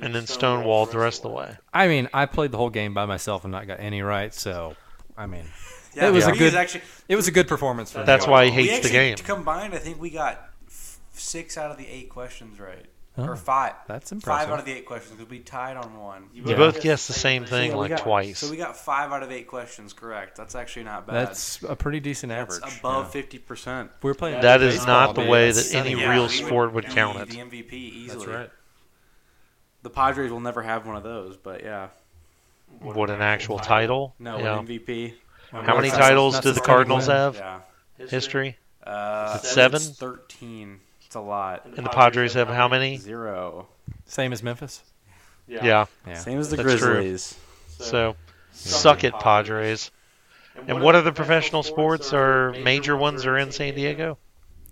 And 0.00 0.14
then 0.14 0.22
stonewalled 0.24 0.92
the 0.92 0.98
rest 0.98 1.18
of 1.24 1.30
the 1.30 1.36
way. 1.36 1.56
I 1.74 1.88
mean, 1.88 2.08
I 2.14 2.24
played 2.26 2.52
the 2.52 2.56
whole 2.58 2.70
game 2.70 2.94
by 2.94 3.06
myself 3.06 3.44
and 3.44 3.50
not 3.52 3.66
got 3.66 3.80
any 3.80 4.00
right. 4.02 4.32
So, 4.32 4.76
I 5.16 5.26
mean, 5.26 5.44
Yeah, 5.94 6.08
It 6.08 6.12
was 6.12 6.24
for 6.24 6.30
a 6.32 6.36
good- 6.36 6.54
Actually, 6.54 6.82
it 7.08 7.16
was 7.16 7.26
a 7.28 7.32
good 7.32 7.48
performance 7.48 7.92
for 7.92 7.98
me. 7.98 8.04
That's 8.04 8.26
why 8.26 8.46
he 8.50 8.56
we 8.62 8.68
hates 8.68 8.86
the 8.86 8.92
game. 8.92 9.16
combined. 9.16 9.74
I 9.74 9.78
think 9.78 10.00
we 10.00 10.10
got 10.10 10.48
f- 10.68 10.98
six 11.12 11.56
out 11.58 11.70
of 11.70 11.78
the 11.78 11.86
eight 11.88 12.08
questions 12.10 12.60
right, 12.60 12.86
Oh, 13.18 13.24
or 13.26 13.34
five. 13.36 13.72
That's 13.88 14.12
impressive. 14.12 14.40
Five 14.46 14.52
out 14.52 14.60
of 14.60 14.64
the 14.66 14.72
eight 14.72 14.86
questions 14.86 15.16
because 15.16 15.28
we 15.28 15.40
tied 15.40 15.76
on 15.76 15.98
one. 15.98 16.28
You 16.32 16.44
Yeah. 16.46 16.54
both 16.54 16.80
guessed 16.80 17.08
the 17.08 17.12
same 17.12 17.44
thing 17.44 17.70
yeah, 17.70 17.74
we 17.74 17.80
like 17.80 17.88
got- 17.90 18.00
twice. 18.00 18.38
So 18.38 18.48
we 18.50 18.56
got 18.56 18.76
five 18.76 19.10
out 19.12 19.24
of 19.24 19.32
eight 19.32 19.48
questions 19.48 19.92
correct. 19.92 20.36
That's 20.36 20.54
actually 20.54 20.84
not 20.84 21.08
bad. 21.08 21.26
That's 21.28 21.60
a 21.64 21.74
pretty 21.74 21.98
decent 21.98 22.30
That's 22.30 22.56
average. 22.58 22.78
above 22.78 23.06
yeah. 23.06 23.10
fifty 23.10 23.38
percent. 23.38 23.90
We 24.02 24.10
were 24.10 24.14
playing. 24.14 24.40
That 24.42 24.62
is 24.62 24.86
not 24.86 25.16
the 25.16 25.22
way 25.26 25.46
That's- 25.46 25.72
that 25.72 25.86
any 25.86 25.96
real 25.96 26.28
sport 26.28 26.72
would 26.72 26.86
count 26.86 27.18
it. 27.18 27.30
The 27.30 27.38
MVP 27.40 27.72
easily. 27.72 28.26
That's 28.26 28.26
right. 28.38 28.50
The 29.82 29.90
Padres 29.90 30.30
will 30.30 30.40
never 30.40 30.62
have 30.62 30.86
one 30.86 30.94
of 30.96 31.02
those, 31.02 31.36
but 31.36 31.64
yeah. 31.64 31.88
What 32.80 33.10
an 33.10 33.20
actual 33.20 33.58
title. 33.58 34.14
No, 34.20 34.36
an 34.36 34.66
MVP. 34.66 35.14
How 35.50 35.74
many 35.76 35.88
That's- 35.90 36.08
titles 36.08 36.40
do 36.40 36.52
the 36.52 36.60
Cardinals 36.60 37.08
win. 37.08 37.16
have? 37.16 37.36
Yeah. 37.36 37.60
History? 38.08 38.56
Uh, 38.84 39.34
Is 39.38 39.44
it 39.44 39.46
seven? 39.48 39.76
it's 39.76 39.90
Thirteen. 39.98 40.80
It's 41.06 41.14
a 41.16 41.20
lot. 41.20 41.66
And 41.76 41.84
the 41.84 41.90
Padres 41.90 42.34
have 42.34 42.48
how 42.48 42.68
many? 42.68 42.96
Zero. 42.96 43.66
Same 44.06 44.32
as 44.32 44.42
Memphis. 44.42 44.82
Yeah. 45.48 45.86
Yeah. 46.06 46.14
Same 46.14 46.38
as 46.38 46.50
the 46.50 46.56
That's 46.56 46.78
true. 46.80 46.94
Grizzlies. 46.94 47.36
So, 47.68 48.14
suck 48.52 49.02
it, 49.04 49.12
Padres. 49.14 49.90
And 50.68 50.80
what 50.82 50.94
other 50.94 51.12
professional 51.12 51.62
sports 51.62 52.12
or 52.12 52.52
major 52.62 52.96
ones 52.96 53.26
are 53.26 53.36
in 53.38 53.50
San 53.50 53.74
Diego? 53.74 54.18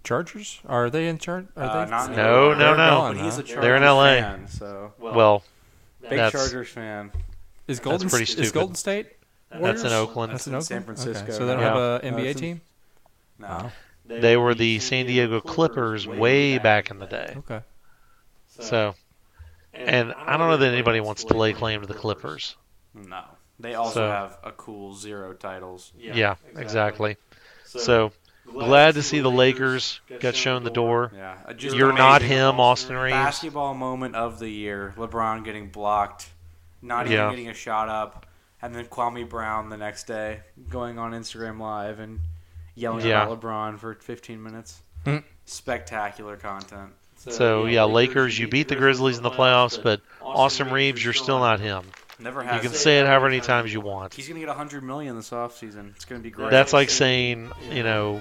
Chargers? 0.04 0.60
Are 0.66 0.90
they 0.90 1.08
in 1.08 1.18
charge? 1.18 1.46
Are 1.56 1.62
Uh, 1.64 1.84
they? 1.84 1.90
not 1.90 2.10
No, 2.12 2.50
anymore. 2.50 2.54
no, 2.56 2.70
no. 2.76 2.90
gone, 2.90 3.16
But 3.16 3.24
he's 3.24 3.38
a 3.38 3.54
huh? 3.54 3.60
They're 3.60 3.76
in 3.76 3.82
LA. 3.82 4.20
fan, 4.20 4.48
so 4.48 4.92
Well, 4.98 5.42
big 6.02 6.10
That's- 6.10 6.32
Chargers 6.32 6.68
fan. 6.68 7.10
Is 7.66 7.80
Golden 7.80 8.08
pretty 8.08 8.32
Is. 8.40 8.52
Golden 8.52 8.74
State? 8.76 9.08
That's 9.50 9.82
in 9.82 9.92
Oakland. 9.92 10.32
That's 10.32 10.46
in 10.46 10.52
in 10.52 10.56
Oakland. 10.56 10.66
San 10.66 10.82
Francisco. 10.84 11.22
Okay, 11.24 11.32
so 11.32 11.46
they 11.46 11.52
don't 11.54 11.62
Yeah. 11.62 11.68
have 11.68 11.76
a 11.76 12.10
No, 12.10 12.16
NBA 12.18 12.24
it's 12.30 12.40
in- 12.40 12.46
team. 12.46 12.60
No. 13.38 13.48
Wow. 13.48 13.72
They 14.06 14.36
were 14.36 14.54
the 14.54 14.78
San 14.78 15.06
Diego 15.06 15.40
Clippers 15.40 16.06
way 16.06 16.58
back 16.58 16.90
in 16.90 16.98
the 16.98 17.06
day. 17.06 17.34
Okay. 17.38 17.60
So, 18.60 18.94
and 19.74 20.12
I 20.14 20.36
don't 20.36 20.48
know 20.48 20.56
that 20.56 20.72
anybody 20.72 21.00
wants 21.00 21.24
to 21.24 21.34
lay 21.34 21.52
claim 21.52 21.80
to 21.82 21.86
the 21.86 21.94
Clippers. 21.94 22.56
No. 22.94 23.22
They 23.60 23.74
also 23.74 24.00
So- 24.00 24.10
have 24.10 24.38
a 24.42 24.52
cool 24.52 24.94
zero 24.94 25.32
titles. 25.34 25.92
Yeah, 25.98 26.36
exactly. 26.56 27.16
So, 27.66 28.12
glad 28.50 28.94
to 28.94 29.02
see 29.02 29.20
the 29.20 29.30
Lakers 29.30 30.00
got 30.20 30.34
shown 30.34 30.64
the 30.64 30.70
door. 30.70 31.12
Yeah. 31.14 31.36
uh, 31.46 31.52
Just 31.52 31.76
You're 31.76 31.92
not 31.92 32.22
him, 32.22 32.60
Austin 32.60 32.96
Reaves. 32.96 33.12
Basketball 33.12 33.74
moment 33.74 34.14
of 34.14 34.38
the 34.38 34.48
year. 34.48 34.94
LeBron 34.96 35.44
getting 35.44 35.68
blocked, 35.68 36.30
not 36.80 37.06
even 37.06 37.18
Yeah. 37.18 37.30
getting 37.30 37.48
a 37.48 37.54
shot 37.54 37.88
up, 37.90 38.24
and 38.62 38.74
then 38.74 38.86
Kwame 38.86 39.28
Brown 39.28 39.68
the 39.70 39.76
next 39.76 40.06
day 40.06 40.40
going 40.68 40.98
on 40.98 41.12
Instagram 41.12 41.60
Live 41.60 41.98
and 42.00 42.20
yelling 42.74 43.06
Yeah. 43.06 43.24
about 43.24 43.40
LeBron 43.40 43.78
for 43.78 43.94
15 43.94 44.42
minutes. 44.42 44.80
Hmm. 45.04 45.18
Spectacular 45.44 46.36
content. 46.36 46.92
So, 47.16 47.66
yeah, 47.66 47.84
Lakers, 47.84 48.38
you 48.38 48.46
beat 48.46 48.68
the 48.68 48.76
Grizzlies 48.76 49.16
in 49.16 49.24
the 49.24 49.30
playoffs, 49.30 49.82
but 49.82 50.00
Austin 50.22 50.70
Reaves, 50.70 51.02
you're 51.04 51.12
still 51.14 51.40
not 51.40 51.58
him. 51.58 51.82
Never 52.20 52.42
have. 52.42 52.62
You 52.62 52.70
can 52.70 52.76
say 52.78 53.00
it 53.00 53.06
however 53.06 53.28
many 53.28 53.40
times 53.40 53.72
you 53.72 53.80
want. 53.80 54.14
He's 54.14 54.28
gonna 54.28 54.40
get 54.40 54.48
100 54.48 54.82
million 54.84 55.16
this 55.16 55.30
offseason. 55.30 55.94
It's 55.96 56.04
gonna 56.04 56.20
be 56.20 56.30
great. 56.30 56.50
That's 56.50 56.72
like 56.72 56.90
saying, 56.90 57.50
you 57.72 57.82
know, 57.82 58.20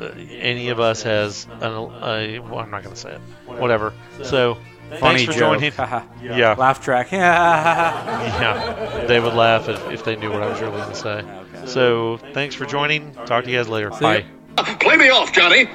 uh, 0.00 0.04
any 0.30 0.68
of 0.70 0.80
us 0.80 1.02
has 1.02 1.46
an. 1.60 1.62
Uh, 1.62 2.42
well, 2.42 2.58
I'm 2.58 2.70
not 2.70 2.82
going 2.82 2.94
to 2.94 3.00
say 3.00 3.12
it. 3.12 3.20
Whatever. 3.46 3.92
So, 4.22 4.56
funny 4.98 5.18
thanks 5.18 5.24
for 5.24 5.32
joke. 5.38 5.58
joining. 5.58 5.72
Haha. 5.76 6.02
Yeah, 6.22 6.54
Laugh 6.54 6.80
track. 6.82 7.10
yeah. 7.12 9.04
They 9.06 9.20
would 9.20 9.34
laugh 9.34 9.68
if, 9.68 9.90
if 9.90 10.04
they 10.04 10.16
knew 10.16 10.30
what 10.32 10.42
I 10.42 10.48
was 10.48 10.60
really 10.60 10.76
going 10.76 10.88
to 10.90 10.94
say. 10.94 11.18
Okay. 11.54 11.66
So, 11.66 12.18
thanks 12.32 12.54
for 12.54 12.64
joining. 12.66 13.12
Talk 13.26 13.44
to 13.44 13.50
you 13.50 13.56
guys 13.58 13.68
later. 13.68 13.90
See 13.92 14.04
ya. 14.04 14.20
Bye. 14.56 14.74
Play 14.80 14.96
me 14.96 15.08
off, 15.10 15.32
Johnny. 15.32 15.68